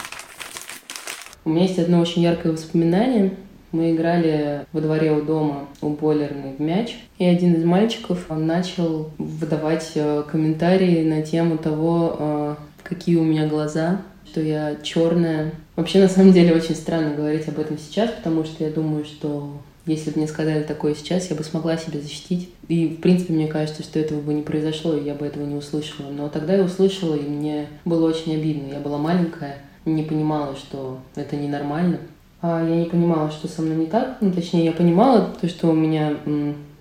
У 1.49 1.51
меня 1.51 1.63
есть 1.63 1.79
одно 1.79 2.01
очень 2.01 2.21
яркое 2.21 2.53
воспоминание. 2.53 3.33
Мы 3.73 3.93
играли 3.93 4.67
во 4.71 4.83
дворе 4.83 5.13
у 5.13 5.23
дома 5.23 5.65
у 5.81 5.89
бойлерной 5.89 6.53
в 6.53 6.61
мяч, 6.61 6.99
и 7.17 7.25
один 7.25 7.55
из 7.55 7.65
мальчиков 7.65 8.27
он 8.29 8.47
начал 8.47 9.09
выдавать 9.17 9.93
э, 9.95 10.25
комментарии 10.31 11.03
на 11.09 11.23
тему 11.23 11.57
того, 11.57 12.17
э, 12.19 12.55
какие 12.83 13.17
у 13.17 13.25
меня 13.25 13.47
глаза, 13.47 14.03
что 14.27 14.43
я 14.43 14.77
черная. 14.83 15.53
Вообще, 15.75 16.03
на 16.03 16.09
самом 16.09 16.35
деле, 16.35 16.55
очень 16.55 16.75
странно 16.75 17.15
говорить 17.15 17.49
об 17.49 17.59
этом 17.59 17.79
сейчас, 17.79 18.11
потому 18.11 18.45
что 18.45 18.63
я 18.63 18.71
думаю, 18.71 19.07
что 19.07 19.51
если 19.87 20.11
бы 20.11 20.19
мне 20.19 20.29
сказали 20.29 20.65
такое 20.65 20.95
сейчас, 20.95 21.31
я 21.31 21.37
бы 21.37 21.45
смогла 21.45 21.79
себя 21.79 21.99
защитить. 21.99 22.51
И, 22.69 22.89
в 22.89 23.01
принципе, 23.01 23.33
мне 23.33 23.47
кажется, 23.47 23.83
что 23.83 23.99
этого 23.99 24.21
бы 24.21 24.35
не 24.35 24.43
произошло, 24.43 24.95
и 24.95 25.03
я 25.03 25.15
бы 25.15 25.25
этого 25.25 25.47
не 25.47 25.55
услышала. 25.55 26.11
Но 26.11 26.29
тогда 26.29 26.57
я 26.57 26.63
услышала, 26.63 27.15
и 27.15 27.27
мне 27.27 27.69
было 27.87 28.07
очень 28.07 28.35
обидно. 28.35 28.75
Я 28.75 28.81
была 28.81 28.99
маленькая, 28.99 29.57
не 29.95 30.03
понимала, 30.03 30.55
что 30.57 30.99
это 31.15 31.37
ненормально. 31.37 31.99
А 32.41 32.65
я 32.65 32.77
не 32.77 32.87
понимала, 32.87 33.31
что 33.31 33.49
со 33.49 33.63
мной 33.63 33.77
не 33.77 33.87
так. 33.87 34.19
Ну, 34.21 34.33
точнее, 34.33 34.65
я 34.65 34.73
понимала 34.73 35.35
то, 35.41 35.49
что 35.49 35.69
у 35.69 35.73
меня 35.73 36.17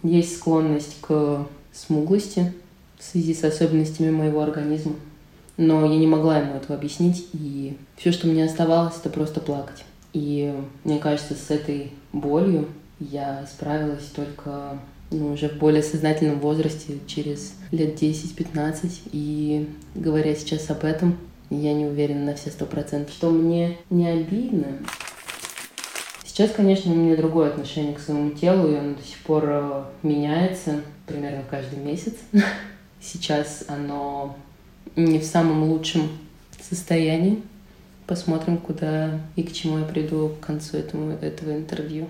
есть 0.03 0.37
склонность 0.37 0.97
к 1.01 1.45
смуглости 1.73 2.53
в 2.99 3.03
связи 3.03 3.33
с 3.33 3.43
особенностями 3.43 4.11
моего 4.11 4.41
организма. 4.41 4.95
Но 5.57 5.85
я 5.85 5.97
не 5.97 6.07
могла 6.07 6.37
ему 6.37 6.55
этого 6.55 6.75
объяснить, 6.75 7.27
и 7.33 7.77
все, 7.95 8.11
что 8.11 8.27
мне 8.27 8.45
оставалось, 8.45 8.93
это 8.99 9.09
просто 9.09 9.39
плакать. 9.39 9.83
И 10.13 10.53
мне 10.83 10.99
кажется, 10.99 11.33
с 11.33 11.49
этой 11.49 11.91
болью 12.13 12.67
я 12.99 13.45
справилась 13.51 14.05
только 14.15 14.77
ну, 15.09 15.33
уже 15.33 15.49
в 15.49 15.57
более 15.57 15.83
сознательном 15.83 16.39
возрасте, 16.39 16.99
через 17.07 17.53
лет 17.71 18.01
10-15. 18.01 18.91
И 19.11 19.67
говоря 19.95 20.35
сейчас 20.35 20.69
об 20.69 20.83
этом, 20.83 21.17
я 21.49 21.73
не 21.73 21.85
уверена 21.85 22.25
на 22.25 22.35
все 22.35 22.49
сто 22.49 22.65
процентов, 22.65 23.13
что 23.13 23.29
мне 23.29 23.77
не 23.89 24.07
обидно. 24.07 24.79
Сейчас, 26.25 26.51
конечно, 26.51 26.91
у 26.91 26.95
меня 26.95 27.15
другое 27.15 27.49
отношение 27.49 27.95
к 27.95 27.99
своему 27.99 28.31
телу, 28.31 28.71
и 28.71 28.75
оно 28.75 28.95
до 28.95 29.01
сих 29.01 29.17
пор 29.19 29.43
э, 29.47 29.83
меняется 30.03 30.81
примерно 31.07 31.43
каждый 31.49 31.79
месяц. 31.79 32.13
Сейчас 33.01 33.63
оно 33.67 34.35
не 34.95 35.19
в 35.19 35.23
самом 35.23 35.63
лучшем 35.63 36.09
состоянии. 36.61 37.41
Посмотрим, 38.05 38.57
куда 38.57 39.19
и 39.35 39.43
к 39.43 39.51
чему 39.51 39.79
я 39.79 39.85
приду 39.85 40.33
к 40.39 40.45
концу 40.45 40.77
этого, 40.77 41.13
этого 41.21 41.53
интервью. 41.55 42.07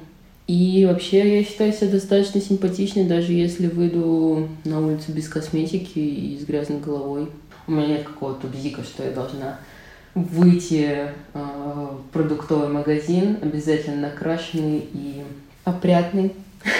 И 0.47 0.85
вообще 0.85 1.39
я 1.39 1.43
считаю 1.43 1.73
себя 1.73 1.91
достаточно 1.91 2.39
симпатичной, 2.39 3.05
даже 3.05 3.33
если 3.33 3.67
выйду 3.67 4.47
на 4.63 4.85
улицу 4.85 5.11
без 5.11 5.27
косметики 5.27 5.99
и 5.99 6.39
с 6.39 6.45
грязной 6.45 6.79
головой 6.79 7.29
у 7.67 7.71
меня 7.71 7.87
нет 7.87 8.03
какого-то 8.03 8.47
бзика, 8.47 8.83
что 8.83 9.03
я 9.03 9.11
должна 9.11 9.59
выйти 10.15 11.09
э, 11.33 11.89
продуктовый 12.11 12.69
магазин, 12.69 13.37
обязательно 13.41 14.09
накрашенный 14.09 14.87
и 14.91 15.23
опрятный. 15.63 16.33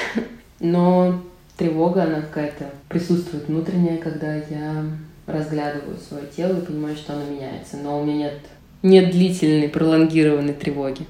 Но 0.60 1.22
тревога, 1.58 2.04
она 2.04 2.22
какая-то 2.22 2.72
присутствует 2.90 3.48
внутренняя, 3.48 3.98
когда 3.98 4.36
я 4.36 4.86
разглядываю 5.28 5.98
свое 5.98 6.26
тело 6.36 6.58
и 6.58 6.66
понимаю, 6.66 6.96
что 6.96 7.14
оно 7.14 7.26
меняется. 7.26 7.78
Но 7.78 8.02
у 8.02 8.06
меня 8.06 8.30
нет, 8.30 8.40
нет 8.82 9.12
длительной, 9.12 9.70
пролонгированной 9.70 10.54
тревоги. 10.54 11.06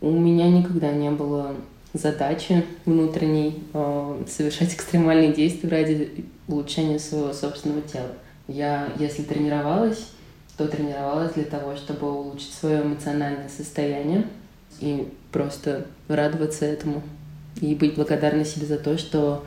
У 0.00 0.10
меня 0.10 0.48
никогда 0.48 0.92
не 0.92 1.10
было 1.10 1.54
задачи 1.92 2.64
внутренней 2.86 3.62
э, 3.72 4.24
совершать 4.28 4.74
экстремальные 4.74 5.32
действия 5.32 5.68
ради 5.68 6.24
улучшения 6.50 6.98
своего 6.98 7.32
собственного 7.32 7.82
тела. 7.82 8.12
Я, 8.48 8.88
если 8.98 9.22
тренировалась, 9.22 10.08
то 10.56 10.66
тренировалась 10.66 11.32
для 11.32 11.44
того, 11.44 11.76
чтобы 11.76 12.10
улучшить 12.12 12.52
свое 12.52 12.82
эмоциональное 12.82 13.48
состояние 13.48 14.26
и 14.80 15.08
просто 15.32 15.86
радоваться 16.08 16.66
этому 16.66 17.02
и 17.60 17.74
быть 17.74 17.94
благодарной 17.94 18.44
себе 18.44 18.66
за 18.66 18.78
то, 18.78 18.98
что 18.98 19.44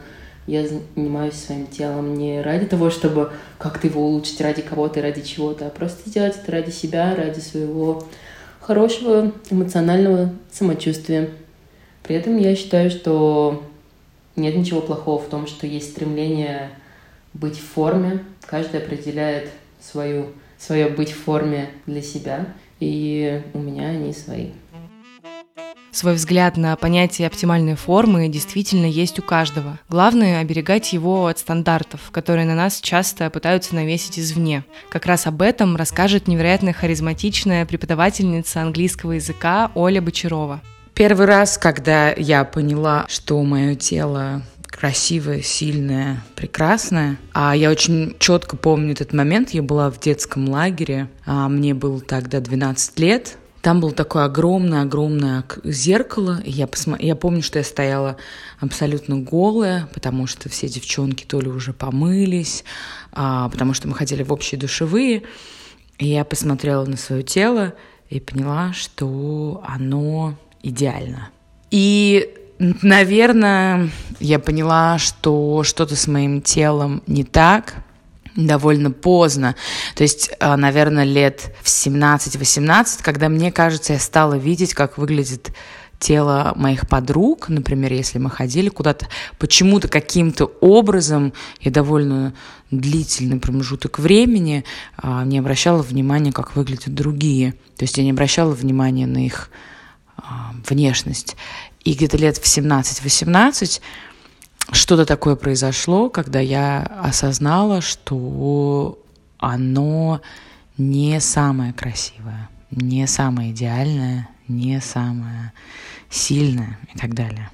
я 0.47 0.67
занимаюсь 0.67 1.35
своим 1.35 1.67
телом 1.67 2.15
не 2.15 2.41
ради 2.41 2.65
того, 2.65 2.89
чтобы 2.89 3.31
как-то 3.57 3.87
его 3.87 4.05
улучшить 4.05 4.41
ради 4.41 4.61
кого-то 4.61 4.99
и 4.99 5.03
ради 5.03 5.21
чего-то, 5.21 5.67
а 5.67 5.69
просто 5.69 6.09
сделать 6.09 6.35
это 6.35 6.51
ради 6.51 6.71
себя, 6.71 7.15
ради 7.15 7.39
своего 7.39 8.05
хорошего 8.59 9.31
эмоционального 9.49 10.33
самочувствия. 10.51 11.29
При 12.03 12.15
этом 12.15 12.37
я 12.37 12.55
считаю, 12.55 12.89
что 12.89 13.63
нет 14.35 14.55
ничего 14.55 14.81
плохого 14.81 15.21
в 15.21 15.29
том, 15.29 15.47
что 15.47 15.65
есть 15.65 15.91
стремление 15.91 16.71
быть 17.33 17.57
в 17.57 17.65
форме. 17.65 18.23
Каждый 18.45 18.81
определяет 18.81 19.49
свою, 19.81 20.27
свое 20.57 20.87
быть 20.87 21.11
в 21.11 21.23
форме 21.23 21.69
для 21.85 22.01
себя, 22.01 22.47
и 22.79 23.41
у 23.53 23.59
меня 23.59 23.89
они 23.89 24.13
свои. 24.13 24.49
Свой 25.93 26.15
взгляд 26.15 26.57
на 26.57 26.75
понятие 26.75 27.27
оптимальной 27.27 27.75
формы 27.75 28.27
действительно 28.27 28.87
есть 28.87 29.19
у 29.19 29.21
каждого. 29.21 29.77
Главное– 29.89 30.39
оберегать 30.41 30.91
его 30.91 31.27
от 31.27 31.37
стандартов, 31.37 32.09
которые 32.11 32.47
на 32.47 32.55
нас 32.55 32.81
часто 32.81 33.29
пытаются 33.29 33.75
навесить 33.75 34.17
извне. 34.17 34.63
Как 34.89 35.05
раз 35.05 35.27
об 35.27 35.43
этом 35.43 35.75
расскажет 35.75 36.27
невероятно 36.27 36.73
харизматичная 36.73 37.67
преподавательница 37.67 38.63
английского 38.63 39.11
языка 39.11 39.71
Оля 39.75 40.01
Бочарова. 40.01 40.61
Первый 40.95 41.27
раз, 41.27 41.59
когда 41.59 42.11
я 42.11 42.43
поняла, 42.43 43.05
что 43.07 43.41
мое 43.43 43.75
тело 43.75 44.41
красивое, 44.73 45.41
сильное, 45.41 46.23
прекрасное. 46.35 47.17
А 47.33 47.55
я 47.55 47.69
очень 47.69 48.15
четко 48.19 48.57
помню 48.57 48.93
этот 48.93 49.13
момент. 49.13 49.51
Я 49.51 49.61
была 49.61 49.91
в 49.91 49.99
детском 49.99 50.49
лагере. 50.49 51.09
А 51.25 51.47
мне 51.47 51.73
было 51.73 52.01
тогда 52.01 52.39
12 52.39 52.99
лет. 52.99 53.37
Там 53.61 53.79
было 53.79 53.91
такое 53.91 54.25
огромное-огромное 54.25 55.45
зеркало. 55.63 56.41
И 56.43 56.51
я, 56.51 56.67
посмо... 56.67 56.97
я 56.99 57.15
помню, 57.15 57.43
что 57.43 57.59
я 57.59 57.63
стояла 57.63 58.17
абсолютно 58.59 59.19
голая, 59.19 59.87
потому 59.93 60.27
что 60.27 60.49
все 60.49 60.67
девчонки 60.67 61.23
то 61.23 61.39
ли 61.39 61.49
уже 61.49 61.71
помылись, 61.71 62.65
а, 63.11 63.49
потому 63.49 63.73
что 63.73 63.87
мы 63.87 63.93
ходили 63.93 64.23
в 64.23 64.33
общие 64.33 64.59
душевые. 64.59 65.23
И 65.99 66.07
я 66.07 66.25
посмотрела 66.25 66.83
на 66.85 66.97
свое 66.97 67.23
тело 67.23 67.73
и 68.09 68.19
поняла, 68.19 68.73
что 68.73 69.63
оно 69.65 70.35
идеально. 70.61 71.29
И, 71.71 72.35
наверное, 72.59 73.89
я 74.19 74.39
поняла, 74.39 74.97
что 74.97 75.63
что-то 75.63 75.95
с 75.95 76.07
моим 76.07 76.41
телом 76.41 77.03
не 77.07 77.23
так, 77.23 77.75
довольно 78.35 78.91
поздно. 78.91 79.55
То 79.95 80.03
есть, 80.03 80.31
а, 80.39 80.57
наверное, 80.57 81.03
лет 81.03 81.53
в 81.61 81.67
17-18, 81.67 83.01
когда, 83.03 83.29
мне 83.29 83.51
кажется, 83.51 83.93
я 83.93 83.99
стала 83.99 84.35
видеть, 84.35 84.73
как 84.73 84.97
выглядит 84.97 85.51
тело 85.99 86.51
моих 86.57 86.87
подруг, 86.89 87.47
например, 87.47 87.93
если 87.93 88.19
мы 88.19 88.29
ходили 88.29 88.67
куда-то, 88.67 89.07
почему-то 89.39 89.87
каким-то 89.87 90.45
образом 90.59 91.31
я 91.61 91.71
довольно 91.71 92.33
длительный 92.71 93.39
промежуток 93.39 93.99
времени 93.99 94.65
а, 94.97 95.23
не 95.23 95.39
обращала 95.39 95.81
внимания, 95.81 96.33
как 96.33 96.55
выглядят 96.55 96.93
другие. 96.93 97.53
То 97.77 97.83
есть 97.83 97.97
я 97.97 98.03
не 98.03 98.11
обращала 98.11 98.51
внимания 98.51 99.07
на 99.07 99.25
их 99.25 99.49
а, 100.17 100.53
внешность. 100.67 101.37
И 101.83 101.93
где-то 101.93 102.17
лет 102.17 102.37
в 102.37 102.43
17-18 102.43 103.81
что-то 104.71 105.05
такое 105.05 105.35
произошло, 105.35 106.09
когда 106.09 106.39
я 106.39 106.83
осознала, 107.01 107.81
что 107.81 108.97
оно 109.37 110.21
не 110.77 111.19
самое 111.19 111.73
красивое, 111.73 112.49
не 112.71 113.05
самое 113.07 113.51
идеальное, 113.51 114.29
не 114.47 114.79
самое 114.79 115.51
сильное 116.09 116.79
и 116.93 116.97
так 116.97 117.13
далее. 117.13 117.49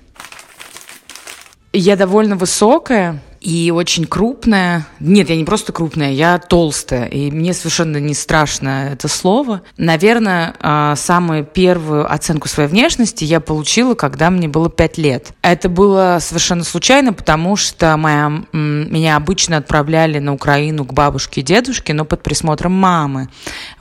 Я 1.73 1.95
довольно 1.95 2.35
высокая, 2.35 3.21
и 3.41 3.71
очень 3.71 4.05
крупная. 4.05 4.85
Нет, 4.99 5.29
я 5.29 5.35
не 5.35 5.45
просто 5.45 5.71
крупная, 5.71 6.11
я 6.11 6.37
толстая, 6.39 7.05
и 7.05 7.31
мне 7.31 7.53
совершенно 7.53 7.97
не 7.97 8.13
страшно 8.13 8.89
это 8.93 9.07
слово. 9.07 9.61
Наверное, 9.77 10.55
а, 10.59 10.95
самую 10.95 11.45
первую 11.45 12.11
оценку 12.11 12.47
своей 12.47 12.69
внешности 12.69 13.23
я 13.23 13.39
получила, 13.39 13.95
когда 13.95 14.29
мне 14.29 14.47
было 14.47 14.69
пять 14.69 14.97
лет. 14.97 15.33
Это 15.41 15.69
было 15.69 16.17
совершенно 16.21 16.63
случайно, 16.63 17.13
потому 17.13 17.55
что 17.55 17.95
моя, 17.97 18.43
меня 18.51 19.15
обычно 19.15 19.57
отправляли 19.57 20.19
на 20.19 20.33
Украину 20.33 20.85
к 20.85 20.93
бабушке 20.93 21.41
и 21.41 21.43
дедушке, 21.43 21.93
но 21.93 22.05
под 22.05 22.23
присмотром 22.23 22.73
мамы. 22.73 23.29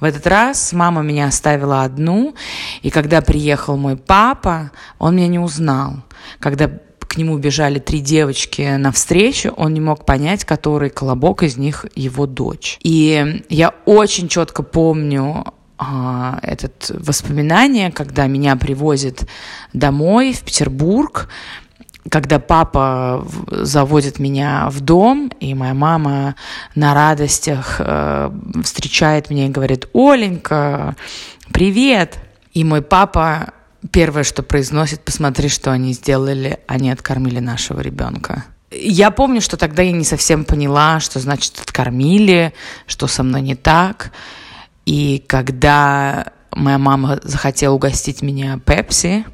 В 0.00 0.04
этот 0.04 0.26
раз 0.26 0.72
мама 0.72 1.02
меня 1.02 1.26
оставила 1.26 1.82
одну, 1.82 2.34
и 2.82 2.90
когда 2.90 3.20
приехал 3.20 3.76
мой 3.76 3.96
папа, 3.96 4.70
он 4.98 5.16
меня 5.16 5.28
не 5.28 5.38
узнал. 5.38 5.96
Когда 6.38 6.70
к 7.08 7.16
нему 7.16 7.38
бежали 7.38 7.78
три 7.78 8.00
девочки 8.00 8.76
навстречу, 8.76 9.52
он 9.56 9.74
не 9.74 9.80
мог 9.80 10.04
понять, 10.04 10.44
который 10.44 10.90
колобок 10.90 11.42
из 11.42 11.56
них 11.56 11.86
его 11.96 12.26
дочь. 12.26 12.78
И 12.82 13.42
я 13.48 13.74
очень 13.86 14.28
четко 14.28 14.62
помню 14.62 15.46
а, 15.78 16.38
этот 16.42 16.90
воспоминание, 16.90 17.90
когда 17.90 18.26
меня 18.26 18.56
привозят 18.56 19.26
домой 19.72 20.32
в 20.32 20.42
Петербург, 20.42 21.28
когда 22.10 22.38
папа 22.38 23.26
заводит 23.48 24.18
меня 24.18 24.68
в 24.70 24.80
дом, 24.80 25.30
и 25.40 25.54
моя 25.54 25.74
мама 25.74 26.36
на 26.74 26.94
радостях 26.94 27.76
э, 27.80 28.30
встречает 28.62 29.30
меня 29.30 29.46
и 29.46 29.50
говорит, 29.50 29.88
Оленька, 29.92 30.96
привет. 31.52 32.18
И 32.54 32.64
мой 32.64 32.82
папа 32.82 33.52
первое, 33.90 34.24
что 34.24 34.42
произносит, 34.42 35.00
посмотри, 35.00 35.48
что 35.48 35.72
они 35.72 35.92
сделали, 35.92 36.60
они 36.66 36.90
откормили 36.90 37.38
нашего 37.38 37.80
ребенка. 37.80 38.44
Я 38.70 39.10
помню, 39.10 39.40
что 39.40 39.56
тогда 39.56 39.82
я 39.82 39.92
не 39.92 40.04
совсем 40.04 40.44
поняла, 40.44 41.00
что 41.00 41.20
значит 41.20 41.58
откормили, 41.58 42.52
что 42.86 43.06
со 43.06 43.22
мной 43.22 43.40
не 43.40 43.54
так. 43.54 44.12
И 44.84 45.24
когда 45.26 46.32
моя 46.52 46.78
мама 46.78 47.18
захотела 47.22 47.74
угостить 47.74 48.20
меня 48.20 48.58
пепси, 48.58 49.24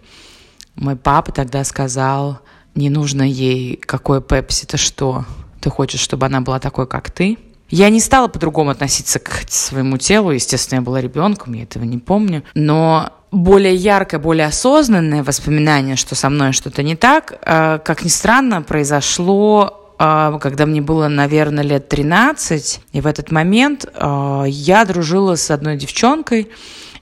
мой 0.77 0.97
папа 0.97 1.33
тогда 1.33 1.65
сказал, 1.65 2.41
не 2.75 2.91
нужно 2.91 3.23
ей 3.23 3.77
какое 3.77 4.21
пепси, 4.21 4.65
это 4.65 4.77
что? 4.77 5.25
Ты 5.61 5.71
хочешь, 5.71 6.01
чтобы 6.01 6.27
она 6.27 6.41
была 6.41 6.61
такой, 6.61 6.87
как 6.87 7.11
ты? 7.11 7.39
Я 7.71 7.89
не 7.89 8.01
стала 8.01 8.29
по-другому 8.29 8.71
относиться 8.71 9.19
к 9.19 9.45
своему 9.49 9.97
телу. 9.99 10.31
Естественно, 10.31 10.79
я 10.79 10.83
была 10.83 11.01
ребенком, 11.01 11.55
я 11.55 11.63
этого 11.63 11.85
не 11.85 11.99
помню. 11.99 12.43
Но 12.55 13.11
более 13.31 13.75
яркое, 13.75 14.21
более 14.21 14.47
осознанное 14.47 15.23
воспоминание, 15.23 15.97
что 15.97 16.15
со 16.15 16.31
мной 16.31 16.53
что-то 16.53 16.83
не 16.83 16.95
так, 16.95 17.39
э, 17.43 17.79
как 17.85 18.05
ни 18.05 18.09
странно, 18.09 18.63
произошло 18.63 19.95
э, 19.99 20.39
когда 20.41 20.67
мне 20.67 20.81
было, 20.81 21.09
наверное, 21.09 21.65
лет 21.65 21.89
13, 21.89 22.81
и 22.93 23.01
в 23.01 23.07
этот 23.07 23.33
момент 23.33 23.87
э, 23.93 24.45
я 24.47 24.85
дружила 24.85 25.35
с 25.35 25.51
одной 25.51 25.77
девчонкой, 25.77 26.49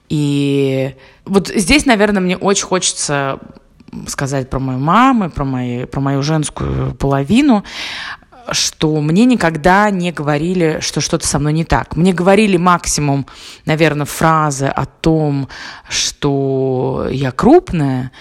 и 0.09 0.95
вот 1.25 1.49
здесь, 1.49 1.85
наверное, 1.85 2.21
мне 2.21 2.37
очень 2.37 2.65
хочется 2.65 3.39
сказать 4.07 4.49
про 4.49 4.59
мою 4.59 4.79
маму, 4.79 5.29
про, 5.29 5.45
мои, 5.45 5.85
про 5.85 6.01
мою 6.01 6.23
женскую 6.23 6.95
половину 6.95 7.63
что 8.51 8.99
мне 9.01 9.25
никогда 9.25 9.89
не 9.89 10.11
говорили, 10.11 10.79
что 10.81 11.01
что-то 11.01 11.27
со 11.27 11.39
мной 11.39 11.53
не 11.53 11.63
так. 11.63 11.95
Мне 11.95 12.13
говорили 12.13 12.57
максимум, 12.57 13.25
наверное, 13.65 14.05
фразы 14.05 14.65
о 14.65 14.85
том, 14.85 15.47
что 15.89 17.07
я 17.11 17.31
крупная, 17.31 18.11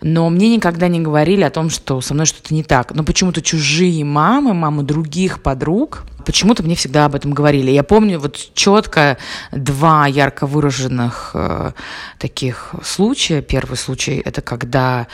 но 0.00 0.28
мне 0.30 0.54
никогда 0.54 0.88
не 0.88 1.00
говорили 1.00 1.42
о 1.42 1.50
том, 1.50 1.70
что 1.70 2.00
со 2.00 2.14
мной 2.14 2.26
что-то 2.26 2.54
не 2.54 2.62
так. 2.62 2.94
Но 2.94 3.04
почему-то 3.04 3.40
чужие 3.40 4.04
мамы, 4.04 4.54
мамы 4.54 4.82
других 4.82 5.42
подруг, 5.42 6.04
почему-то 6.22 6.62
мне 6.62 6.74
всегда 6.74 7.04
об 7.04 7.14
этом 7.14 7.32
говорили. 7.32 7.70
Я 7.70 7.82
помню 7.82 8.18
вот 8.18 8.36
четко 8.54 9.18
два 9.50 10.06
ярко 10.06 10.46
выраженных 10.46 11.32
э, 11.34 11.72
таких 12.18 12.74
случая. 12.82 13.42
Первый 13.42 13.76
случай– 13.76 14.22
это 14.24 14.40
когда 14.40 15.06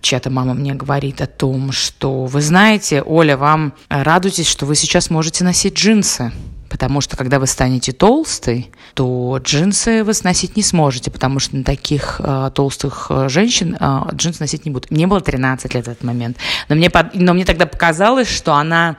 чья-то 0.00 0.30
мама 0.30 0.54
мне 0.54 0.74
говорит 0.74 1.20
о 1.20 1.26
том, 1.26 1.72
что 1.72 2.26
вы 2.26 2.40
знаете, 2.40 3.02
Оля, 3.02 3.36
вам 3.36 3.74
радуйтесь, 3.88 4.48
что 4.48 4.66
вы 4.66 4.74
сейчас 4.74 5.10
можете 5.10 5.44
носить 5.44 5.74
джинсы. 5.74 6.32
Потому 6.70 7.00
что 7.00 7.16
когда 7.16 7.40
вы 7.40 7.48
станете 7.48 7.90
толстой, 7.90 8.70
то 8.94 9.38
джинсы 9.42 10.04
вы 10.04 10.12
носить 10.22 10.56
не 10.56 10.62
сможете, 10.62 11.10
потому 11.10 11.40
что 11.40 11.56
на 11.56 11.64
таких 11.64 12.20
э, 12.20 12.50
толстых 12.54 13.08
э, 13.10 13.28
женщин 13.28 13.76
э, 13.78 14.00
джинсы 14.14 14.40
носить 14.40 14.64
не 14.64 14.70
будут. 14.70 14.88
Мне 14.92 15.08
было 15.08 15.20
13 15.20 15.74
лет 15.74 15.86
в 15.86 15.90
этот 15.90 16.04
момент. 16.04 16.36
Но 16.68 16.76
мне, 16.76 16.88
но 17.14 17.34
мне 17.34 17.44
тогда 17.44 17.66
показалось, 17.66 18.28
что 18.28 18.54
она 18.54 18.96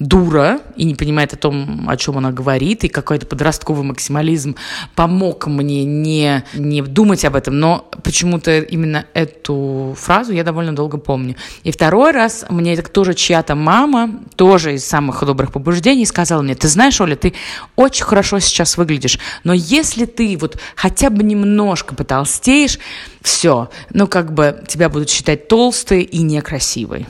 дура 0.00 0.60
и 0.76 0.84
не 0.84 0.94
понимает 0.94 1.34
о 1.34 1.36
том, 1.36 1.86
о 1.88 1.96
чем 1.96 2.18
она 2.18 2.32
говорит, 2.32 2.84
и 2.84 2.88
какой-то 2.88 3.26
подростковый 3.26 3.84
максимализм 3.84 4.56
помог 4.94 5.46
мне 5.46 5.84
не, 5.84 6.42
не 6.54 6.82
думать 6.82 7.24
об 7.26 7.36
этом, 7.36 7.60
но 7.60 7.88
почему-то 8.02 8.60
именно 8.60 9.04
эту 9.12 9.94
фразу 9.98 10.32
я 10.32 10.42
довольно 10.42 10.74
долго 10.74 10.96
помню. 10.96 11.36
И 11.64 11.70
второй 11.70 12.12
раз 12.12 12.46
мне 12.48 12.76
тоже 12.80 13.12
чья-то 13.14 13.54
мама, 13.54 14.10
тоже 14.36 14.74
из 14.74 14.86
самых 14.86 15.22
добрых 15.24 15.52
побуждений, 15.52 16.06
сказала 16.06 16.40
мне, 16.40 16.54
ты 16.54 16.66
знаешь, 16.68 16.98
Оля, 17.00 17.14
ты 17.14 17.34
очень 17.76 18.04
хорошо 18.04 18.38
сейчас 18.40 18.78
выглядишь, 18.78 19.18
но 19.44 19.52
если 19.52 20.06
ты 20.06 20.36
вот 20.40 20.58
хотя 20.76 21.10
бы 21.10 21.22
немножко 21.22 21.94
потолстеешь, 21.94 22.78
все, 23.20 23.68
ну 23.92 24.06
как 24.06 24.32
бы 24.32 24.64
тебя 24.66 24.88
будут 24.88 25.10
считать 25.10 25.46
толстой 25.46 26.02
и 26.02 26.22
некрасивой. 26.22 27.06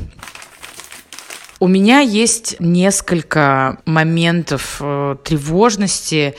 У 1.62 1.68
меня 1.68 2.00
есть 2.00 2.56
несколько 2.58 3.80
моментов 3.84 4.78
э, 4.80 5.16
тревожности. 5.22 6.34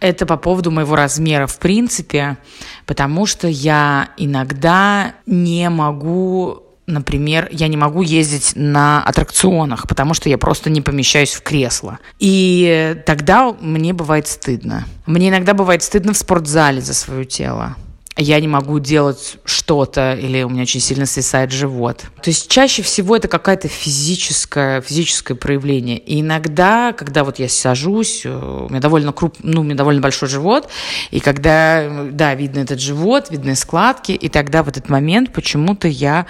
Это 0.00 0.26
по 0.26 0.36
поводу 0.36 0.72
моего 0.72 0.96
размера 0.96 1.46
в 1.46 1.58
принципе, 1.58 2.36
потому 2.84 3.26
что 3.26 3.46
я 3.46 4.08
иногда 4.16 5.14
не 5.24 5.70
могу 5.70 6.62
Например, 6.88 7.48
я 7.50 7.66
не 7.66 7.76
могу 7.76 8.02
ездить 8.02 8.52
на 8.54 9.02
аттракционах, 9.02 9.88
потому 9.88 10.14
что 10.14 10.28
я 10.28 10.38
просто 10.38 10.70
не 10.70 10.80
помещаюсь 10.80 11.32
в 11.32 11.42
кресло. 11.42 11.98
И 12.20 12.96
тогда 13.04 13.52
мне 13.60 13.92
бывает 13.92 14.28
стыдно. 14.28 14.84
Мне 15.04 15.30
иногда 15.30 15.52
бывает 15.52 15.82
стыдно 15.82 16.12
в 16.12 16.16
спортзале 16.16 16.80
за 16.80 16.94
свое 16.94 17.24
тело 17.24 17.74
я 18.16 18.40
не 18.40 18.48
могу 18.48 18.78
делать 18.78 19.36
что-то, 19.44 20.14
или 20.14 20.42
у 20.42 20.48
меня 20.48 20.62
очень 20.62 20.80
сильно 20.80 21.04
свисает 21.04 21.52
живот. 21.52 22.04
То 22.22 22.30
есть 22.30 22.48
чаще 22.48 22.82
всего 22.82 23.16
это 23.16 23.28
какое-то 23.28 23.68
физическое, 23.68 24.80
физическое 24.80 25.34
проявление. 25.34 25.98
И 25.98 26.20
иногда, 26.20 26.94
когда 26.94 27.24
вот 27.24 27.38
я 27.38 27.48
сажусь, 27.48 28.22
э, 28.24 28.30
у 28.30 28.70
меня 28.70 28.80
довольно 28.80 29.12
круп, 29.12 29.36
ну, 29.42 29.60
у 29.60 29.64
меня 29.64 29.74
довольно 29.74 30.00
большой 30.00 30.28
живот, 30.28 30.68
и 31.10 31.20
когда, 31.20 32.06
да, 32.10 32.34
видно 32.34 32.60
этот 32.60 32.80
живот, 32.80 33.30
видны 33.30 33.54
складки, 33.54 34.12
и 34.12 34.28
тогда 34.28 34.62
в 34.62 34.68
этот 34.68 34.88
момент 34.88 35.32
почему-то 35.32 35.86
я 35.86 36.26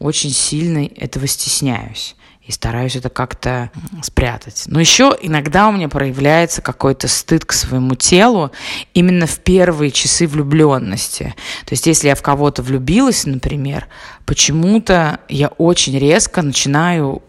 очень 0.00 0.30
сильно 0.30 0.86
этого 0.96 1.26
стесняюсь 1.26 2.16
и 2.48 2.50
стараюсь 2.52 2.96
это 2.96 3.10
как-то 3.10 3.70
спрятать. 4.02 4.64
Но 4.66 4.80
еще 4.80 5.14
иногда 5.20 5.68
у 5.68 5.72
меня 5.72 5.90
проявляется 5.90 6.62
какой-то 6.62 7.06
стыд 7.06 7.44
к 7.44 7.52
своему 7.52 7.94
телу 7.94 8.50
именно 8.94 9.26
в 9.26 9.38
первые 9.40 9.90
часы 9.90 10.26
влюбленности. 10.26 11.34
То 11.66 11.74
есть 11.74 11.86
если 11.86 12.08
я 12.08 12.14
в 12.14 12.22
кого-то 12.22 12.62
влюбилась, 12.62 13.26
например, 13.26 13.86
почему-то 14.24 15.20
я 15.28 15.48
очень 15.48 15.98
резко 15.98 16.40
начинаю 16.40 17.22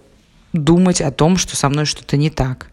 думать 0.54 1.02
о 1.02 1.12
том, 1.12 1.36
что 1.36 1.58
со 1.58 1.68
мной 1.68 1.84
что-то 1.84 2.16
не 2.16 2.30
так. 2.30 2.68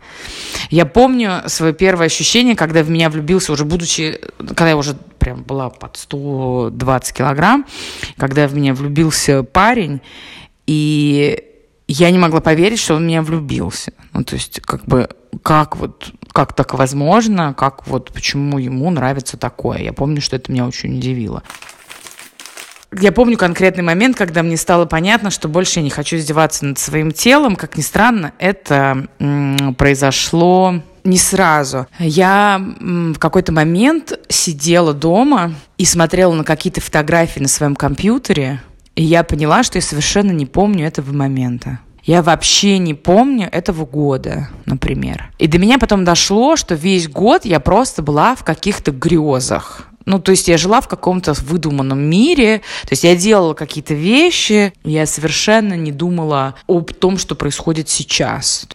Я 0.71 0.87
помню 0.87 1.43
свое 1.49 1.75
первое 1.75 2.07
ощущение, 2.07 2.55
когда 2.55 2.85
в 2.85 2.89
меня 2.89 3.11
влюбился, 3.11 3.53
уже 3.53 3.65
будучи, 3.65 4.21
когда 4.39 4.69
я 4.69 4.77
уже 4.77 4.95
прям 5.19 5.43
была 5.43 5.69
под 5.69 5.97
120 5.97 7.13
килограмм, 7.13 7.67
когда 8.17 8.47
в 8.47 8.55
меня 8.55 8.73
влюбился 8.73 9.43
парень, 9.43 10.01
и 10.69 11.43
я 11.89 12.11
не 12.11 12.19
могла 12.19 12.41
поверить, 12.41 12.81
что 12.81 12.95
он 12.95 13.05
в 13.05 13.07
меня 13.07 13.23
влюбился. 13.23 13.93
Ну, 14.13 14.25
то 14.25 14.35
есть, 14.35 14.61
как 14.61 14.85
бы, 14.85 15.09
как 15.43 15.77
вот, 15.77 16.13
как 16.33 16.53
так 16.53 16.75
возможно, 16.75 17.55
как 17.55 17.87
вот, 17.87 18.13
почему 18.13 18.59
ему 18.59 18.91
нравится 18.91 19.37
такое. 19.37 19.79
Я 19.79 19.93
помню, 19.93 20.21
что 20.21 20.37
это 20.37 20.51
меня 20.51 20.67
очень 20.67 20.97
удивило. 20.99 21.43
Я 22.99 23.13
помню 23.13 23.37
конкретный 23.37 23.83
момент, 23.83 24.17
когда 24.17 24.43
мне 24.43 24.57
стало 24.57 24.87
понятно, 24.87 25.31
что 25.31 25.49
больше 25.49 25.81
я 25.81 25.83
не 25.83 25.91
хочу 25.91 26.17
издеваться 26.17 26.65
над 26.65 26.79
своим 26.79 27.13
телом. 27.13 27.57
Как 27.57 27.77
ни 27.77 27.83
странно, 27.83 28.33
это 28.39 29.07
произошло 29.77 30.83
не 31.05 31.19
сразу. 31.19 31.87
Я 31.99 32.61
в 32.69 33.19
какой-то 33.19 33.53
момент 33.53 34.19
сидела 34.29 34.93
дома 34.93 35.55
и 35.79 35.85
смотрела 35.85 36.33
на 36.33 36.45
какие-то 36.45 36.81
фотографии 36.81 37.41
на 37.41 37.49
своем 37.49 37.77
компьютере, 37.77 38.61
и 38.97 39.03
я 39.03 39.23
поняла, 39.23 39.63
что 39.63 39.79
я 39.79 39.83
совершенно 39.83 40.33
не 40.33 40.47
помню 40.47 40.87
этого 40.87 41.13
момента. 41.13 41.79
Я 42.03 42.23
вообще 42.23 42.79
не 42.79 42.95
помню 42.95 43.49
этого 43.51 43.85
года, 43.85 44.49
например. 44.65 45.31
И 45.39 45.47
до 45.47 45.59
меня 45.59 45.79
потом 45.79 46.05
дошло, 46.05 46.57
что 46.57 46.75
весь 46.75 47.09
год 47.09 47.45
я 47.45 47.61
просто 47.61 48.03
была 48.03 48.35
в 48.35 48.45
каких-то 48.45 48.93
грезах. 48.93 49.89
Ну, 50.07 50.21
то 50.21 50.31
есть 50.31 50.47
я 50.47 50.57
жила 50.57 50.81
в 50.81 50.89
каком-то 50.89 51.33
выдуманном 51.33 51.99
мире, 51.99 52.59
то 52.83 52.91
есть 52.91 53.03
я 53.03 53.17
делала 53.17 53.55
какие-то 53.55 53.95
вещи, 53.95 54.73
я 54.85 55.05
совершенно 55.05 55.75
не 55.75 55.91
думала 55.91 56.55
об 56.69 56.93
том, 56.93 57.19
что 57.19 57.35
происходит 57.35 57.89
сейчас. 57.89 58.69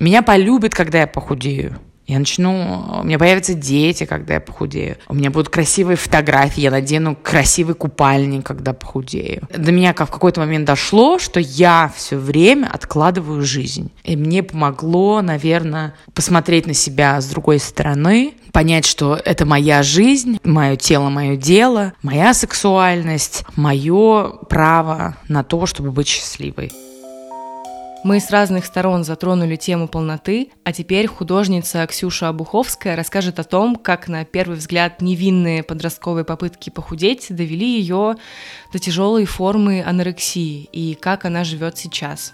Меня 0.00 0.22
полюбят, 0.22 0.74
когда 0.74 1.00
я 1.00 1.06
похудею. 1.06 1.78
Я 2.06 2.18
начну, 2.18 3.00
у 3.00 3.04
меня 3.04 3.18
появятся 3.18 3.54
дети, 3.54 4.04
когда 4.04 4.34
я 4.34 4.40
похудею. 4.40 4.96
У 5.08 5.14
меня 5.14 5.30
будут 5.30 5.48
красивые 5.48 5.96
фотографии, 5.96 6.60
я 6.60 6.70
надену 6.70 7.16
красивый 7.16 7.74
купальник, 7.74 8.44
когда 8.44 8.72
похудею. 8.72 9.48
До 9.56 9.72
меня 9.72 9.92
как 9.92 10.08
в 10.08 10.12
какой-то 10.12 10.40
момент 10.40 10.64
дошло, 10.64 11.18
что 11.18 11.38
я 11.38 11.92
все 11.94 12.16
время 12.16 12.66
откладываю 12.66 13.42
жизнь. 13.42 13.90
И 14.04 14.16
мне 14.16 14.42
помогло, 14.42 15.22
наверное, 15.22 15.94
посмотреть 16.12 16.66
на 16.66 16.74
себя 16.74 17.20
с 17.20 17.26
другой 17.26 17.58
стороны, 17.60 18.34
понять, 18.52 18.84
что 18.84 19.18
это 19.24 19.46
моя 19.46 19.82
жизнь, 19.82 20.38
мое 20.44 20.76
тело, 20.76 21.08
мое 21.08 21.36
дело, 21.36 21.94
моя 22.02 22.34
сексуальность, 22.34 23.44
мое 23.56 24.28
право 24.48 25.16
на 25.28 25.44
то, 25.44 25.66
чтобы 25.66 25.92
быть 25.92 26.08
счастливой. 26.08 26.72
Мы 28.04 28.18
с 28.18 28.30
разных 28.30 28.66
сторон 28.66 29.04
затронули 29.04 29.54
тему 29.54 29.86
полноты, 29.86 30.50
а 30.64 30.72
теперь 30.72 31.06
художница 31.06 31.86
Ксюша 31.86 32.28
Обуховская 32.28 32.96
расскажет 32.96 33.38
о 33.38 33.44
том, 33.44 33.76
как 33.76 34.08
на 34.08 34.24
первый 34.24 34.56
взгляд 34.56 35.00
невинные 35.00 35.62
подростковые 35.62 36.24
попытки 36.24 36.70
похудеть 36.70 37.28
довели 37.30 37.78
ее 37.78 38.16
до 38.72 38.78
тяжелой 38.80 39.24
формы 39.24 39.84
анорексии 39.86 40.68
и 40.72 40.94
как 40.94 41.24
она 41.24 41.44
живет 41.44 41.78
сейчас. 41.78 42.32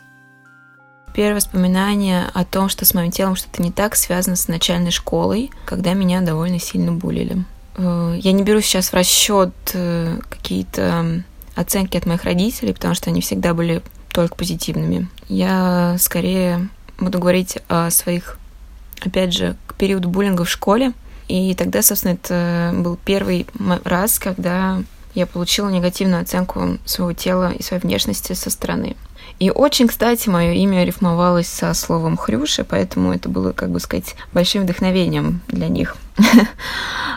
Первое 1.14 1.37
воспоминание 1.37 2.31
о 2.33 2.47
том, 2.47 2.71
что 2.71 2.87
с 2.87 2.95
моим 2.95 3.11
телом 3.11 3.37
что-то 3.37 3.61
не 3.62 3.71
так, 3.71 3.95
связано 3.95 4.37
с 4.37 4.49
начальной 4.49 4.91
школой, 4.91 5.51
когда 5.66 5.93
меня 5.93 6.23
довольно 6.23 6.59
сильно 6.61 6.93
булили. 6.93 7.45
Э, 7.77 8.16
я 8.19 8.33
не 8.33 8.43
беру 8.43 8.62
сейчас 8.62 8.89
в 8.89 8.95
расчет 8.95 9.53
э, 9.75 10.19
какие-то 10.31 11.23
оценки 11.55 11.99
от 11.99 12.07
моих 12.07 12.25
родителей, 12.25 12.73
потому 12.73 12.95
что 12.95 13.11
они 13.11 13.21
всегда 13.21 13.53
были 13.53 13.83
только 14.12 14.35
позитивными. 14.35 15.09
Я 15.29 15.97
скорее 15.99 16.68
буду 16.99 17.18
говорить 17.18 17.59
о 17.68 17.91
своих, 17.91 18.39
опять 19.01 19.33
же, 19.33 19.57
к 19.66 19.74
периоду 19.74 20.09
буллинга 20.09 20.45
в 20.45 20.51
школе. 20.51 20.93
И 21.29 21.55
тогда, 21.55 21.83
собственно, 21.83 22.12
это 22.12 22.72
был 22.74 22.99
первый 23.05 23.47
раз, 23.85 24.18
когда 24.18 24.83
я 25.14 25.26
получила 25.26 25.68
негативную 25.68 26.22
оценку 26.22 26.79
своего 26.85 27.12
тела 27.12 27.53
и 27.53 27.62
своей 27.62 27.83
внешности 27.83 28.33
со 28.33 28.51
стороны. 28.51 28.97
И 29.39 29.51
очень, 29.51 29.87
кстати, 29.87 30.29
мое 30.29 30.53
имя 30.53 30.85
рифмовалось 30.85 31.47
со 31.47 31.72
словом 31.74 32.16
Хрюша, 32.16 32.64
поэтому 32.64 33.12
это 33.12 33.29
было, 33.29 33.53
как 33.53 33.70
бы 33.70 33.79
сказать, 33.79 34.16
большим 34.33 34.62
вдохновением 34.64 35.43
для 35.47 35.68
них. 35.68 35.97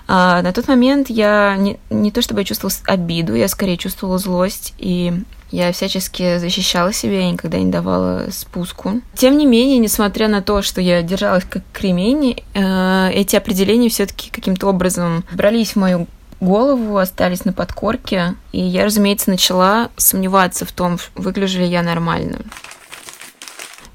а 0.08 0.42
на 0.42 0.54
тот 0.54 0.68
момент 0.68 1.10
я 1.10 1.58
не, 1.90 2.12
то 2.12 2.22
чтобы 2.22 2.42
я 2.42 2.46
чувствовала 2.46 2.76
обиду, 2.86 3.34
я 3.34 3.48
скорее 3.48 3.78
чувствовала 3.78 4.20
злость 4.20 4.74
и 4.78 5.24
я 5.52 5.72
всячески 5.72 6.38
защищала 6.38 6.94
себя 6.94 7.22
и 7.22 7.32
никогда 7.32 7.60
не 7.60 7.72
давала 7.72 8.28
спуску. 8.32 9.02
Тем 9.16 9.38
не 9.38 9.46
менее, 9.46 9.78
несмотря 9.78 10.28
на 10.28 10.42
то, 10.42 10.62
что 10.62 10.82
я 10.82 11.02
держалась 11.02 11.44
как 11.44 11.64
кремень, 11.74 12.42
э, 12.54 13.10
эти 13.14 13.36
определения 13.36 13.90
все-таки 13.90 14.30
каким-то 14.32 14.68
образом 14.68 15.24
брались 15.34 15.74
в 15.74 15.76
мою 15.76 16.08
голову, 16.40 16.98
остались 16.98 17.46
на 17.46 17.54
подкорке. 17.54 18.36
И 18.52 18.60
я, 18.60 18.86
разумеется, 18.86 19.30
начала 19.30 19.90
сомневаться 19.98 20.66
в 20.66 20.72
том, 20.72 20.98
выгляжу 21.16 21.60
ли 21.60 21.68
я 21.68 21.84
нормально. 21.84 22.40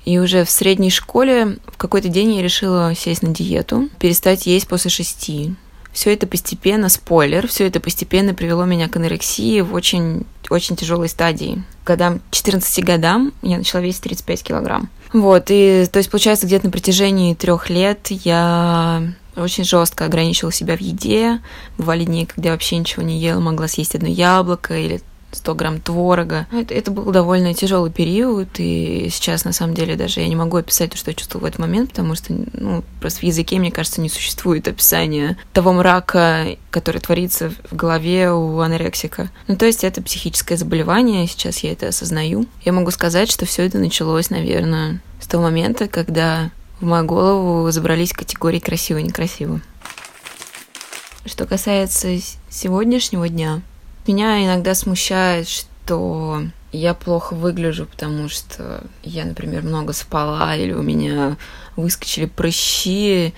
И 0.05 0.21
уже 0.21 0.45
в 0.45 0.51
средней 0.51 0.91
школе 0.91 1.59
в 1.67 1.77
какой-то 1.77 2.09
день 2.09 2.35
я 2.35 2.43
решила 2.43 2.95
сесть 2.95 3.23
на 3.23 3.35
диету, 3.35 3.89
перестать 3.99 4.47
есть 4.47 4.69
после 4.69 4.89
шести. 4.89 5.57
Все 5.97 6.13
это 6.13 6.27
постепенно, 6.27 6.91
спойлер, 6.91 7.49
все 7.49 7.67
это 7.67 7.81
постепенно 7.81 8.35
привело 8.35 8.67
меня 8.67 8.87
к 8.87 8.97
анорексии 8.97 9.63
в 9.63 9.73
очень, 9.73 10.27
очень 10.51 10.77
тяжелой 10.77 11.09
стадии. 11.09 11.65
К 11.85 11.87
годам, 11.87 12.21
14 12.33 12.85
годам 12.85 13.33
я 13.41 13.57
начала 13.57 13.81
весить 13.81 14.03
35 14.03 14.43
килограмм. 14.43 14.91
Вот, 15.15 15.47
и 15.49 15.87
то 15.91 15.99
есть, 15.99 16.11
получается, 16.11 16.45
где-то 16.47 16.67
на 16.67 16.71
протяжении 16.71 17.33
трех 17.33 17.71
лет 17.71 18.09
я 18.11 19.05
очень 19.37 19.65
жестко 19.65 20.05
ограничивала 20.05 20.53
себя 20.53 20.77
в 20.77 20.83
еде. 20.83 21.41
Бывали 21.79 22.05
дни, 22.05 22.27
когда 22.27 22.51
я 22.51 22.53
вообще 22.53 22.77
ничего 22.77 23.03
не 23.03 23.19
ела, 23.19 23.41
могла 23.41 23.67
съесть 23.67 23.95
одно 23.95 24.09
яблоко 24.09 24.77
или 24.77 25.01
100 25.37 25.55
грамм 25.55 25.81
творога. 25.81 26.47
Это, 26.53 26.75
это 26.75 26.91
был 26.91 27.11
довольно 27.13 27.55
тяжелый 27.55 27.91
период, 27.91 28.49
и 28.59 29.09
сейчас, 29.11 29.45
на 29.45 29.53
самом 29.53 29.75
деле, 29.75 29.97
даже 29.97 30.21
я 30.21 30.29
не 30.29 30.37
могу 30.37 30.57
описать 30.57 30.91
то, 30.91 30.97
что 30.97 31.11
я 31.11 31.15
чувствовала 31.15 31.47
в 31.47 31.49
этот 31.49 31.61
момент, 31.61 31.91
потому 31.91 32.15
что, 32.15 32.35
ну, 32.53 32.83
просто 33.01 33.21
в 33.21 33.23
языке, 33.25 33.59
мне 33.59 33.71
кажется, 33.71 34.01
не 34.01 34.09
существует 34.09 34.69
описания 34.69 35.37
того 35.53 35.73
мрака, 35.73 36.57
который 36.71 37.01
творится 37.01 37.53
в 37.71 37.77
голове 37.77 38.33
у 38.33 38.59
анорексика. 38.61 39.31
Ну, 39.47 39.57
то 39.57 39.67
есть 39.67 39.85
это 39.85 40.03
психическое 40.03 40.57
заболевание, 40.57 41.27
сейчас 41.27 41.59
я 41.59 41.73
это 41.73 41.89
осознаю. 41.89 42.47
Я 42.65 42.73
могу 42.73 42.91
сказать, 42.91 43.31
что 43.31 43.47
все 43.47 43.65
это 43.65 43.79
началось, 43.79 44.31
наверное, 44.31 45.01
с 45.21 45.27
того 45.27 45.45
момента, 45.45 45.89
когда 45.89 46.51
в 46.81 46.85
мою 46.85 47.05
голову 47.05 47.71
забрались 47.71 48.13
категории 48.13 48.59
красиво 48.59 48.99
и 48.99 49.03
некрасиво. 49.03 49.61
Что 51.25 51.47
касается 51.47 52.09
сегодняшнего 52.49 53.29
дня, 53.29 53.63
меня 54.09 54.45
иногда 54.45 54.75
смущает, 54.75 55.49
что 55.49 56.43
я 56.73 56.95
плохо 56.95 57.35
выгляжу, 57.35 57.87
потому 57.87 58.29
что 58.29 58.85
я, 59.03 59.25
например, 59.25 59.63
много 59.63 59.93
спала, 59.93 60.55
или 60.57 60.73
у 60.73 60.83
меня 60.83 61.37
выскочили 61.77 62.27
прыщи, 62.27 63.33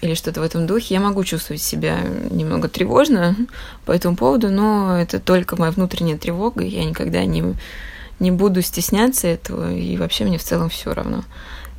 или 0.00 0.14
что-то 0.14 0.40
в 0.40 0.44
этом 0.44 0.66
духе, 0.66 0.94
я 0.94 1.00
могу 1.00 1.22
чувствовать 1.24 1.62
себя 1.62 2.00
немного 2.30 2.68
тревожно 2.68 3.36
по 3.84 3.92
этому 3.92 4.16
поводу, 4.16 4.48
но 4.48 4.98
это 4.98 5.20
только 5.20 5.56
моя 5.56 5.72
внутренняя 5.72 6.18
тревога, 6.18 6.64
я 6.64 6.84
никогда 6.84 7.24
не, 7.24 7.54
не 8.18 8.30
буду 8.30 8.62
стесняться 8.62 9.28
этого, 9.28 9.72
и 9.72 9.96
вообще 9.96 10.24
мне 10.24 10.38
в 10.38 10.44
целом 10.44 10.68
все 10.70 10.94
равно. 10.94 11.24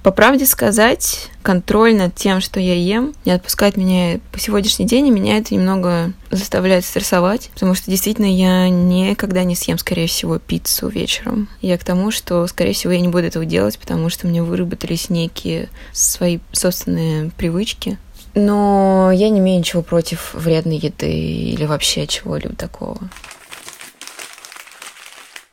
По 0.03 0.09
правде 0.09 0.47
сказать, 0.47 1.29
контроль 1.43 1.95
над 1.95 2.15
тем, 2.15 2.41
что 2.41 2.59
я 2.59 2.73
ем, 2.73 3.13
не 3.23 3.33
отпускает 3.33 3.77
меня 3.77 4.19
по 4.31 4.39
сегодняшний 4.39 4.87
день, 4.87 5.07
и 5.07 5.11
меня 5.11 5.37
это 5.37 5.53
немного 5.53 6.11
заставляет 6.31 6.85
стрессовать, 6.85 7.51
потому 7.53 7.75
что 7.75 7.91
действительно 7.91 8.25
я 8.25 8.67
никогда 8.69 9.43
не 9.43 9.55
съем, 9.55 9.77
скорее 9.77 10.07
всего, 10.07 10.39
пиццу 10.39 10.87
вечером. 10.87 11.49
Я 11.61 11.77
к 11.77 11.83
тому, 11.83 12.09
что, 12.09 12.47
скорее 12.47 12.73
всего, 12.73 12.93
я 12.93 12.99
не 12.99 13.09
буду 13.09 13.25
этого 13.25 13.45
делать, 13.45 13.77
потому 13.77 14.09
что 14.09 14.25
мне 14.25 14.41
выработались 14.41 15.11
некие 15.11 15.69
свои 15.91 16.39
собственные 16.51 17.29
привычки, 17.37 17.99
но 18.33 19.11
я 19.13 19.29
не 19.29 19.37
имею 19.37 19.59
ничего 19.59 19.83
против 19.83 20.33
вредной 20.33 20.77
еды 20.77 21.11
или 21.11 21.65
вообще 21.65 22.07
чего-либо 22.07 22.55
такого. 22.55 22.97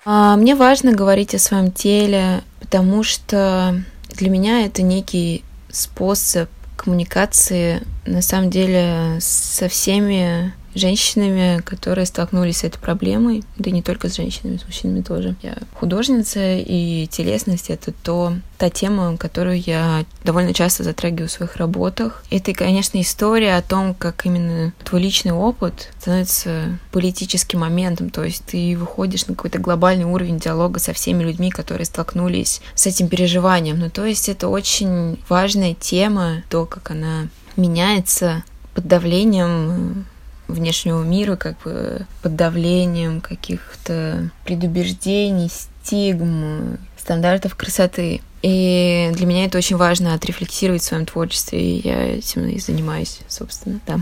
А 0.07 0.37
мне 0.37 0.55
важно 0.55 0.93
говорить 0.93 1.35
о 1.35 1.39
своем 1.39 1.71
теле, 1.71 2.43
потому 2.61 3.03
что 3.03 3.83
для 4.11 4.31
меня 4.31 4.65
это 4.65 4.83
некий 4.83 5.45
способ 5.71 6.49
коммуникации, 6.77 7.83
на 8.07 8.23
самом 8.23 8.51
деле, 8.51 9.19
со 9.21 9.69
всеми 9.69 10.53
женщинами, 10.79 11.61
которые 11.63 12.07
столкнулись 12.07 12.59
с 12.59 12.65
этой 12.65 12.79
проблемой, 12.79 13.45
да 13.57 13.71
и 13.71 13.73
не 13.73 13.83
только 13.83 14.09
с 14.09 14.17
женщинами, 14.17 14.57
с 14.57 14.65
мужчинами 14.65 15.03
тоже. 15.03 15.35
Я 15.43 15.57
художница, 15.75 16.41
и 16.41 17.07
телесность— 17.11 17.69
это 17.71 17.93
то, 17.93 18.35
та 18.59 18.71
тема, 18.71 19.17
которую 19.17 19.61
я 19.61 20.05
довольно 20.25 20.53
часто 20.53 20.83
затрагиваю 20.83 21.29
в 21.29 21.33
своих 21.33 21.57
работах. 21.57 22.25
Это, 22.31 22.53
конечно, 22.53 23.01
история 23.01 23.57
о 23.57 23.63
том, 23.63 23.95
как 23.95 24.27
именно 24.27 24.73
твой 24.85 25.03
личный 25.03 25.33
опыт 25.33 25.91
становится 26.01 26.79
политическим 26.91 27.61
моментом, 27.61 28.11
то 28.11 28.25
есть 28.25 28.45
ты 28.47 28.77
выходишь 28.77 29.27
на 29.27 29.35
какой-то 29.35 29.59
глобальный 29.59 30.05
уровень 30.05 30.39
диалога 30.39 30.81
со 30.81 30.93
всеми 30.93 31.23
людьми, 31.23 31.51
которые 31.51 31.85
столкнулись 31.85 32.61
с 32.75 32.87
этим 32.87 33.09
переживанием. 33.09 33.79
Ну, 33.79 33.91
то 33.91 34.05
есть 34.05 34.29
это 34.29 34.49
очень 34.49 35.19
важная 35.29 35.75
тема, 35.75 36.43
то, 36.49 36.67
как 36.67 36.91
она 36.91 37.29
меняется 37.57 38.45
под 38.75 38.87
давлением 38.87 40.07
внешнего 40.49 41.03
мира, 41.03 41.37
как 41.37 41.59
бы 41.63 42.07
под 42.23 42.37
давлением 42.37 43.21
каких-то 43.21 44.31
предубеждений, 44.45 45.51
стигм, 45.51 46.79
стандартов 46.97 47.55
красоты. 47.55 48.21
И 48.43 49.11
для 49.15 49.27
меня 49.27 49.47
это 49.47 49.59
очень 49.59 49.77
важно 49.77 50.15
отрефлексировать 50.15 50.83
в 50.83 50.85
своем 50.85 51.07
творчестве, 51.07 51.61
и 51.61 51.87
я 51.87 52.17
этим 52.19 52.47
и 52.49 52.59
занимаюсь, 52.59 53.21
собственно, 53.29 53.81
да. 53.87 54.01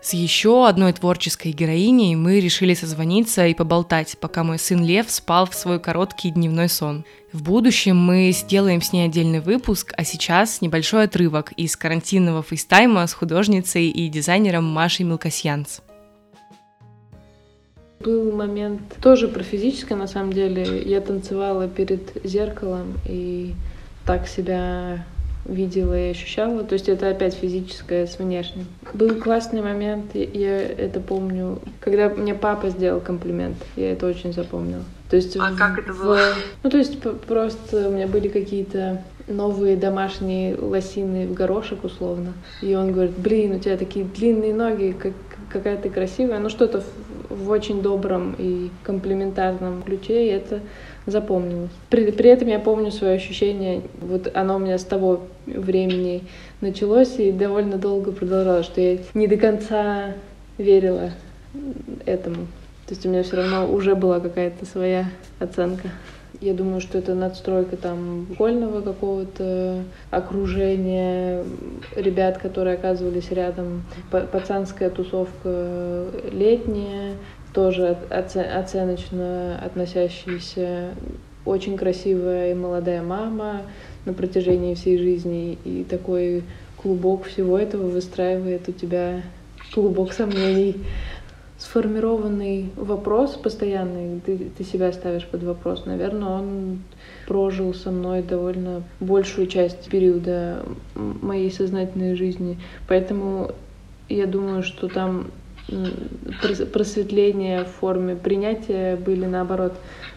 С 0.00 0.14
еще 0.14 0.68
одной 0.68 0.92
творческой 0.92 1.50
героиней 1.50 2.14
мы 2.14 2.38
решили 2.38 2.74
созвониться 2.74 3.46
и 3.48 3.54
поболтать, 3.54 4.16
пока 4.20 4.44
мой 4.44 4.58
сын 4.58 4.84
Лев 4.84 5.10
спал 5.10 5.46
в 5.46 5.54
свой 5.54 5.80
короткий 5.80 6.30
дневной 6.30 6.68
сон. 6.68 7.04
В 7.32 7.42
будущем 7.42 7.96
мы 7.96 8.30
сделаем 8.30 8.80
с 8.80 8.92
ней 8.92 9.06
отдельный 9.06 9.40
выпуск, 9.40 9.92
а 9.96 10.04
сейчас 10.04 10.60
небольшой 10.60 11.04
отрывок 11.04 11.50
из 11.52 11.76
карантинного 11.76 12.44
FaceTime 12.44 12.99
а 12.99 13.06
с 13.08 13.12
художницей 13.12 13.88
и 13.88 14.08
дизайнером 14.08 14.64
Машей 14.64 15.04
Милкосьянц. 15.04 15.80
Был 17.98 18.30
момент 18.30 18.80
тоже 19.02 19.26
про 19.26 19.42
физическое, 19.42 19.96
на 19.96 20.06
самом 20.06 20.32
деле. 20.32 20.80
Я 20.84 21.00
танцевала 21.00 21.66
перед 21.66 22.24
зеркалом 22.24 22.94
и 23.04 23.52
так 24.06 24.28
себя 24.28 25.04
видела 25.48 25.98
и 25.98 26.10
ощущала. 26.10 26.62
То 26.62 26.74
есть 26.74 26.88
это 26.88 27.08
опять 27.08 27.34
физическое 27.34 28.06
с 28.06 28.18
внешним. 28.18 28.66
Был 28.92 29.16
классный 29.16 29.62
момент, 29.62 30.14
я 30.14 30.60
это 30.60 31.00
помню, 31.00 31.58
когда 31.80 32.08
мне 32.10 32.34
папа 32.34 32.68
сделал 32.68 33.00
комплимент. 33.00 33.56
Я 33.76 33.92
это 33.92 34.06
очень 34.06 34.32
запомнила. 34.32 34.84
То 35.10 35.16
есть 35.16 35.36
а 35.36 35.50
в, 35.50 35.56
как 35.56 35.78
это 35.78 35.92
было? 35.92 36.16
В, 36.16 36.36
ну, 36.62 36.70
то 36.70 36.76
есть 36.76 37.00
просто 37.26 37.88
у 37.88 37.92
меня 37.92 38.06
были 38.06 38.28
какие-то 38.28 39.02
новые 39.26 39.76
домашние 39.76 40.56
лосины 40.56 41.26
в 41.26 41.34
горошек 41.34 41.82
условно. 41.84 42.34
И 42.62 42.74
он 42.74 42.92
говорит, 42.92 43.16
блин, 43.16 43.56
у 43.56 43.58
тебя 43.58 43.76
такие 43.76 44.04
длинные 44.04 44.54
ноги, 44.54 44.94
как, 44.98 45.12
какая 45.50 45.76
ты 45.76 45.90
красивая. 45.90 46.38
Ну, 46.38 46.48
что-то 46.48 46.82
в, 46.82 47.44
в 47.44 47.50
очень 47.50 47.82
добром 47.82 48.34
и 48.38 48.70
комплиментарном 48.82 49.82
ключе, 49.82 50.26
и 50.26 50.30
это 50.30 50.60
запомнилось. 51.10 51.70
При, 51.90 52.10
при 52.10 52.30
этом 52.30 52.48
я 52.48 52.58
помню 52.58 52.90
свое 52.90 53.14
ощущение, 53.14 53.82
вот 54.00 54.30
оно 54.34 54.56
у 54.56 54.58
меня 54.58 54.78
с 54.78 54.84
того 54.84 55.22
времени 55.46 56.24
началось 56.60 57.18
и 57.18 57.32
довольно 57.32 57.76
долго 57.76 58.12
продолжалось, 58.12 58.66
что 58.66 58.80
я 58.80 58.98
не 59.14 59.26
до 59.26 59.36
конца 59.36 60.14
верила 60.58 61.10
этому. 62.06 62.46
То 62.86 62.94
есть 62.94 63.04
у 63.04 63.08
меня 63.08 63.22
все 63.22 63.36
равно 63.36 63.70
уже 63.70 63.94
была 63.94 64.20
какая-то 64.20 64.64
своя 64.64 65.10
оценка. 65.38 65.90
Я 66.40 66.54
думаю, 66.54 66.80
что 66.80 66.98
это 66.98 67.14
надстройка 67.14 67.76
там 67.76 68.28
школьного 68.34 68.80
какого-то 68.80 69.82
окружения, 70.10 71.42
ребят, 71.96 72.38
которые 72.38 72.74
оказывались 72.74 73.30
рядом, 73.30 73.82
пацанская 74.10 74.88
тусовка 74.90 76.06
летняя, 76.30 77.14
тоже 77.58 77.96
оценочно 78.08 79.58
относящаяся, 79.58 80.90
очень 81.44 81.76
красивая 81.76 82.52
и 82.52 82.54
молодая 82.54 83.02
мама 83.02 83.62
на 84.04 84.12
протяжении 84.12 84.76
всей 84.76 84.96
жизни, 84.96 85.58
и 85.64 85.82
такой 85.82 86.44
клубок 86.80 87.24
всего 87.24 87.58
этого 87.58 87.88
выстраивает 87.88 88.68
у 88.68 88.72
тебя 88.72 89.22
клубок 89.74 90.12
сомнений. 90.12 90.76
Сформированный 91.58 92.70
вопрос 92.76 93.32
постоянный, 93.32 94.20
ты, 94.20 94.38
ты 94.56 94.62
себя 94.62 94.92
ставишь 94.92 95.26
под 95.26 95.42
вопрос. 95.42 95.84
Наверное, 95.84 96.28
он 96.28 96.82
прожил 97.26 97.74
со 97.74 97.90
мной 97.90 98.22
довольно 98.22 98.84
большую 99.00 99.48
часть 99.48 99.88
периода 99.88 100.64
моей 100.94 101.50
сознательной 101.50 102.14
жизни. 102.14 102.56
Поэтому 102.86 103.50
я 104.08 104.26
думаю, 104.26 104.62
что 104.62 104.86
там 104.86 105.32
просветления 106.72 107.64
в 107.64 107.68
форме 107.68 108.16
принятия 108.16 108.96
были, 108.96 109.26
наоборот, 109.26 109.74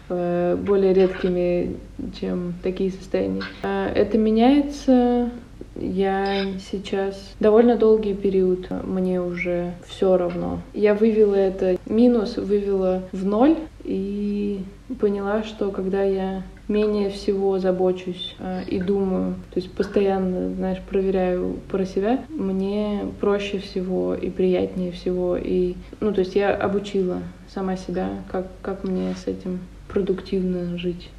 э, 0.08 0.56
более 0.56 0.94
редкими, 0.94 1.76
чем 2.20 2.54
такие 2.62 2.90
состояния. 2.90 3.42
Э, 3.62 3.88
это 3.94 4.18
меняется. 4.18 5.30
Я 5.74 6.44
сейчас 6.70 7.34
довольно 7.40 7.76
долгий 7.76 8.14
период, 8.14 8.68
мне 8.84 9.22
уже 9.22 9.72
все 9.88 10.16
равно. 10.16 10.60
Я 10.74 10.94
вывела 10.94 11.34
это 11.34 11.78
минус, 11.86 12.36
вывела 12.36 13.02
в 13.12 13.24
ноль 13.24 13.56
и 13.84 14.60
поняла, 15.00 15.42
что 15.44 15.70
когда 15.70 16.02
я 16.02 16.42
менее 16.68 17.10
всего 17.10 17.58
забочусь 17.58 18.34
э, 18.38 18.64
и 18.66 18.78
думаю, 18.80 19.34
то 19.50 19.60
есть 19.60 19.72
постоянно, 19.72 20.54
знаешь, 20.54 20.80
проверяю 20.80 21.58
про 21.70 21.84
себя, 21.84 22.24
мне 22.28 23.06
проще 23.20 23.58
всего 23.58 24.14
и 24.14 24.30
приятнее 24.30 24.92
всего. 24.92 25.36
И, 25.36 25.74
ну, 26.00 26.12
то 26.12 26.20
есть 26.20 26.34
я 26.34 26.54
обучила 26.54 27.18
сама 27.52 27.76
себя, 27.76 28.10
как, 28.30 28.46
как 28.62 28.84
мне 28.84 29.14
с 29.14 29.26
этим 29.26 29.60
продуктивно 29.88 30.78
жить. 30.78 31.10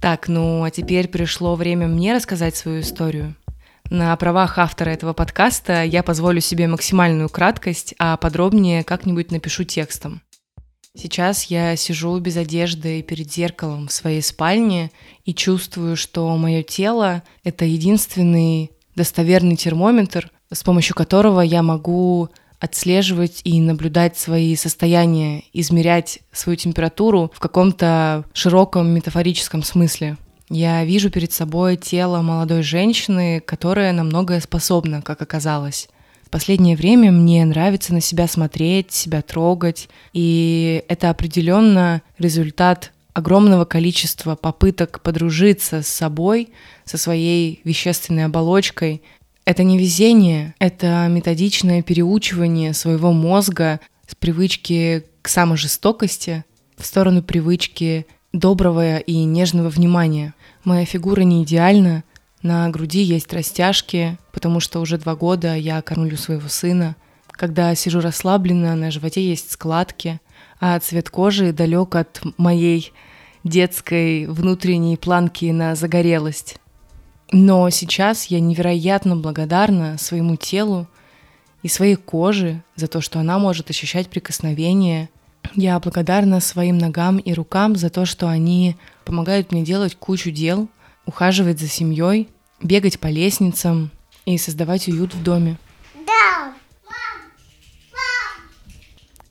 Так, 0.00 0.26
ну 0.26 0.64
а 0.64 0.70
теперь 0.70 1.06
пришло 1.06 1.54
время 1.54 1.86
мне 1.86 2.12
рассказать 2.14 2.56
свою 2.56 2.80
историю. 2.80 3.36
На 3.88 4.16
правах 4.16 4.58
автора 4.58 4.90
этого 4.90 5.12
подкаста 5.12 5.84
я 5.84 6.02
позволю 6.02 6.40
себе 6.40 6.66
максимальную 6.66 7.28
краткость, 7.28 7.94
а 7.98 8.16
подробнее 8.16 8.84
как-нибудь 8.84 9.30
напишу 9.30 9.64
текстом. 9.64 10.22
Сейчас 10.94 11.44
я 11.44 11.74
сижу 11.76 12.18
без 12.18 12.36
одежды 12.36 13.02
перед 13.02 13.32
зеркалом 13.32 13.88
в 13.88 13.92
своей 13.92 14.20
спальне 14.20 14.90
и 15.24 15.32
чувствую, 15.32 15.96
что 15.96 16.36
мое 16.36 16.62
тело— 16.62 17.22
это 17.44 17.64
единственный 17.64 18.72
достоверный 18.94 19.56
термометр, 19.56 20.30
с 20.52 20.62
помощью 20.62 20.94
которого 20.94 21.40
я 21.40 21.62
могу 21.62 22.28
отслеживать 22.60 23.40
и 23.42 23.58
наблюдать 23.60 24.18
свои 24.18 24.54
состояния, 24.54 25.44
измерять 25.54 26.20
свою 26.30 26.56
температуру 26.56 27.32
в 27.34 27.40
каком-то 27.40 28.24
широком 28.34 28.88
метафорическом 28.90 29.62
смысле. 29.62 30.18
Я 30.50 30.84
вижу 30.84 31.10
перед 31.10 31.32
собой 31.32 31.76
тело 31.76 32.20
молодой 32.20 32.62
женщины, 32.62 33.40
которая 33.40 33.92
на 33.92 34.04
многое 34.04 34.40
способна, 34.40 35.00
как 35.00 35.22
оказалось. 35.22 35.88
Последнее 36.32 36.76
время 36.76 37.12
мне 37.12 37.44
нравится 37.44 37.92
на 37.92 38.00
себя 38.00 38.26
смотреть, 38.26 38.90
себя 38.90 39.20
трогать, 39.20 39.90
и 40.14 40.82
это 40.88 41.10
определенно 41.10 42.00
результат 42.18 42.92
огромного 43.12 43.66
количества 43.66 44.34
попыток 44.34 45.02
подружиться 45.02 45.82
с 45.82 45.88
собой, 45.88 46.48
со 46.86 46.96
своей 46.96 47.60
вещественной 47.64 48.24
оболочкой. 48.24 49.02
Это 49.44 49.62
не 49.62 49.76
везение, 49.76 50.54
это 50.58 51.06
методичное 51.10 51.82
переучивание 51.82 52.72
своего 52.72 53.12
мозга 53.12 53.80
с 54.06 54.14
привычки 54.14 55.04
к 55.20 55.28
саможестокости 55.28 56.46
в 56.78 56.86
сторону 56.86 57.22
привычки 57.22 58.06
доброго 58.32 58.96
и 58.96 59.24
нежного 59.24 59.68
внимания. 59.68 60.32
Моя 60.64 60.86
фигура 60.86 61.20
не 61.20 61.44
идеальна, 61.44 62.04
на 62.42 62.68
груди 62.70 63.02
есть 63.02 63.32
растяжки, 63.32 64.18
потому 64.32 64.58
что 64.60 64.80
уже 64.80 64.98
два 64.98 65.14
года 65.14 65.54
я 65.54 65.80
кормлю 65.80 66.16
своего 66.16 66.48
сына. 66.48 66.96
Когда 67.30 67.74
сижу 67.74 68.00
расслабленно, 68.00 68.74
на 68.74 68.90
животе 68.90 69.26
есть 69.26 69.52
складки, 69.52 70.20
а 70.60 70.78
цвет 70.80 71.08
кожи 71.08 71.52
далек 71.52 71.94
от 71.94 72.20
моей 72.36 72.92
детской 73.44 74.26
внутренней 74.26 74.96
планки 74.96 75.46
на 75.46 75.74
загорелость. 75.74 76.58
Но 77.30 77.70
сейчас 77.70 78.26
я 78.26 78.40
невероятно 78.40 79.16
благодарна 79.16 79.96
своему 79.98 80.36
телу 80.36 80.86
и 81.62 81.68
своей 81.68 81.96
коже 81.96 82.62
за 82.76 82.88
то, 82.88 83.00
что 83.00 83.20
она 83.20 83.38
может 83.38 83.70
ощущать 83.70 84.08
прикосновение. 84.08 85.08
Я 85.54 85.78
благодарна 85.80 86.40
своим 86.40 86.78
ногам 86.78 87.18
и 87.18 87.32
рукам 87.32 87.76
за 87.76 87.88
то, 87.88 88.04
что 88.04 88.28
они 88.28 88.76
помогают 89.04 89.50
мне 89.50 89.62
делать 89.62 89.96
кучу 89.96 90.30
дел, 90.30 90.68
ухаживать 91.06 91.60
за 91.60 91.68
семьей, 91.68 92.28
бегать 92.60 92.98
по 93.00 93.08
лестницам 93.08 93.90
и 94.24 94.38
создавать 94.38 94.88
уют 94.88 95.14
в 95.14 95.22
доме. 95.22 95.58
Да. 96.06 96.54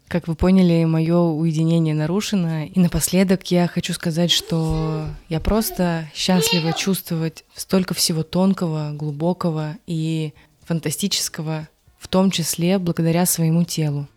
Как 0.08 0.28
вы 0.28 0.36
поняли, 0.36 0.84
мое 0.84 1.18
уединение 1.18 1.96
нарушено. 1.96 2.66
И 2.66 2.78
напоследок 2.78 3.50
я 3.50 3.68
хочу 3.68 3.94
сказать, 3.94 4.30
что 4.30 5.08
я 5.30 5.40
просто 5.40 6.10
счастлива 6.14 6.74
чувствовать 6.74 7.46
столько 7.56 7.94
всего 7.94 8.24
тонкого, 8.24 8.92
глубокого 8.92 9.78
и 9.88 10.34
фантастического, 10.66 11.70
в 11.98 12.10
том 12.10 12.30
числе 12.30 12.78
благодаря 12.78 13.26
своему 13.26 13.64
телу. 13.64 14.08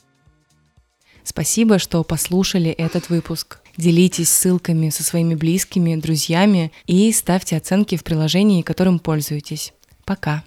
Спасибо, 1.23 1.79
что 1.79 2.03
послушали 2.03 2.71
этот 2.71 3.09
выпуск. 3.09 3.61
Делитесь 3.77 4.31
ссылками 4.31 4.91
со 4.91 5.03
своими 5.03 5.35
близкими, 5.35 5.97
друзьями 5.97 6.73
и 6.87 7.11
ставьте 7.13 7.57
оценки 7.57 7.97
в 7.97 8.05
приложении, 8.05 8.63
которым 8.63 8.99
пользуетесь. 8.99 9.73
Пока! 10.05 10.45